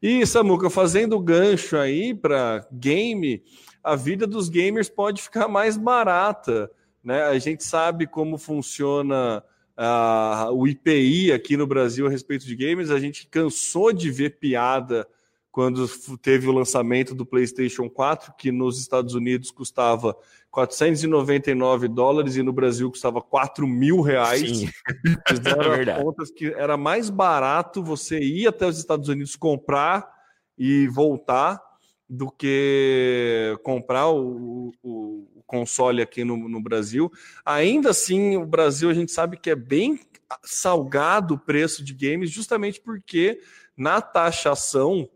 E, 0.03 0.27
Samuca, 0.27 0.69
fazendo 0.69 1.19
gancho 1.19 1.79
aí 1.79 2.15
para 2.15 2.67
game, 2.71 3.43
a 3.83 3.97
vida 3.97 4.27
dos 4.27 4.51
gamers 4.51 4.91
pode 4.91 5.23
ficar 5.23 5.49
mais 5.49 5.79
barata. 5.79 6.71
Né? 7.03 7.23
A 7.23 7.39
gente 7.39 7.65
sabe 7.65 8.07
como 8.07 8.37
funciona 8.37 9.43
uh, 9.79 10.53
o 10.53 10.69
IPI 10.69 11.33
aqui 11.33 11.57
no 11.57 11.67
Brasil 11.67 12.07
a 12.07 12.11
respeito 12.11 12.45
de 12.45 12.55
games. 12.55 12.91
A 12.91 13.01
gente 13.01 13.27
cansou 13.27 13.93
de 13.93 14.11
ver 14.11 14.39
piada 14.39 15.09
quando 15.51 15.87
teve 16.19 16.49
o 16.49 16.53
lançamento 16.53 17.15
do 17.15 17.27
PlayStation 17.27 17.91
4, 17.91 18.35
que 18.39 18.53
nos 18.53 18.79
Estados 18.79 19.15
Unidos 19.15 19.51
custava 19.51 20.17
499 20.51 21.89
dólares 21.89 22.37
e 22.37 22.43
no 22.43 22.53
Brasil 22.53 22.89
custava 22.91 23.21
4 23.21 23.67
mil 23.67 24.01
reais. 24.01 24.59
Sim. 24.59 24.71
Fizeram 25.29 25.75
é 25.75 26.03
contas 26.03 26.31
que 26.31 26.47
era 26.47 26.77
mais 26.77 27.11
barato 27.11 27.83
você 27.83 28.19
ir 28.21 28.47
até 28.47 28.67
os 28.67 28.79
Estados 28.79 29.09
Unidos 29.09 29.35
comprar 29.35 30.09
e 30.57 30.87
voltar 30.89 31.61
do 32.09 32.31
que 32.31 33.57
comprar 33.63 34.09
o, 34.09 34.73
o, 34.83 35.29
o 35.37 35.43
console 35.47 36.03
aqui 36.03 36.25
no, 36.25 36.49
no 36.49 36.61
Brasil. 36.61 37.11
Ainda 37.45 37.91
assim, 37.91 38.37
o 38.37 38.47
Brasil 38.47 38.91
a 38.91 38.95
gente 38.95 39.13
sabe 39.13 39.37
que 39.37 39.51
é 39.51 39.57
bem 39.57 39.99
salgado 40.45 41.35
o 41.35 41.39
preço 41.39 41.85
de 41.85 41.93
games, 41.93 42.31
justamente 42.31 42.81
porque 42.81 43.41
na 43.77 44.01
taxação 44.01 45.09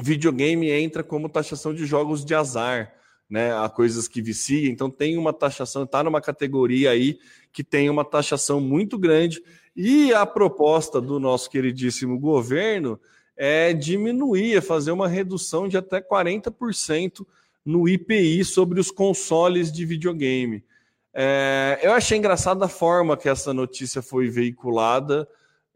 videogame 0.00 0.70
entra 0.70 1.02
como 1.02 1.28
taxação 1.28 1.74
de 1.74 1.86
jogos 1.86 2.24
de 2.24 2.34
azar, 2.34 2.92
né? 3.28 3.52
A 3.56 3.68
coisas 3.68 4.08
que 4.08 4.20
viciam. 4.20 4.70
Então 4.70 4.90
tem 4.90 5.16
uma 5.16 5.32
taxação, 5.32 5.84
está 5.84 6.02
numa 6.02 6.20
categoria 6.20 6.90
aí 6.90 7.18
que 7.52 7.62
tem 7.62 7.88
uma 7.88 8.04
taxação 8.04 8.60
muito 8.60 8.98
grande. 8.98 9.42
E 9.76 10.12
a 10.12 10.26
proposta 10.26 11.00
do 11.00 11.20
nosso 11.20 11.48
queridíssimo 11.48 12.18
governo 12.18 13.00
é 13.36 13.72
diminuir, 13.72 14.56
é 14.56 14.60
fazer 14.60 14.90
uma 14.90 15.08
redução 15.08 15.66
de 15.66 15.76
até 15.76 16.00
40% 16.00 17.26
no 17.64 17.88
IPI 17.88 18.44
sobre 18.44 18.80
os 18.80 18.90
consoles 18.90 19.70
de 19.72 19.86
videogame. 19.86 20.64
É, 21.12 21.78
eu 21.82 21.92
achei 21.92 22.18
engraçada 22.18 22.64
a 22.64 22.68
forma 22.68 23.16
que 23.16 23.28
essa 23.28 23.52
notícia 23.52 24.02
foi 24.02 24.28
veiculada 24.28 25.28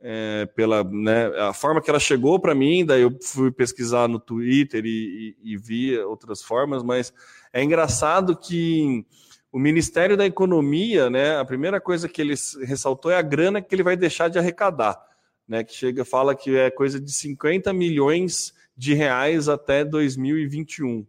é, 0.06 0.44
pela 0.54 0.84
né, 0.84 1.28
a 1.38 1.54
forma 1.54 1.80
que 1.80 1.88
ela 1.88 1.98
chegou 1.98 2.38
para 2.38 2.54
mim, 2.54 2.84
daí 2.84 3.00
eu 3.00 3.18
fui 3.22 3.50
pesquisar 3.50 4.06
no 4.06 4.20
Twitter 4.20 4.84
e, 4.84 5.34
e, 5.42 5.54
e, 5.54 5.56
vi 5.56 5.98
outras 5.98 6.42
formas, 6.42 6.82
mas 6.82 7.10
é 7.50 7.64
engraçado 7.64 8.36
que 8.36 9.06
o 9.50 9.58
Ministério 9.58 10.14
da 10.14 10.26
Economia, 10.26 11.08
né, 11.08 11.38
a 11.38 11.44
primeira 11.44 11.80
coisa 11.80 12.06
que 12.06 12.20
ele 12.20 12.34
ressaltou 12.64 13.10
é 13.10 13.16
a 13.16 13.22
grana 13.22 13.62
que 13.62 13.74
ele 13.74 13.82
vai 13.82 13.96
deixar 13.96 14.28
de 14.28 14.38
arrecadar, 14.38 15.02
né, 15.48 15.64
que 15.64 15.72
chega 15.72 16.04
fala 16.04 16.34
que 16.34 16.54
é 16.54 16.70
coisa 16.70 17.00
de 17.00 17.10
50 17.10 17.72
milhões 17.72 18.52
de 18.76 18.92
reais 18.92 19.48
até 19.48 19.86
2021. 19.86 21.06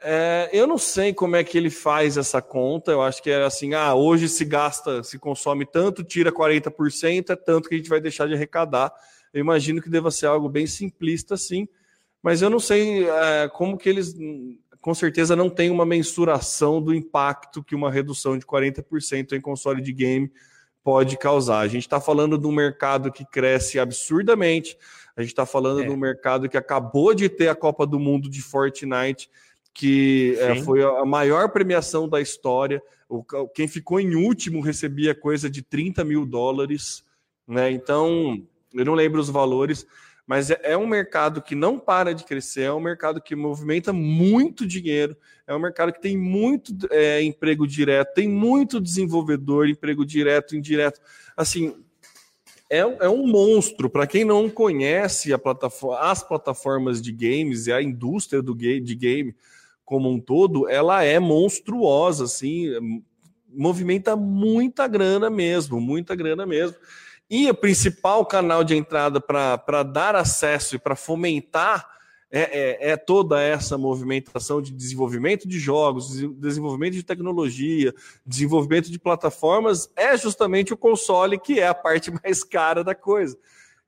É, 0.00 0.48
eu 0.52 0.66
não 0.66 0.78
sei 0.78 1.12
como 1.12 1.34
é 1.34 1.42
que 1.42 1.58
ele 1.58 1.70
faz 1.70 2.16
essa 2.16 2.40
conta. 2.40 2.92
Eu 2.92 3.02
acho 3.02 3.22
que 3.22 3.30
é 3.30 3.42
assim: 3.42 3.74
ah, 3.74 3.94
hoje 3.94 4.28
se 4.28 4.44
gasta, 4.44 5.02
se 5.02 5.18
consome 5.18 5.66
tanto, 5.66 6.04
tira 6.04 6.32
40%, 6.32 7.30
é 7.30 7.36
tanto 7.36 7.68
que 7.68 7.74
a 7.74 7.78
gente 7.78 7.90
vai 7.90 8.00
deixar 8.00 8.28
de 8.28 8.34
arrecadar. 8.34 8.92
Eu 9.32 9.40
imagino 9.40 9.82
que 9.82 9.90
deva 9.90 10.10
ser 10.10 10.26
algo 10.26 10.48
bem 10.48 10.66
simplista, 10.66 11.34
assim, 11.34 11.68
mas 12.22 12.42
eu 12.42 12.48
não 12.48 12.60
sei 12.60 13.08
é, 13.08 13.48
como 13.48 13.76
que 13.76 13.88
eles, 13.88 14.14
com 14.80 14.94
certeza, 14.94 15.36
não 15.36 15.50
tem 15.50 15.70
uma 15.70 15.84
mensuração 15.84 16.80
do 16.80 16.94
impacto 16.94 17.62
que 17.62 17.74
uma 17.74 17.90
redução 17.90 18.38
de 18.38 18.46
40% 18.46 19.32
em 19.32 19.40
console 19.40 19.82
de 19.82 19.92
game 19.92 20.32
pode 20.82 21.18
causar. 21.18 21.58
A 21.58 21.68
gente 21.68 21.82
está 21.82 22.00
falando 22.00 22.38
de 22.38 22.46
um 22.46 22.52
mercado 22.52 23.12
que 23.12 23.24
cresce 23.26 23.78
absurdamente, 23.78 24.78
a 25.16 25.20
gente 25.20 25.32
está 25.32 25.44
falando 25.44 25.82
é. 25.82 25.84
de 25.84 25.90
um 25.90 25.96
mercado 25.96 26.48
que 26.48 26.56
acabou 26.56 27.12
de 27.12 27.28
ter 27.28 27.48
a 27.48 27.54
Copa 27.54 27.86
do 27.86 27.98
Mundo 27.98 28.30
de 28.30 28.40
Fortnite 28.40 29.28
que 29.74 30.36
é, 30.38 30.56
foi 30.62 30.82
a 30.82 31.04
maior 31.04 31.50
premiação 31.50 32.08
da 32.08 32.20
história. 32.20 32.82
O, 33.08 33.22
quem 33.54 33.68
ficou 33.68 34.00
em 34.00 34.14
último 34.14 34.60
recebia 34.60 35.14
coisa 35.14 35.48
de 35.48 35.62
30 35.62 36.04
mil 36.04 36.26
dólares, 36.26 37.04
né? 37.46 37.70
Então, 37.70 38.42
eu 38.74 38.84
não 38.84 38.94
lembro 38.94 39.20
os 39.20 39.30
valores, 39.30 39.86
mas 40.26 40.50
é, 40.50 40.60
é, 40.62 40.76
um 40.76 40.86
mercado 40.86 41.40
que 41.40 41.54
não 41.54 41.78
para 41.78 42.14
de 42.14 42.22
crescer, 42.22 42.64
é 42.64 42.72
um 42.72 42.80
mercado 42.80 43.18
que 43.18 43.34
movimenta 43.34 43.94
muito 43.94 44.66
dinheiro, 44.66 45.16
é 45.46 45.54
um 45.54 45.58
mercado 45.58 45.90
que 45.90 46.02
tem 46.02 46.18
muito 46.18 46.76
é, 46.90 47.22
emprego 47.22 47.66
direto, 47.66 48.12
tem 48.12 48.28
muito 48.28 48.78
desenvolvedor, 48.78 49.66
emprego 49.66 50.04
direto, 50.04 50.54
indireto. 50.54 51.00
Assim, 51.34 51.74
é, 52.68 52.80
é 52.80 53.08
um 53.08 53.26
monstro. 53.26 53.88
Para 53.88 54.06
quem 54.06 54.24
não 54.24 54.50
conhece 54.50 55.36
plataforma, 55.38 55.98
as 56.00 56.22
plataformas 56.22 57.00
de 57.00 57.10
games 57.10 57.66
e 57.66 57.72
a 57.72 57.80
indústria 57.80 58.42
do 58.42 58.54
game, 58.54 58.80
de 58.80 58.94
game, 58.94 59.34
como 59.88 60.10
um 60.10 60.20
todo, 60.20 60.68
ela 60.68 61.02
é 61.02 61.18
monstruosa, 61.18 62.24
assim, 62.24 62.66
movimenta 63.48 64.14
muita 64.14 64.86
grana 64.86 65.30
mesmo, 65.30 65.80
muita 65.80 66.14
grana 66.14 66.44
mesmo. 66.44 66.76
E 67.30 67.48
o 67.48 67.54
principal 67.54 68.26
canal 68.26 68.62
de 68.62 68.76
entrada 68.76 69.18
para 69.18 69.82
dar 69.82 70.14
acesso 70.14 70.76
e 70.76 70.78
para 70.78 70.94
fomentar 70.94 71.88
é, 72.30 72.40
é, 72.40 72.90
é, 72.90 72.96
toda 72.98 73.40
essa 73.40 73.78
movimentação 73.78 74.60
de 74.60 74.74
desenvolvimento 74.74 75.48
de 75.48 75.58
jogos, 75.58 76.20
desenvolvimento 76.36 76.92
de 76.92 77.02
tecnologia, 77.02 77.94
desenvolvimento 78.26 78.90
de 78.90 78.98
plataformas, 78.98 79.90
é 79.96 80.14
justamente 80.18 80.74
o 80.74 80.76
console 80.76 81.40
que 81.40 81.60
é 81.60 81.66
a 81.66 81.72
parte 81.72 82.10
mais 82.10 82.44
cara 82.44 82.84
da 82.84 82.94
coisa. 82.94 83.38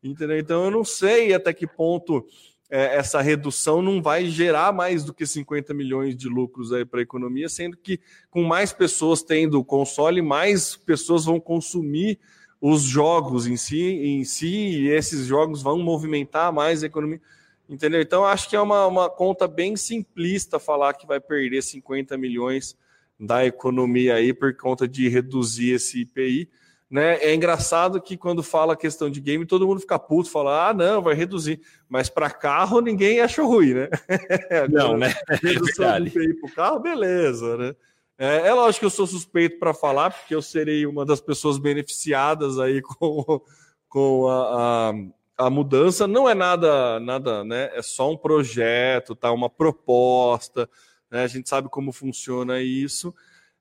Entendeu? 0.03 0.38
Então 0.38 0.64
eu 0.64 0.70
não 0.70 0.82
sei 0.82 1.34
até 1.34 1.53
que 1.53 1.66
ponto 1.66 2.24
é, 2.71 2.97
essa 2.97 3.21
redução 3.21 3.83
não 3.83 4.01
vai 4.01 4.27
gerar 4.27 4.73
mais 4.73 5.05
do 5.05 5.12
que 5.12 5.27
50 5.27 5.75
milhões 5.75 6.16
de 6.16 6.29
lucros 6.29 6.71
para 6.89 7.01
a 7.01 7.03
economia, 7.03 7.49
sendo 7.49 7.77
que 7.77 8.01
com 8.31 8.45
mais 8.45 8.73
pessoas 8.73 9.23
tendo 9.23 9.59
o 9.59 9.64
console, 9.64 10.23
mais 10.23 10.77
pessoas 10.77 11.25
vão 11.25 11.41
consumir 11.41 12.18
os 12.61 12.83
jogos 12.83 13.47
em 13.47 13.57
si, 13.57 13.81
em 13.81 14.25
si, 14.25 14.47
e 14.47 14.89
esses 14.89 15.27
jogos 15.27 15.62
vão 15.62 15.79
movimentar 15.79 16.53
mais 16.53 16.83
a 16.83 16.87
economia. 16.87 17.21
Entendeu? 17.68 18.01
Então, 18.01 18.25
acho 18.25 18.49
que 18.49 18.57
é 18.57 18.61
uma, 18.61 18.87
uma 18.87 19.09
conta 19.09 19.49
bem 19.49 19.77
simplista 19.77 20.59
falar 20.59 20.95
que 20.95 21.07
vai 21.07 21.21
perder 21.21 21.62
50 21.62 22.16
milhões 22.18 22.77
da 23.18 23.45
economia 23.45 24.14
aí 24.14 24.33
por 24.33 24.57
conta 24.57 24.89
de 24.89 25.09
reduzir 25.09 25.75
esse 25.75 26.01
IPI. 26.03 26.49
Né? 26.91 27.18
É 27.18 27.32
engraçado 27.32 28.03
que 28.03 28.16
quando 28.16 28.43
fala 28.43 28.72
a 28.72 28.76
questão 28.76 29.09
de 29.09 29.20
game, 29.20 29.47
todo 29.47 29.66
mundo 29.66 29.80
fica 29.80 29.97
puto, 29.97 30.28
fala, 30.28 30.70
ah, 30.70 30.74
não, 30.74 31.01
vai 31.01 31.14
reduzir. 31.14 31.61
Mas 31.88 32.09
para 32.09 32.28
carro 32.28 32.80
ninguém 32.80 33.20
acha 33.20 33.45
ruim, 33.45 33.74
né? 33.74 33.88
não, 34.68 34.97
né? 34.97 35.14
Redução 35.41 35.95
é 35.95 36.01
para 36.01 36.51
o 36.51 36.53
carro, 36.53 36.80
beleza, 36.80 37.57
né? 37.57 37.76
É, 38.18 38.49
é 38.49 38.53
lógico 38.53 38.80
que 38.80 38.86
eu 38.86 38.91
sou 38.91 39.07
suspeito 39.07 39.61
para 39.61 39.72
falar, 39.72 40.11
porque 40.11 40.34
eu 40.34 40.43
serei 40.43 40.84
uma 40.84 41.07
das 41.07 41.20
pessoas 41.20 41.59
beneficiadas 41.59 42.59
aí 42.59 42.82
com, 42.99 43.41
com 43.88 44.28
a, 44.28 44.91
a, 44.91 45.47
a, 45.47 45.49
mudança. 45.49 46.09
Não 46.09 46.28
é 46.28 46.34
nada, 46.34 46.99
nada, 46.99 47.45
né? 47.45 47.70
É 47.72 47.82
só 47.82 48.11
um 48.11 48.16
projeto, 48.16 49.14
tá? 49.14 49.30
Uma 49.30 49.49
proposta. 49.49 50.68
Né? 51.09 51.22
A 51.22 51.28
gente 51.28 51.49
sabe 51.49 51.68
como 51.68 51.93
funciona 51.93 52.61
isso 52.61 53.14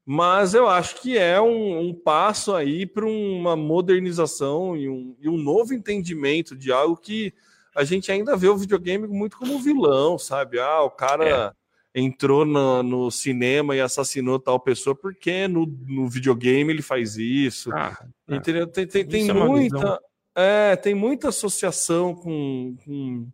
mas 0.06 0.54
eu 0.54 0.68
acho 0.68 1.02
que 1.02 1.18
é 1.18 1.39
um, 1.39 1.89
um 1.89 1.93
passo 1.93 2.56
aí 2.56 2.86
para 2.86 3.06
uma 3.06 3.56
modernização 3.56 4.76
e 4.76 4.89
um, 4.89 5.16
e 5.20 5.30
um, 5.30 5.38
novo 5.38 5.74
entendimento 5.74 6.56
de 6.56 6.72
algo 6.72 6.97
que 6.97 7.34
a 7.76 7.84
gente 7.84 8.12
ainda 8.12 8.36
vê 8.36 8.47
o 8.47 8.58
videogame 8.58 9.08
muito 9.08 9.38
como 9.38 9.60
vilão, 9.60 10.18
sabe? 10.18 10.60
Ah, 10.60 10.82
o 10.82 10.89
cara 10.89 11.56
é. 11.95 12.02
entrou 12.02 12.43
no, 12.43 12.82
no, 12.82 13.12
cinema 13.12 13.76
e 13.76 13.82
assassinou 13.82 14.39
tal 14.39 14.60
pessoa 14.60 14.95
porque 14.95 15.47
no, 15.47 15.66
no 15.88 16.10
videogame 16.10 16.74
ele 16.74 16.82
faz 16.82 17.16
isso. 17.16 17.72
Ah, 17.72 17.97
é. 18.28 18.36
Entendeu? 18.36 18.68
Tem, 18.68 18.88
tem, 18.88 19.06
tem 19.06 19.30
é 19.30 19.34
muita. 19.34 20.00
É, 20.36 20.76
tem 20.76 20.95
muita 20.95 21.30
associação 21.30 22.16
com, 22.16 22.76
com 22.84 23.28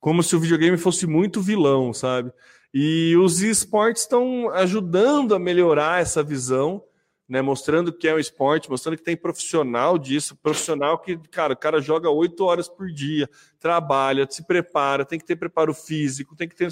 como 0.00 0.22
se 0.22 0.34
o 0.34 0.40
videogame 0.40 0.76
fosse 0.76 1.06
muito 1.06 1.40
vilão, 1.40 1.92
sabe? 1.94 2.32
E 2.74 3.14
os 3.16 3.42
esportes 3.42 4.02
estão 4.02 4.50
ajudando 4.50 5.34
a 5.34 5.38
melhorar 5.38 6.00
essa 6.00 6.22
visão, 6.22 6.82
né? 7.28 7.42
Mostrando 7.42 7.92
que 7.92 8.08
é 8.08 8.14
um 8.14 8.18
esporte, 8.18 8.70
mostrando 8.70 8.96
que 8.96 9.02
tem 9.02 9.16
profissional 9.16 9.98
disso, 9.98 10.36
profissional 10.36 10.98
que, 10.98 11.16
cara, 11.28 11.52
o 11.52 11.56
cara 11.56 11.80
joga 11.80 12.08
oito 12.08 12.44
horas 12.44 12.68
por 12.68 12.90
dia, 12.90 13.28
trabalha, 13.60 14.26
se 14.28 14.46
prepara, 14.46 15.04
tem 15.04 15.18
que 15.18 15.24
ter 15.24 15.36
preparo 15.36 15.74
físico, 15.74 16.34
tem 16.34 16.48
que 16.48 16.56
ter. 16.56 16.68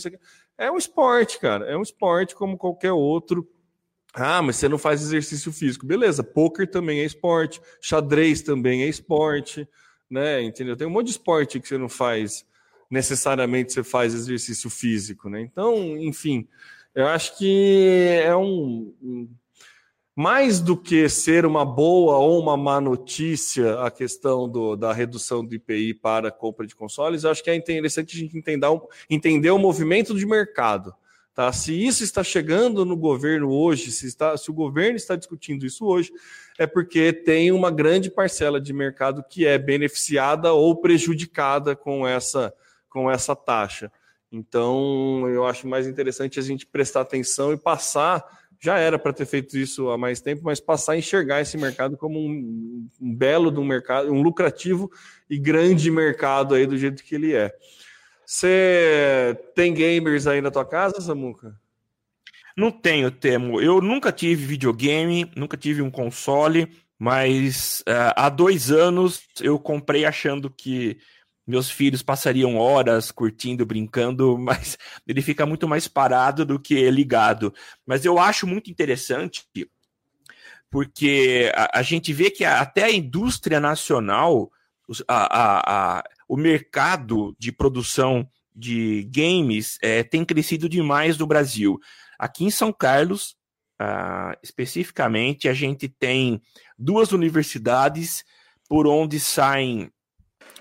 É 0.57 0.70
um 0.70 0.78
esporte, 0.78 1.38
cara. 1.38 1.66
É 1.66 1.76
um 1.76 1.82
esporte 1.82 2.34
como 2.34 2.57
qualquer 2.57 2.92
outro. 2.92 3.46
Ah, 4.14 4.42
mas 4.42 4.57
você 4.57 4.68
não 4.68 4.78
faz 4.78 5.03
exercício 5.03 5.53
físico. 5.53 5.86
Beleza, 5.86 6.24
poker 6.24 6.68
também 6.68 7.01
é 7.01 7.05
esporte, 7.05 7.61
xadrez 7.80 8.42
também 8.42 8.82
é 8.82 8.86
esporte, 8.86 9.68
né? 10.11 10.42
Entendeu? 10.42 10.76
Tem 10.76 10.86
um 10.86 10.90
monte 10.90 11.07
de 11.07 11.12
esporte 11.12 11.61
que 11.61 11.68
você 11.68 11.78
não 11.78 11.88
faz 11.88 12.44
necessariamente 12.91 13.72
você 13.72 13.84
faz 13.84 14.12
exercício 14.14 14.68
físico, 14.68 15.28
né? 15.28 15.41
Então, 15.41 15.97
enfim, 15.99 16.49
eu 16.95 17.07
acho 17.07 17.38
que 17.38 18.20
é 18.24 18.34
um 18.34 18.93
mais 20.14 20.61
do 20.61 20.76
que 20.76 21.09
ser 21.09 21.47
uma 21.47 21.64
boa 21.64 22.18
ou 22.18 22.38
uma 22.43 22.55
má 22.55 22.78
notícia 22.78 23.80
a 23.80 23.91
questão 23.91 24.47
do, 24.47 24.76
da 24.76 24.93
redução 24.93 25.43
do 25.43 25.55
IPI 25.55 25.95
para 25.95 26.30
compra 26.30 26.66
de 26.66 26.74
consoles, 26.74 27.24
eu 27.24 27.30
acho 27.30 27.43
que 27.43 27.49
é 27.49 27.55
interessante 27.55 28.16
a 28.16 28.20
gente 28.20 28.36
entender, 28.36 28.66
entender 29.09 29.51
o 29.51 29.59
movimento 29.59 30.14
de 30.14 30.26
mercado. 30.26 30.93
Tá? 31.34 31.51
Se 31.53 31.72
isso 31.72 32.05
está 32.05 32.22
chegando 32.22 32.84
no 32.84 32.97
governo 32.97 33.51
hoje, 33.51 33.91
se, 33.93 34.07
está, 34.07 34.36
se 34.36 34.51
o 34.51 34.53
governo 34.53 34.97
está 34.97 35.16
discutindo 35.16 35.64
isso 35.64 35.86
hoje, 35.86 36.12
é 36.59 36.66
porque 36.66 37.14
tem 37.14 37.51
uma 37.51 37.70
grande 37.70 38.11
parcela 38.11 38.61
de 38.61 38.74
mercado 38.74 39.24
que 39.26 39.47
é 39.47 39.57
beneficiada 39.57 40.53
ou 40.53 40.76
prejudicada 40.76 41.74
com 41.74 42.07
essa, 42.07 42.53
com 42.91 43.11
essa 43.11 43.34
taxa. 43.34 43.91
Então, 44.30 45.26
eu 45.28 45.47
acho 45.47 45.66
mais 45.66 45.86
interessante 45.86 46.38
a 46.38 46.43
gente 46.43 46.66
prestar 46.66 47.01
atenção 47.01 47.53
e 47.53 47.57
passar. 47.57 48.24
Já 48.61 48.78
era 48.78 48.99
para 48.99 49.12
ter 49.12 49.24
feito 49.24 49.57
isso 49.57 49.88
há 49.88 49.97
mais 49.97 50.20
tempo, 50.20 50.43
mas 50.45 50.61
passar 50.61 50.93
a 50.93 50.99
enxergar 50.99 51.41
esse 51.41 51.57
mercado 51.57 51.97
como 51.97 52.18
um, 52.18 52.86
um 53.01 53.14
belo 53.14 53.51
um 53.59 53.64
mercado, 53.64 54.12
um 54.12 54.20
lucrativo 54.20 54.91
e 55.28 55.38
grande 55.38 55.91
mercado 55.91 56.55
aí 56.55 56.66
do 56.66 56.76
jeito 56.76 57.03
que 57.03 57.14
ele 57.14 57.34
é. 57.34 57.53
Você 58.26 59.36
tem 59.57 59.72
gamers 59.72 60.26
aí 60.26 60.41
na 60.41 60.51
tua 60.51 60.64
casa, 60.64 61.01
Samuca? 61.01 61.59
Não 62.57 62.70
tenho, 62.70 63.11
Temo. 63.11 63.61
Eu 63.61 63.80
nunca 63.80 64.12
tive 64.12 64.45
videogame, 64.45 65.30
nunca 65.34 65.57
tive 65.57 65.82
um 65.82 65.91
console, 65.91 66.68
mas 66.99 67.80
uh, 67.88 68.12
há 68.14 68.28
dois 68.28 68.70
anos 68.70 69.22
eu 69.41 69.59
comprei 69.59 70.05
achando 70.05 70.51
que 70.51 70.99
meus 71.47 71.70
filhos 71.70 72.03
passariam 72.03 72.57
horas 72.57 73.11
curtindo, 73.11 73.66
brincando, 73.66 74.36
mas 74.38 74.78
ele 75.07 75.22
fica 75.22 75.45
muito 75.45 75.66
mais 75.66 75.88
parado 75.88 76.45
do 76.45 76.59
que 76.59 76.91
ligado. 76.91 77.53
Mas 77.86 78.05
eu 78.05 78.18
acho 78.18 78.47
muito 78.47 78.70
interessante 78.70 79.45
porque 80.70 81.51
a, 81.55 81.80
a 81.80 81.82
gente 81.82 82.12
vê 82.12 82.30
que 82.30 82.45
até 82.45 82.84
a 82.84 82.93
indústria 82.93 83.59
nacional, 83.59 84.51
a, 85.09 85.99
a, 85.99 86.05
o 86.28 86.36
mercado 86.36 87.34
de 87.38 87.51
produção 87.51 88.28
de 88.55 89.09
games 89.12 89.78
é, 89.82 90.03
tem 90.03 90.24
crescido 90.24 90.68
demais 90.68 91.18
no 91.18 91.26
Brasil. 91.26 91.78
Aqui 92.18 92.45
em 92.45 92.51
São 92.51 92.72
Carlos, 92.72 93.36
uh, 93.80 94.36
especificamente, 94.43 95.49
a 95.49 95.55
gente 95.55 95.88
tem 95.88 96.41
duas 96.78 97.12
universidades 97.12 98.24
por 98.68 98.86
onde 98.86 99.18
saem 99.18 99.91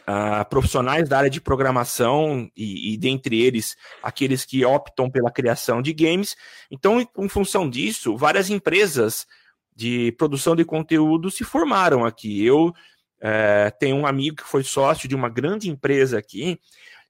uh, 0.10 0.50
profissionais 0.50 1.08
da 1.08 1.20
área 1.20 1.30
de 1.30 1.40
programação 1.40 2.50
e, 2.58 2.94
e, 2.94 2.98
dentre 2.98 3.40
eles, 3.40 3.78
aqueles 4.02 4.44
que 4.44 4.66
optam 4.66 5.10
pela 5.10 5.32
criação 5.32 5.82
de 5.82 5.94
games. 5.94 6.36
Então, 6.72 7.08
em 7.18 7.30
função 7.30 7.70
disso, 7.70 8.18
várias 8.18 8.50
empresas 8.50 9.28
de 9.76 10.12
produção 10.14 10.56
de 10.56 10.66
conteúdo 10.66 11.30
se 11.30 11.44
formaram 11.44 12.04
aqui. 12.04 12.44
Eu 12.44 12.74
é, 13.22 13.70
tem 13.80 13.94
um 13.94 14.08
amigo 14.08 14.38
que 14.38 14.44
foi 14.44 14.64
sócio 14.64 15.08
de 15.08 15.16
uma 15.16 15.30
grande 15.30 15.70
empresa 15.70 16.18
aqui 16.18 16.60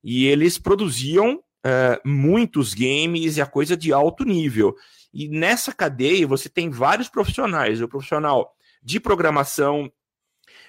e 0.03 0.25
eles 0.27 0.57
produziam 0.57 1.41
é, 1.63 1.99
muitos 2.05 2.73
games 2.73 3.37
e 3.37 3.41
a 3.41 3.45
coisa 3.45 3.77
de 3.77 3.93
alto 3.93 4.25
nível. 4.25 4.75
E 5.13 5.27
nessa 5.27 5.73
cadeia 5.73 6.27
você 6.27 6.49
tem 6.49 6.69
vários 6.69 7.09
profissionais: 7.09 7.81
o 7.81 7.87
profissional 7.87 8.53
de 8.83 8.99
programação, 8.99 9.91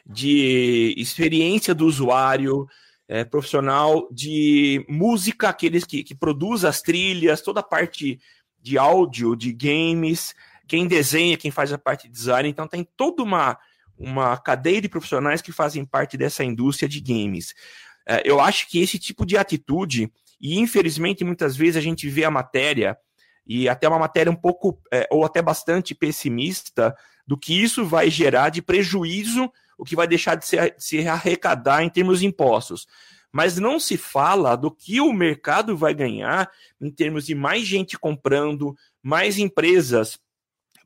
de 0.07 0.95
experiência 0.97 1.75
do 1.75 1.87
usuário, 1.87 2.67
é, 3.09 3.25
profissional 3.25 4.09
de 4.13 4.85
música, 4.89 5.49
aqueles 5.49 5.85
que, 5.85 6.05
que 6.05 6.15
produz 6.15 6.65
as 6.65 6.81
trilhas, 6.81 7.41
toda 7.41 7.61
a 7.61 7.65
parte 7.65 8.21
de 8.61 8.79
áudio, 8.79 9.35
de 9.35 9.53
games, 9.53 10.35
quem 10.69 10.87
desenha, 10.87 11.37
quem 11.37 11.51
faz 11.51 11.73
a 11.73 11.79
parte 11.79 12.07
de 12.07 12.13
design. 12.13 12.49
Então 12.49 12.69
tem 12.69 12.87
toda 12.97 13.23
uma 13.23 13.59
uma 14.01 14.37
cadeia 14.39 14.81
de 14.81 14.89
profissionais 14.89 15.43
que 15.43 15.53
fazem 15.53 15.85
parte 15.85 16.17
dessa 16.17 16.43
indústria 16.43 16.89
de 16.89 17.01
games. 17.01 17.55
É, 18.09 18.23
eu 18.25 18.41
acho 18.41 18.67
que 18.69 18.81
esse 18.81 18.99
tipo 18.99 19.27
de 19.27 19.37
atitude, 19.37 20.11
e 20.41 20.59
infelizmente 20.59 21.23
muitas 21.23 21.55
vezes 21.55 21.77
a 21.77 21.81
gente 21.83 22.09
vê 22.09 22.25
a 22.25 22.31
matéria, 22.31 22.97
e 23.47 23.69
até 23.69 23.87
uma 23.87 23.99
matéria 23.99 24.33
um 24.33 24.37
pouco, 24.37 24.81
é, 24.91 25.07
ou 25.11 25.25
até 25.25 25.43
bastante 25.43 25.95
pessimista, 25.95 26.97
do 27.27 27.37
que 27.37 27.63
isso 27.63 27.85
vai 27.85 28.09
gerar 28.09 28.49
de 28.49 28.63
prejuízo, 28.63 29.53
o 29.81 29.85
que 29.85 29.97
vai 29.97 30.07
deixar 30.07 30.35
de 30.35 30.47
se, 30.47 30.57
se 30.77 31.09
arrecadar 31.09 31.83
em 31.83 31.89
termos 31.89 32.21
de 32.21 32.27
impostos. 32.27 32.87
Mas 33.33 33.57
não 33.57 33.81
se 33.81 33.97
fala 33.97 34.55
do 34.57 34.71
que 34.71 35.01
o 35.01 35.11
mercado 35.13 35.75
vai 35.75 35.95
ganhar 35.95 36.51
em 36.79 36.91
termos 36.91 37.25
de 37.25 37.35
mais 37.35 37.67
gente 37.67 37.99
comprando, 37.99 38.77
mais 39.03 39.39
empresas 39.39 40.19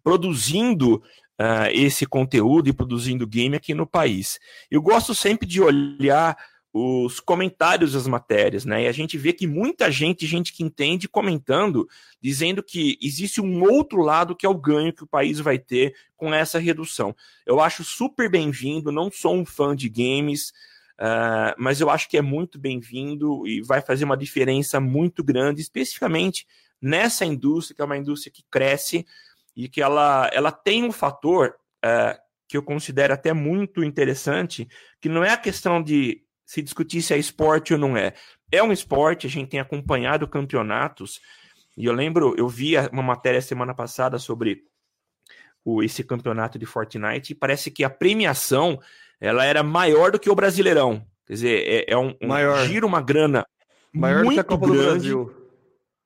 produzindo 0.03 0.97
uh, 1.41 1.67
esse 1.73 2.07
conteúdo 2.07 2.69
e 2.69 2.73
produzindo 2.73 3.27
game 3.27 3.57
aqui 3.57 3.75
no 3.75 3.87
país. 3.87 4.39
Eu 4.71 4.81
gosto 4.81 5.13
sempre 5.13 5.49
de 5.49 5.61
olhar 5.61 6.37
os 6.77 7.21
comentários 7.21 7.93
das 7.93 8.09
matérias, 8.09 8.65
né? 8.65 8.83
E 8.83 8.89
a 8.89 8.93
gente 8.93 9.17
vê 9.17 9.33
que 9.33 9.47
muita 9.47 9.93
gente, 9.93 10.27
gente 10.27 10.53
que 10.53 10.65
entende, 10.65 11.07
comentando, 11.07 11.89
dizendo 12.21 12.65
que 12.65 12.99
existe 13.01 13.41
um 13.41 13.63
outro 13.63 14.03
lado 14.03 14.35
que 14.35 14.45
é 14.45 14.49
o 14.49 14.59
ganho 14.59 14.93
que 14.93 15.05
o 15.05 15.07
país 15.07 15.39
vai 15.39 15.57
ter 15.57 15.95
com 16.17 16.35
essa 16.35 16.59
redução. 16.59 17.15
Eu 17.47 17.61
acho 17.61 17.85
super 17.85 18.29
bem-vindo, 18.29 18.91
não 18.91 19.09
sou 19.09 19.37
um 19.37 19.47
fã 19.47 19.77
de 19.77 19.89
games, 19.89 20.49
uh, 20.99 21.55
mas 21.57 21.81
eu 21.81 21.89
acho 21.89 22.09
que 22.09 22.17
é 22.17 22.23
muito 22.23 22.59
bem-vindo 22.59 23.47
e 23.47 23.63
vai 23.63 23.81
fazer 23.81 24.05
uma 24.05 24.17
diferença 24.17 24.81
muito 24.81 25.23
grande, 25.23 25.61
especificamente 25.61 26.45
nessa 26.83 27.25
indústria, 27.25 27.77
que 27.77 27.83
é 27.83 27.85
uma 27.85 27.97
indústria 27.97 28.33
que 28.33 28.43
cresce, 28.51 29.07
e 29.55 29.69
que 29.69 29.81
ela, 29.81 30.29
ela 30.33 30.51
tem 30.51 30.83
um 30.83 30.91
fator 30.91 31.55
é, 31.85 32.19
que 32.49 32.57
eu 32.57 32.65
considero 32.65 33.15
até 33.15 33.33
muito 33.33 33.85
interessante, 33.85 34.67
que 35.01 35.09
não 35.09 35.23
é 35.23 35.31
a 35.31 35.37
questão 35.37 35.81
de 35.81 36.25
se 36.45 36.63
discutir 36.63 37.03
se 37.03 37.15
é 37.15 37.19
esporte 37.19 37.73
ou 37.73 37.79
não 37.79 37.97
é. 37.97 38.15
É 38.51 38.63
um 38.63 38.73
esporte, 38.73 39.27
a 39.27 39.31
gente 39.31 39.51
tem 39.51 39.61
acompanhado 39.61 40.29
campeonatos, 40.29 41.21
e 41.77 41.87
eu 41.87 41.93
lembro, 41.93 42.35
eu 42.37 42.49
vi 42.49 42.75
uma 42.93 43.03
matéria 43.03 43.41
semana 43.41 43.75
passada 43.75 44.19
sobre 44.19 44.63
o, 45.65 45.83
esse 45.83 46.05
campeonato 46.05 46.59
de 46.59 46.67
Fortnite, 46.67 47.33
e 47.33 47.37
parece 47.37 47.71
que 47.71 47.83
a 47.83 47.91
premiação 47.91 48.79
ela 49.21 49.45
era 49.45 49.63
maior 49.63 50.13
do 50.13 50.19
que 50.19 50.31
o 50.31 50.35
Brasileirão. 50.35 51.05
Quer 51.27 51.33
dizer, 51.33 51.67
é, 51.67 51.93
é 51.93 51.97
um, 51.97 52.15
um 52.21 52.29
maior. 52.29 52.67
gira 52.67 52.87
uma 52.87 53.01
grana 53.01 53.47
maior 53.93 54.25
muito 54.25 54.31
do 54.31 54.35
que 54.35 54.41
a 54.41 54.45
Copa 54.45 54.67
grande, 54.67 54.81
do 54.81 54.91
Brasil. 54.91 55.45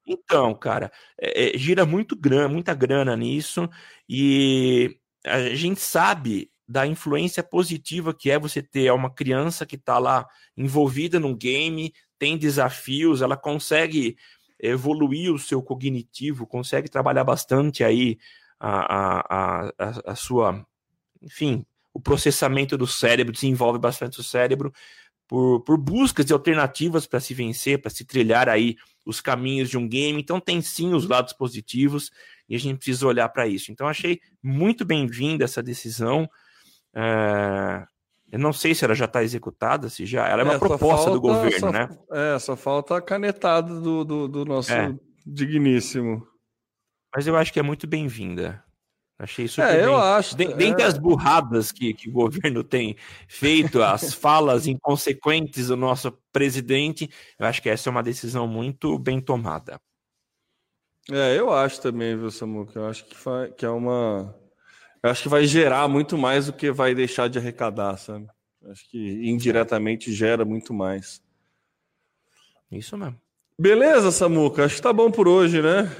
Então, 0.06 0.54
cara, 0.54 0.90
é, 1.20 1.54
é, 1.54 1.58
gira 1.58 1.84
muito 1.84 2.16
grana, 2.16 2.48
muita 2.48 2.72
grana 2.74 3.16
nisso 3.16 3.68
e 4.08 4.96
a 5.24 5.54
gente 5.54 5.80
sabe 5.80 6.50
da 6.68 6.86
influência 6.86 7.42
positiva 7.42 8.12
que 8.12 8.30
é 8.30 8.38
você 8.38 8.62
ter 8.62 8.92
uma 8.92 9.10
criança 9.10 9.64
que 9.64 9.76
está 9.76 9.98
lá 9.98 10.26
envolvida 10.56 11.18
num 11.18 11.34
game, 11.34 11.94
tem 12.18 12.36
desafios, 12.36 13.22
ela 13.22 13.36
consegue 13.36 14.16
evoluir 14.60 15.32
o 15.32 15.38
seu 15.38 15.62
cognitivo, 15.62 16.46
consegue 16.46 16.88
trabalhar 16.88 17.24
bastante 17.24 17.82
aí 17.82 18.18
a, 18.60 18.96
a, 18.96 19.72
a, 19.78 20.12
a 20.12 20.14
sua, 20.14 20.66
enfim, 21.22 21.64
o 21.94 22.00
processamento 22.00 22.76
do 22.76 22.86
cérebro, 22.86 23.32
desenvolve 23.32 23.78
bastante 23.78 24.20
o 24.20 24.24
cérebro 24.24 24.72
por, 25.28 25.60
por 25.60 25.78
buscas 25.78 26.26
de 26.26 26.32
alternativas 26.32 27.06
para 27.06 27.20
se 27.20 27.34
vencer, 27.34 27.80
para 27.80 27.90
se 27.90 28.04
trilhar 28.04 28.48
aí 28.48 28.76
os 29.06 29.20
caminhos 29.20 29.70
de 29.70 29.78
um 29.78 29.88
game. 29.88 30.20
Então 30.20 30.40
tem 30.40 30.60
sim 30.60 30.92
os 30.92 31.06
lados 31.06 31.32
positivos 31.32 32.10
e 32.48 32.56
a 32.56 32.58
gente 32.58 32.78
precisa 32.78 33.06
olhar 33.06 33.28
para 33.28 33.46
isso. 33.46 33.70
Então 33.70 33.86
achei 33.86 34.20
muito 34.42 34.84
bem-vinda 34.84 35.44
essa 35.44 35.62
decisão. 35.62 36.28
É... 36.94 37.86
Eu 38.30 38.38
não 38.38 38.52
sei 38.52 38.74
se 38.74 38.84
ela 38.84 38.94
já 38.94 39.06
está 39.06 39.22
executada, 39.22 39.88
se 39.88 40.04
já. 40.04 40.28
Ela 40.28 40.42
é 40.42 40.44
uma 40.44 40.54
é, 40.54 40.58
proposta 40.58 40.96
falta, 40.96 41.10
do 41.12 41.20
governo, 41.20 41.58
só, 41.58 41.72
né? 41.72 41.88
É, 42.12 42.38
só 42.38 42.56
falta 42.56 42.96
a 42.96 43.00
canetada 43.00 43.80
do, 43.80 44.04
do, 44.04 44.28
do 44.28 44.44
nosso 44.44 44.72
é. 44.72 44.94
digníssimo. 45.26 46.26
Mas 47.14 47.26
eu 47.26 47.36
acho 47.36 47.52
que 47.52 47.58
é 47.58 47.62
muito 47.62 47.86
bem-vinda. 47.86 48.62
Achei 49.18 49.46
isso. 49.46 49.60
É, 49.60 49.84
eu 49.84 49.96
acho. 49.96 50.36
De, 50.36 50.46
dentre 50.54 50.82
é... 50.82 50.86
as 50.86 50.96
burradas 50.96 51.72
que, 51.72 51.92
que 51.92 52.08
o 52.08 52.12
governo 52.12 52.62
tem 52.62 52.96
feito, 53.26 53.82
as 53.82 54.12
falas 54.14 54.66
inconsequentes 54.66 55.68
do 55.68 55.76
nosso 55.76 56.12
presidente, 56.32 57.10
eu 57.38 57.46
acho 57.46 57.60
que 57.60 57.68
essa 57.68 57.88
é 57.88 57.90
uma 57.90 58.02
decisão 58.02 58.46
muito 58.46 58.96
bem 58.98 59.20
tomada. 59.20 59.80
É, 61.10 61.36
eu 61.36 61.50
acho 61.52 61.80
também, 61.80 62.16
viu, 62.16 62.30
Samuca? 62.30 62.78
Eu 62.78 62.86
acho 62.86 63.06
que, 63.06 63.16
vai, 63.24 63.50
que 63.50 63.64
é 63.64 63.70
uma. 63.70 64.37
Eu 65.02 65.10
acho 65.10 65.22
que 65.22 65.28
vai 65.28 65.46
gerar 65.46 65.88
muito 65.88 66.18
mais 66.18 66.46
do 66.46 66.52
que 66.52 66.70
vai 66.70 66.94
deixar 66.94 67.28
de 67.28 67.38
arrecadar, 67.38 67.96
sabe? 67.96 68.26
Eu 68.60 68.72
acho 68.72 68.88
que 68.90 69.28
indiretamente 69.28 70.12
gera 70.12 70.44
muito 70.44 70.74
mais. 70.74 71.22
Isso 72.70 72.96
mesmo. 72.96 73.18
Beleza, 73.58 74.10
Samuca? 74.10 74.64
Acho 74.64 74.76
que 74.76 74.82
tá 74.82 74.92
bom 74.92 75.10
por 75.10 75.26
hoje, 75.26 75.62
né? 75.62 75.90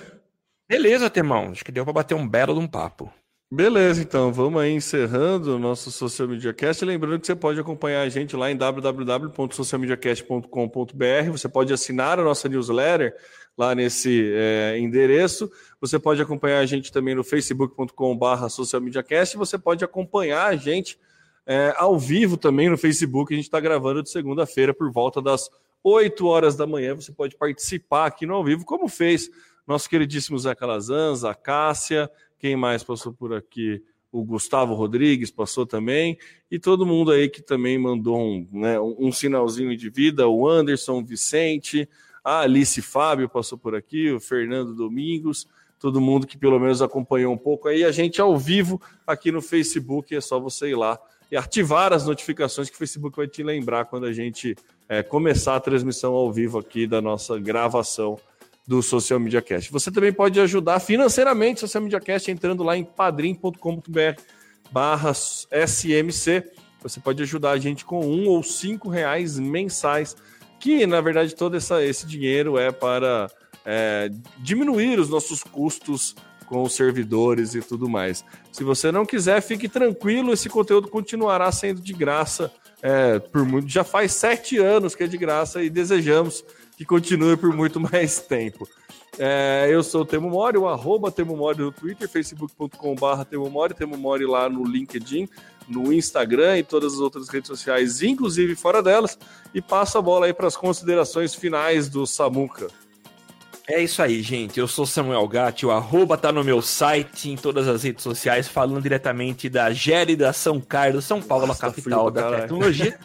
Beleza, 0.68 1.08
Temão. 1.08 1.50
Acho 1.50 1.64
que 1.64 1.72
deu 1.72 1.84
para 1.84 1.92
bater 1.92 2.14
um 2.14 2.28
belo 2.28 2.54
de 2.54 2.60
um 2.60 2.68
papo. 2.68 3.12
Beleza, 3.50 4.02
então 4.02 4.30
vamos 4.30 4.60
aí 4.60 4.72
encerrando 4.72 5.56
o 5.56 5.58
nosso 5.58 5.90
Social 5.90 6.28
Media 6.28 6.52
Cast. 6.52 6.84
Lembrando 6.84 7.18
que 7.18 7.26
você 7.26 7.34
pode 7.34 7.58
acompanhar 7.58 8.02
a 8.02 8.08
gente 8.10 8.36
lá 8.36 8.50
em 8.50 8.56
www.socialmediacast.com.br. 8.56 11.30
Você 11.32 11.48
pode 11.48 11.72
assinar 11.72 12.18
a 12.18 12.22
nossa 12.22 12.46
newsletter 12.46 13.16
lá 13.58 13.74
nesse 13.74 14.32
é, 14.32 14.78
endereço. 14.78 15.50
Você 15.80 15.98
pode 15.98 16.22
acompanhar 16.22 16.60
a 16.60 16.66
gente 16.66 16.92
também 16.92 17.14
no 17.14 17.24
facebook.com.br 17.24 18.48
socialmediacast. 18.48 19.36
Você 19.36 19.58
pode 19.58 19.84
acompanhar 19.84 20.46
a 20.46 20.56
gente 20.56 20.98
é, 21.44 21.74
ao 21.76 21.98
vivo 21.98 22.36
também 22.36 22.68
no 22.68 22.78
Facebook. 22.78 23.34
A 23.34 23.36
gente 23.36 23.46
está 23.46 23.58
gravando 23.58 24.02
de 24.02 24.10
segunda-feira 24.10 24.72
por 24.72 24.90
volta 24.92 25.20
das 25.20 25.50
8 25.82 26.24
horas 26.26 26.56
da 26.56 26.66
manhã. 26.66 26.94
Você 26.94 27.12
pode 27.12 27.36
participar 27.36 28.06
aqui 28.06 28.24
no 28.24 28.34
ao 28.34 28.44
vivo, 28.44 28.64
como 28.64 28.88
fez 28.88 29.28
nosso 29.68 29.90
queridíssimo 29.90 30.38
Zé 30.38 30.54
Calazans, 30.54 31.24
a 31.24 31.34
Cássia, 31.34 32.10
quem 32.38 32.56
mais 32.56 32.82
passou 32.82 33.12
por 33.12 33.34
aqui? 33.34 33.82
O 34.10 34.24
Gustavo 34.24 34.72
Rodrigues 34.72 35.30
passou 35.30 35.66
também, 35.66 36.16
e 36.50 36.58
todo 36.58 36.86
mundo 36.86 37.10
aí 37.10 37.28
que 37.28 37.42
também 37.42 37.76
mandou 37.76 38.18
um, 38.18 38.48
né, 38.50 38.80
um 38.80 39.12
sinalzinho 39.12 39.76
de 39.76 39.90
vida, 39.90 40.26
o 40.26 40.48
Anderson, 40.48 41.00
o 41.00 41.04
Vicente, 41.04 41.86
a 42.24 42.40
Alice 42.40 42.80
Fábio 42.82 43.28
passou 43.28 43.56
por 43.58 43.74
aqui, 43.74 44.10
o 44.10 44.20
Fernando 44.20 44.74
Domingos, 44.74 45.48
todo 45.78 46.00
mundo 46.00 46.26
que 46.26 46.36
pelo 46.36 46.58
menos 46.58 46.82
acompanhou 46.82 47.32
um 47.32 47.38
pouco 47.38 47.68
aí, 47.68 47.84
a 47.84 47.92
gente 47.92 48.20
ao 48.20 48.36
vivo 48.36 48.80
aqui 49.06 49.30
no 49.30 49.40
Facebook, 49.40 50.14
é 50.14 50.20
só 50.20 50.38
você 50.40 50.70
ir 50.70 50.76
lá 50.76 50.98
e 51.30 51.36
ativar 51.36 51.92
as 51.92 52.06
notificações 52.06 52.70
que 52.70 52.74
o 52.74 52.78
Facebook 52.78 53.16
vai 53.16 53.28
te 53.28 53.42
lembrar 53.42 53.84
quando 53.84 54.06
a 54.06 54.12
gente 54.12 54.56
é, 54.88 55.02
começar 55.02 55.56
a 55.56 55.60
transmissão 55.60 56.14
ao 56.14 56.32
vivo 56.32 56.58
aqui 56.58 56.86
da 56.86 57.00
nossa 57.00 57.38
gravação 57.38 58.18
do 58.66 58.82
Social 58.82 59.18
Media 59.20 59.40
Cast. 59.40 59.70
Você 59.72 59.90
também 59.90 60.12
pode 60.12 60.40
ajudar 60.40 60.80
financeiramente 60.80 61.58
o 61.58 61.60
Social 61.60 61.82
Media 61.82 62.00
Cast 62.00 62.30
entrando 62.30 62.62
lá 62.62 62.76
em 62.76 62.84
padrim.com.br 62.84 64.20
barra 64.70 65.12
SMC. 65.12 66.44
Você 66.82 67.00
pode 67.00 67.22
ajudar 67.22 67.52
a 67.52 67.58
gente 67.58 67.84
com 67.84 68.04
um 68.04 68.28
ou 68.28 68.42
cinco 68.42 68.88
reais 68.88 69.38
mensais, 69.38 70.16
que 70.58 70.86
na 70.86 71.00
verdade 71.00 71.34
todo 71.34 71.56
essa, 71.56 71.82
esse 71.84 72.06
dinheiro 72.06 72.58
é 72.58 72.70
para 72.70 73.30
é, 73.64 74.10
diminuir 74.38 74.98
os 74.98 75.08
nossos 75.08 75.42
custos 75.42 76.14
com 76.46 76.62
os 76.62 76.74
servidores 76.74 77.54
e 77.54 77.60
tudo 77.60 77.88
mais. 77.88 78.24
Se 78.50 78.64
você 78.64 78.90
não 78.90 79.04
quiser, 79.04 79.40
fique 79.42 79.68
tranquilo, 79.68 80.32
esse 80.32 80.48
conteúdo 80.48 80.88
continuará 80.88 81.52
sendo 81.52 81.80
de 81.80 81.92
graça. 81.92 82.50
É, 82.80 83.18
por 83.18 83.44
muito, 83.44 83.68
já 83.68 83.84
faz 83.84 84.12
sete 84.12 84.56
anos 84.56 84.94
que 84.94 85.02
é 85.04 85.06
de 85.06 85.18
graça 85.18 85.62
e 85.62 85.68
desejamos 85.68 86.44
que 86.76 86.84
continue 86.84 87.36
por 87.36 87.54
muito 87.54 87.78
mais 87.80 88.20
tempo. 88.20 88.66
É, 89.18 89.68
eu 89.68 89.82
sou 89.82 90.02
o 90.02 90.04
Temo 90.04 90.30
Mori, 90.30 90.56
o 90.56 90.68
arroba 90.68 91.10
Temo 91.10 91.36
Mori 91.36 91.58
no 91.58 91.72
Twitter, 91.72 92.08
facebook.com.br 92.08 93.24
Temo 93.28 93.50
Mori, 93.50 93.74
Temo 93.74 93.96
Mori 93.96 94.24
lá 94.24 94.48
no 94.48 94.64
LinkedIn, 94.64 95.28
no 95.68 95.92
Instagram 95.92 96.58
e 96.58 96.62
todas 96.62 96.94
as 96.94 97.00
outras 97.00 97.28
redes 97.28 97.48
sociais, 97.48 98.02
inclusive 98.02 98.54
fora 98.54 98.82
delas, 98.82 99.18
e 99.54 99.60
passo 99.60 99.98
a 99.98 100.02
bola 100.02 100.26
aí 100.26 100.32
para 100.32 100.46
as 100.46 100.56
considerações 100.56 101.34
finais 101.34 101.88
do 101.88 102.06
Samuca. 102.06 102.68
É 103.68 103.82
isso 103.82 104.00
aí, 104.00 104.22
gente. 104.22 104.58
Eu 104.58 104.66
sou 104.66 104.86
Samuel 104.86 105.28
Gatti, 105.28 105.66
o 105.66 105.70
arroba 105.70 106.16
tá 106.16 106.32
no 106.32 106.42
meu 106.42 106.62
site, 106.62 107.30
em 107.30 107.36
todas 107.36 107.68
as 107.68 107.82
redes 107.82 108.02
sociais, 108.02 108.48
falando 108.48 108.80
diretamente 108.80 109.50
da 109.50 109.70
Gérida 109.70 110.32
São 110.32 110.58
Carlos, 110.58 111.04
São 111.04 111.20
Paulo, 111.20 111.46
Nossa, 111.46 111.66
a 111.66 111.70
capital 111.70 112.10
da 112.10 112.22
caralho. 112.22 112.42
tecnologia. 112.42 112.98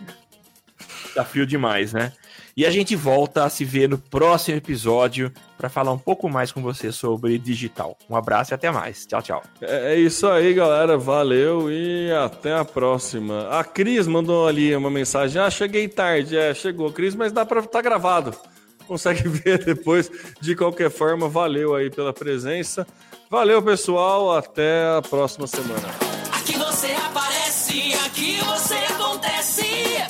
tá 1.14 1.26
frio 1.26 1.46
demais, 1.46 1.92
né? 1.92 2.14
E 2.56 2.68
a 2.68 2.70
gente 2.70 2.96
volta 2.96 3.46
a 3.46 3.50
se 3.50 3.66
ver 3.66 3.90
no 3.90 3.98
próximo 3.98 4.58
episódio 4.58 5.32
para 5.58 5.70
falar 5.70 5.92
um 5.92 5.98
pouco 5.98 6.30
mais 6.30 6.52
com 6.52 6.62
você 6.62 6.92
sobre 6.92 7.40
digital. 7.40 7.98
Um 8.08 8.16
abraço 8.16 8.54
e 8.54 8.56
até 8.56 8.70
mais. 8.70 9.08
Tchau, 9.08 9.22
tchau. 9.24 9.44
É, 9.60 9.94
é 9.94 10.00
isso 10.00 10.28
aí, 10.28 10.54
galera. 10.54 10.96
Valeu 10.96 11.72
e 11.72 12.12
até 12.12 12.54
a 12.54 12.64
próxima. 12.64 13.50
A 13.50 13.64
Cris 13.64 14.06
mandou 14.06 14.48
ali 14.48 14.76
uma 14.76 14.92
mensagem. 14.92 15.42
Ah, 15.42 15.50
cheguei 15.50 15.88
tarde. 15.88 16.38
É, 16.38 16.54
chegou, 16.54 16.92
Cris, 16.92 17.16
mas 17.16 17.32
dá 17.32 17.44
para 17.44 17.62
estar 17.62 17.72
tá 17.72 17.82
gravado. 17.82 18.36
Consegue 18.88 19.28
ver 19.28 19.64
depois. 19.64 20.12
De 20.40 20.56
qualquer 20.56 20.92
forma, 20.92 21.28
valeu 21.28 21.74
aí 21.74 21.90
pela 21.90 22.14
presença. 22.14 22.86
Valeu, 23.32 23.64
pessoal. 23.64 24.32
Até 24.32 24.96
a 24.96 25.02
próxima 25.02 25.48
semana. 25.48 25.88
Aqui 26.32 26.56
você 26.58 26.92
aparece, 26.92 27.94
aqui 28.06 28.38
você 28.42 28.76
acontece. 28.94 29.64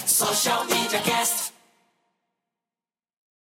Social 0.06 0.66
Media 0.66 1.00
Cast. 1.00 1.33